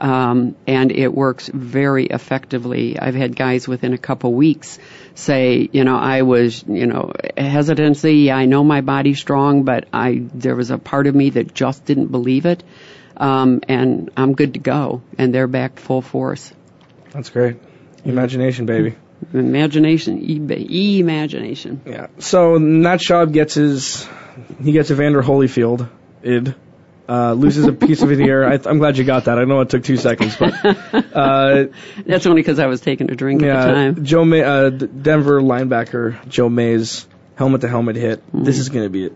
Um, 0.00 0.56
and 0.66 0.90
it 0.90 1.12
works 1.12 1.48
very 1.52 2.06
effectively. 2.06 2.98
I've 2.98 3.14
had 3.14 3.36
guys 3.36 3.68
within 3.68 3.92
a 3.92 3.98
couple 3.98 4.32
weeks 4.32 4.78
say, 5.14 5.68
you 5.72 5.84
know, 5.84 5.96
I 5.96 6.22
was, 6.22 6.64
you 6.66 6.86
know, 6.86 7.12
hesitancy. 7.36 8.32
I 8.32 8.46
know 8.46 8.64
my 8.64 8.80
body's 8.80 9.18
strong, 9.18 9.64
but 9.64 9.86
I 9.92 10.22
there 10.32 10.56
was 10.56 10.70
a 10.70 10.78
part 10.78 11.06
of 11.06 11.14
me 11.14 11.30
that 11.30 11.52
just 11.52 11.84
didn't 11.84 12.06
believe 12.06 12.46
it, 12.46 12.64
um, 13.16 13.60
and 13.68 14.10
I'm 14.16 14.34
good 14.34 14.54
to 14.54 14.60
go. 14.60 15.02
And 15.18 15.34
they're 15.34 15.46
back 15.46 15.78
full 15.78 16.00
force. 16.00 16.50
That's 17.10 17.28
great. 17.28 17.58
Imagination, 18.04 18.64
baby. 18.64 18.94
Imagination, 19.34 20.18
e- 20.22 21.00
imagination. 21.00 21.82
Yeah. 21.84 22.06
So 22.18 22.58
Matt 22.58 23.00
Schaub 23.00 23.32
gets 23.32 23.54
his 23.54 24.08
he 24.62 24.72
gets 24.72 24.90
Evander 24.90 25.22
Holyfield 25.22 25.90
id. 26.22 26.54
Uh, 27.10 27.32
loses 27.32 27.66
a 27.66 27.72
piece 27.72 28.02
of 28.02 28.08
his 28.08 28.20
ear. 28.20 28.44
I, 28.44 28.60
I'm 28.66 28.78
glad 28.78 28.96
you 28.96 29.02
got 29.02 29.24
that. 29.24 29.36
I 29.36 29.44
know 29.44 29.60
it 29.62 29.68
took 29.68 29.82
two 29.82 29.96
seconds, 29.96 30.36
but 30.36 30.52
uh, 31.12 31.64
That's 32.06 32.24
only 32.26 32.40
because 32.40 32.60
I 32.60 32.66
was 32.66 32.80
taking 32.80 33.10
a 33.10 33.16
drink 33.16 33.42
at 33.42 33.66
the 33.66 33.72
time. 33.72 34.04
Joe 34.04 34.24
May, 34.24 34.44
uh, 34.44 34.70
Denver 34.70 35.40
linebacker 35.40 36.28
Joe 36.28 36.48
Mays 36.48 37.08
helmet 37.34 37.62
to 37.62 37.68
helmet 37.68 37.96
hit. 37.96 38.22
This 38.32 38.58
is 38.58 38.68
gonna 38.68 38.90
be 38.90 39.08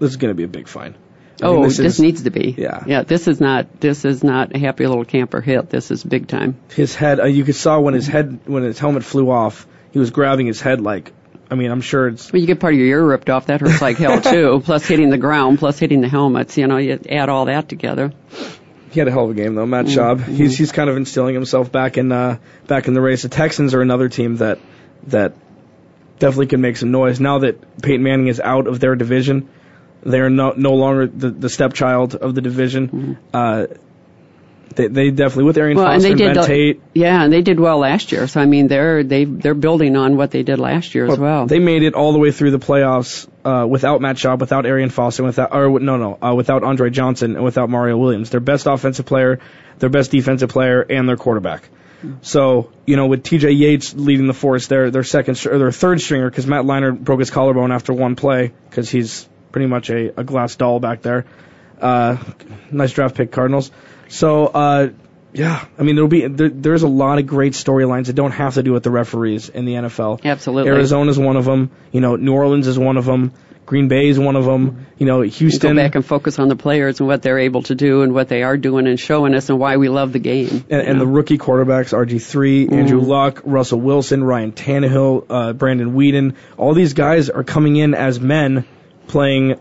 this 0.00 0.10
is 0.10 0.16
gonna 0.16 0.34
be 0.34 0.42
a 0.42 0.48
big 0.48 0.66
fine. 0.66 0.96
I 1.40 1.46
Oh, 1.46 1.52
mean, 1.60 1.62
this, 1.68 1.78
is- 1.78 2.00
needs 2.00 2.22
to 2.24 2.30
be. 2.30 2.56
Yeah. 2.58 2.82
Yeah. 2.88 3.02
This 3.04 3.28
is 3.28 3.40
not. 3.40 3.80
This 3.80 4.04
is 4.04 4.24
not 4.24 4.56
a 4.56 4.58
happy 4.58 4.84
little 4.88 5.04
camper 5.04 5.40
hit. 5.40 5.70
This 5.70 5.92
is 5.92 6.02
big 6.02 6.26
time. 6.26 6.56
his 6.74 6.96
head. 6.96 7.20
Uh, 7.20 7.26
you 7.26 7.44
could 7.44 7.54
saw 7.54 7.78
when 7.78 7.94
his 7.94 8.08
head 8.08 8.40
when 8.46 8.64
his 8.64 8.80
helmet 8.80 9.04
flew 9.04 9.30
off. 9.30 9.64
He 9.92 10.00
was 10.00 10.10
grabbing 10.10 10.46
his 10.48 10.60
head 10.60 10.80
like. 10.80 11.12
I 11.50 11.54
mean, 11.54 11.70
I'm 11.70 11.80
sure 11.80 12.08
it's 12.08 12.32
Well, 12.32 12.40
you 12.40 12.46
get 12.46 12.60
part 12.60 12.74
of 12.74 12.78
your 12.78 12.88
ear 12.88 13.04
ripped 13.04 13.30
off. 13.30 13.46
That 13.46 13.60
hurts 13.60 13.80
like 13.80 13.96
hell 13.96 14.20
too. 14.20 14.60
plus 14.64 14.86
hitting 14.86 15.10
the 15.10 15.18
ground. 15.18 15.58
Plus 15.58 15.78
hitting 15.78 16.00
the 16.00 16.08
helmets. 16.08 16.58
You 16.58 16.66
know, 16.66 16.76
you 16.76 17.00
add 17.08 17.28
all 17.28 17.46
that 17.46 17.68
together. 17.68 18.12
He 18.90 19.00
had 19.00 19.08
a 19.08 19.10
hell 19.10 19.24
of 19.24 19.30
a 19.30 19.34
game 19.34 19.54
though, 19.54 19.66
Matt 19.66 19.86
Schaub. 19.86 20.24
He's 20.24 20.56
he's 20.56 20.72
kind 20.72 20.88
of 20.88 20.96
instilling 20.96 21.34
himself 21.34 21.70
back 21.70 21.98
in 21.98 22.10
uh, 22.12 22.38
back 22.66 22.88
in 22.88 22.94
the 22.94 23.00
race. 23.00 23.22
The 23.22 23.28
Texans 23.28 23.74
are 23.74 23.82
another 23.82 24.08
team 24.08 24.36
that 24.36 24.58
that 25.08 25.34
definitely 26.18 26.46
can 26.46 26.60
make 26.60 26.76
some 26.76 26.90
noise 26.90 27.20
now 27.20 27.38
that 27.38 27.80
Peyton 27.82 28.02
Manning 28.02 28.28
is 28.28 28.40
out 28.40 28.66
of 28.66 28.80
their 28.80 28.96
division. 28.96 29.48
They're 30.02 30.30
no 30.30 30.52
no 30.56 30.74
longer 30.74 31.06
the, 31.06 31.30
the 31.30 31.48
stepchild 31.48 32.14
of 32.14 32.34
the 32.34 32.40
division. 32.40 32.88
Mm-hmm. 32.88 33.12
Uh, 33.32 33.66
they, 34.74 34.88
they 34.88 35.10
definitely 35.10 35.44
with 35.44 35.58
Arian 35.58 35.76
well, 35.76 35.86
and 35.86 36.02
Foster 36.02 36.16
they 36.16 36.24
and 36.24 36.34
did 36.34 36.40
Ben 36.40 36.46
Tate. 36.46 36.82
yeah, 36.94 37.22
and 37.22 37.32
they 37.32 37.42
did 37.42 37.58
well 37.58 37.78
last 37.78 38.12
year. 38.12 38.26
So 38.26 38.40
I 38.40 38.46
mean, 38.46 38.68
they're 38.68 39.02
they 39.02 39.24
they're 39.24 39.54
building 39.54 39.96
on 39.96 40.16
what 40.16 40.30
they 40.30 40.42
did 40.42 40.58
last 40.58 40.94
year 40.94 41.06
as 41.06 41.18
well. 41.18 41.46
They 41.46 41.58
made 41.58 41.82
it 41.82 41.94
all 41.94 42.12
the 42.12 42.18
way 42.18 42.30
through 42.30 42.52
the 42.52 42.58
playoffs 42.58 43.28
uh, 43.44 43.66
without 43.66 44.00
Matt 44.00 44.16
Schaub, 44.16 44.38
without 44.38 44.66
Arian 44.66 44.90
Foster, 44.90 45.24
without 45.24 45.54
or 45.54 45.80
no 45.80 45.96
no 45.96 46.18
uh, 46.20 46.34
without 46.34 46.62
Andre 46.62 46.90
Johnson 46.90 47.36
and 47.36 47.44
without 47.44 47.70
Mario 47.70 47.96
Williams. 47.96 48.30
Their 48.30 48.40
best 48.40 48.66
offensive 48.66 49.06
player, 49.06 49.40
their 49.78 49.90
best 49.90 50.10
defensive 50.10 50.50
player, 50.50 50.82
and 50.82 51.08
their 51.08 51.16
quarterback. 51.16 51.68
So 52.22 52.72
you 52.86 52.96
know, 52.96 53.06
with 53.06 53.24
T.J. 53.24 53.50
Yates 53.52 53.94
leading 53.94 54.28
the 54.28 54.34
force, 54.34 54.68
their 54.68 54.90
their 54.90 55.02
second 55.02 55.44
or 55.46 55.58
their 55.58 55.72
third 55.72 56.00
stringer, 56.00 56.30
because 56.30 56.46
Matt 56.46 56.64
Leinart 56.64 57.00
broke 57.00 57.18
his 57.18 57.30
collarbone 57.30 57.72
after 57.72 57.92
one 57.92 58.14
play, 58.14 58.52
because 58.70 58.88
he's 58.88 59.28
pretty 59.50 59.66
much 59.66 59.90
a, 59.90 60.20
a 60.20 60.24
glass 60.24 60.54
doll 60.54 60.78
back 60.78 61.02
there. 61.02 61.24
Uh, 61.80 62.16
nice 62.70 62.92
draft 62.92 63.16
pick, 63.16 63.32
Cardinals. 63.32 63.70
So 64.08 64.46
uh, 64.46 64.88
yeah, 65.32 65.64
I 65.78 65.82
mean 65.82 65.94
there'll 65.96 66.08
be 66.08 66.26
there, 66.26 66.48
there's 66.48 66.82
a 66.82 66.88
lot 66.88 67.18
of 67.18 67.26
great 67.26 67.52
storylines 67.52 68.06
that 68.06 68.14
don't 68.14 68.32
have 68.32 68.54
to 68.54 68.62
do 68.62 68.72
with 68.72 68.82
the 68.82 68.90
referees 68.90 69.48
in 69.48 69.64
the 69.64 69.74
NFL. 69.74 70.24
Absolutely. 70.24 70.70
Arizona's 70.70 71.18
one 71.18 71.36
of 71.36 71.44
them. 71.44 71.70
You 71.92 72.00
know, 72.00 72.16
New 72.16 72.32
Orleans 72.34 72.66
is 72.66 72.78
one 72.78 72.96
of 72.96 73.04
them. 73.04 73.32
Green 73.66 73.88
Bay 73.88 74.08
is 74.08 74.18
one 74.18 74.34
of 74.34 74.46
them. 74.46 74.86
You 74.96 75.04
know, 75.04 75.20
Houston. 75.20 75.76
Go 75.76 75.82
back 75.82 75.94
and 75.94 76.02
focus 76.04 76.38
on 76.38 76.48
the 76.48 76.56
players 76.56 77.00
and 77.00 77.06
what 77.06 77.20
they're 77.20 77.38
able 77.38 77.62
to 77.64 77.74
do 77.74 78.00
and 78.00 78.14
what 78.14 78.28
they 78.28 78.42
are 78.42 78.56
doing 78.56 78.86
and 78.86 78.98
showing 78.98 79.34
us 79.34 79.50
and 79.50 79.58
why 79.58 79.76
we 79.76 79.90
love 79.90 80.14
the 80.14 80.18
game. 80.18 80.64
and, 80.70 80.80
and 80.80 80.98
the 80.98 81.06
rookie 81.06 81.36
quarterbacks, 81.36 81.92
RG3, 81.92 82.72
Andrew 82.72 83.02
Mhm. 83.02 83.06
Luck, 83.06 83.42
Russell 83.44 83.78
Wilson, 83.82 84.24
Ryan 84.24 84.52
Tannehill, 84.52 85.26
uh, 85.28 85.52
Brandon 85.52 85.92
Weeden, 85.94 86.34
all 86.56 86.72
these 86.72 86.94
guys 86.94 87.28
are 87.28 87.44
coming 87.44 87.76
in 87.76 87.92
as 87.92 88.18
men 88.18 88.64
playing 89.06 89.56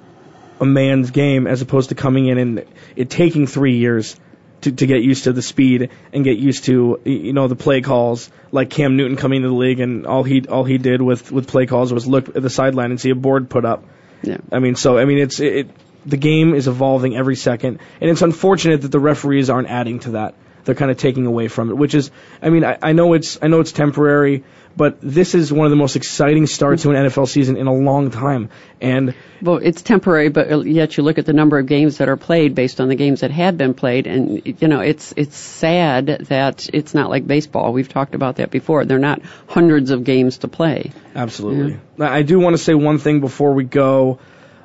a 0.62 0.66
man's 0.66 1.12
game 1.12 1.46
as 1.46 1.62
opposed 1.62 1.90
to 1.90 1.96
coming 1.96 2.28
in 2.28 2.38
and 2.38 2.64
it 2.96 3.10
taking 3.10 3.46
three 3.46 3.76
years 3.78 4.16
to, 4.62 4.72
to 4.72 4.88
get 4.88 5.02
used 5.02 5.26
to 5.26 5.34
the 5.34 5.42
speed 5.42 5.90
and 6.14 6.24
get 6.24 6.38
used 6.38 6.66
to 6.66 7.00
you 7.06 7.34
know 7.34 7.48
the 7.48 7.56
play 7.56 7.82
calls 7.82 8.30
like 8.52 8.70
Cam 8.70 8.98
Newton 8.98 9.18
coming 9.18 9.42
to 9.44 9.48
the 9.48 9.54
league 9.54 9.80
and 9.80 10.06
all 10.08 10.24
he 10.24 10.46
all 10.48 10.64
he 10.64 10.78
did 10.78 11.02
with 11.02 11.32
with 11.32 11.48
play 11.48 11.66
calls 11.66 11.94
was 11.94 12.08
look 12.08 12.36
at 12.36 12.42
the 12.42 12.50
sideline 12.50 12.92
and 12.92 13.00
see 13.00 13.10
a 13.10 13.16
board 13.16 13.50
put 13.50 13.66
up. 13.66 13.84
Yeah. 14.24 14.38
I 14.52 14.60
mean, 14.60 14.76
so 14.76 14.98
I 14.98 15.06
mean, 15.06 15.20
it's 15.20 15.40
it, 15.40 15.56
it. 15.56 15.70
The 16.06 16.18
game 16.18 16.56
is 16.56 16.70
evolving 16.70 17.18
every 17.18 17.36
second, 17.36 17.80
and 18.00 18.10
it's 18.10 18.22
unfortunate 18.22 18.84
that 18.84 18.92
the 18.92 19.00
referees 19.00 19.50
aren't 19.50 19.68
adding 19.68 20.00
to 20.02 20.12
that. 20.12 20.36
They're 20.68 20.76
kind 20.76 20.92
of 20.92 20.98
taking 20.98 21.26
away 21.26 21.48
from 21.48 21.70
it, 21.70 21.78
which 21.78 21.96
is, 21.96 22.12
I 22.42 22.50
mean, 22.50 22.66
I, 22.66 22.78
I 22.82 22.92
know 22.92 23.14
it's 23.14 23.40
I 23.42 23.48
know 23.48 23.62
it's 23.62 23.72
temporary, 23.72 24.44
but 24.76 25.00
this 25.02 25.34
is 25.34 25.52
one 25.52 25.66
of 25.66 25.70
the 25.72 25.78
most 25.78 25.96
exciting 25.96 26.46
starts 26.46 26.84
to 26.84 26.92
an 26.92 26.98
NFL 26.98 27.30
season 27.30 27.56
in 27.56 27.68
a 27.68 27.74
long 27.74 28.12
time. 28.12 28.50
And 28.82 29.16
Well, 29.42 29.58
it's 29.58 29.82
temporary, 29.82 30.28
but 30.28 30.68
yet 30.68 30.98
you 30.98 31.04
look 31.04 31.18
at 31.18 31.26
the 31.26 31.32
number 31.32 31.58
of 31.58 31.68
games 31.68 32.00
that 32.00 32.10
are 32.10 32.18
played 32.18 32.54
based 32.54 32.82
on 32.82 32.90
the 32.90 32.96
games 32.96 33.22
that 33.22 33.32
had 33.32 33.58
been 33.58 33.76
played, 33.76 34.08
and 34.08 34.46
you 34.62 34.68
know 34.68 34.82
it's 34.82 35.14
it's 35.16 35.38
sad 35.38 36.26
that 36.28 36.70
it's 36.74 36.94
not 36.94 37.10
like 37.10 37.26
baseball. 37.26 37.72
We've 37.72 37.88
talked 37.88 38.14
about 38.14 38.36
that 38.36 38.52
before. 38.52 38.84
They're 38.84 39.00
not 39.00 39.22
hundreds 39.48 39.92
of 39.92 40.04
games 40.04 40.40
to 40.40 40.50
play. 40.50 40.92
Absolutely. 41.16 41.80
Now, 41.98 42.12
I 42.12 42.24
do 42.24 42.40
want 42.40 42.58
to 42.58 42.62
say 42.62 42.74
one 42.74 42.98
thing 42.98 43.22
before 43.22 43.54
we 43.54 43.64
go. 43.64 44.20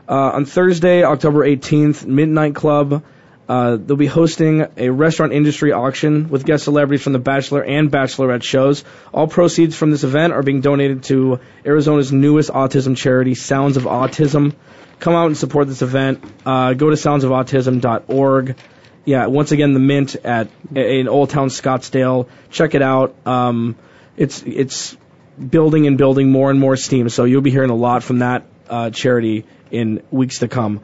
Uh, 0.08 0.32
on 0.34 0.44
Thursday, 0.46 1.04
October 1.04 1.46
18th, 1.46 2.04
Midnight 2.04 2.56
Club, 2.56 3.04
uh, 3.48 3.76
they'll 3.76 3.96
be 3.96 4.06
hosting 4.06 4.66
a 4.76 4.88
restaurant 4.88 5.32
industry 5.32 5.72
auction 5.72 6.28
with 6.28 6.44
guest 6.44 6.64
celebrities 6.64 7.02
from 7.02 7.12
the 7.12 7.18
Bachelor 7.18 7.64
and 7.64 7.90
Bachelorette 7.90 8.42
shows. 8.42 8.84
All 9.12 9.26
proceeds 9.26 9.76
from 9.76 9.90
this 9.90 10.04
event 10.04 10.32
are 10.32 10.42
being 10.42 10.60
donated 10.60 11.02
to 11.04 11.40
Arizona's 11.64 12.12
newest 12.12 12.50
autism 12.50 12.96
charity, 12.96 13.34
Sounds 13.34 13.76
of 13.76 13.84
Autism. 13.84 14.54
Come 15.00 15.14
out 15.14 15.26
and 15.26 15.36
support 15.36 15.66
this 15.66 15.82
event. 15.82 16.22
Uh, 16.46 16.74
go 16.74 16.90
to 16.90 16.96
soundsofautism.org. 16.96 18.56
Yeah, 19.04 19.26
once 19.26 19.50
again, 19.50 19.74
the 19.74 19.80
Mint 19.80 20.14
at 20.24 20.48
in 20.72 21.08
Old 21.08 21.30
Town 21.30 21.48
Scottsdale. 21.48 22.28
Check 22.50 22.76
it 22.76 22.82
out. 22.82 23.16
Um, 23.26 23.76
it's 24.16 24.42
it's 24.42 24.96
building 25.36 25.88
and 25.88 25.98
building 25.98 26.30
more 26.30 26.50
and 26.50 26.60
more 26.60 26.76
steam. 26.76 27.08
So 27.08 27.24
you'll 27.24 27.42
be 27.42 27.50
hearing 27.50 27.70
a 27.70 27.74
lot 27.74 28.04
from 28.04 28.20
that 28.20 28.44
uh, 28.68 28.90
charity 28.90 29.44
in 29.72 30.04
weeks 30.12 30.38
to 30.38 30.48
come. 30.48 30.82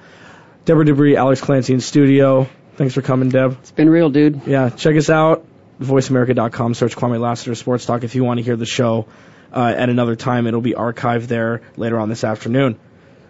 Deborah 0.68 0.84
Debris, 0.84 1.16
Alex 1.16 1.40
Clancy 1.40 1.72
in 1.72 1.80
studio. 1.80 2.46
Thanks 2.76 2.92
for 2.92 3.00
coming, 3.00 3.30
Deb. 3.30 3.52
It's 3.52 3.70
been 3.70 3.88
real, 3.88 4.10
dude. 4.10 4.42
Yeah, 4.46 4.68
check 4.68 4.96
us 4.96 5.08
out. 5.08 5.46
VoiceAmerica.com. 5.80 6.74
Search 6.74 6.94
Kwamie 6.94 7.18
Lassiter 7.18 7.54
Sports 7.54 7.86
Talk 7.86 8.04
if 8.04 8.14
you 8.14 8.22
want 8.22 8.36
to 8.36 8.44
hear 8.44 8.54
the 8.54 8.66
show 8.66 9.06
uh, 9.50 9.74
at 9.74 9.88
another 9.88 10.14
time. 10.14 10.46
It'll 10.46 10.60
be 10.60 10.74
archived 10.74 11.28
there 11.28 11.62
later 11.78 11.98
on 11.98 12.10
this 12.10 12.22
afternoon. 12.22 12.78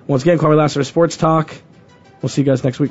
Once 0.09 0.23
again, 0.23 0.39
Kwamie 0.39 0.57
Lassiter 0.57 0.83
Sports 0.83 1.17
Talk. 1.17 1.55
We'll 2.21 2.29
see 2.29 2.41
you 2.41 2.45
guys 2.45 2.65
next 2.65 2.81
week. 2.81 2.91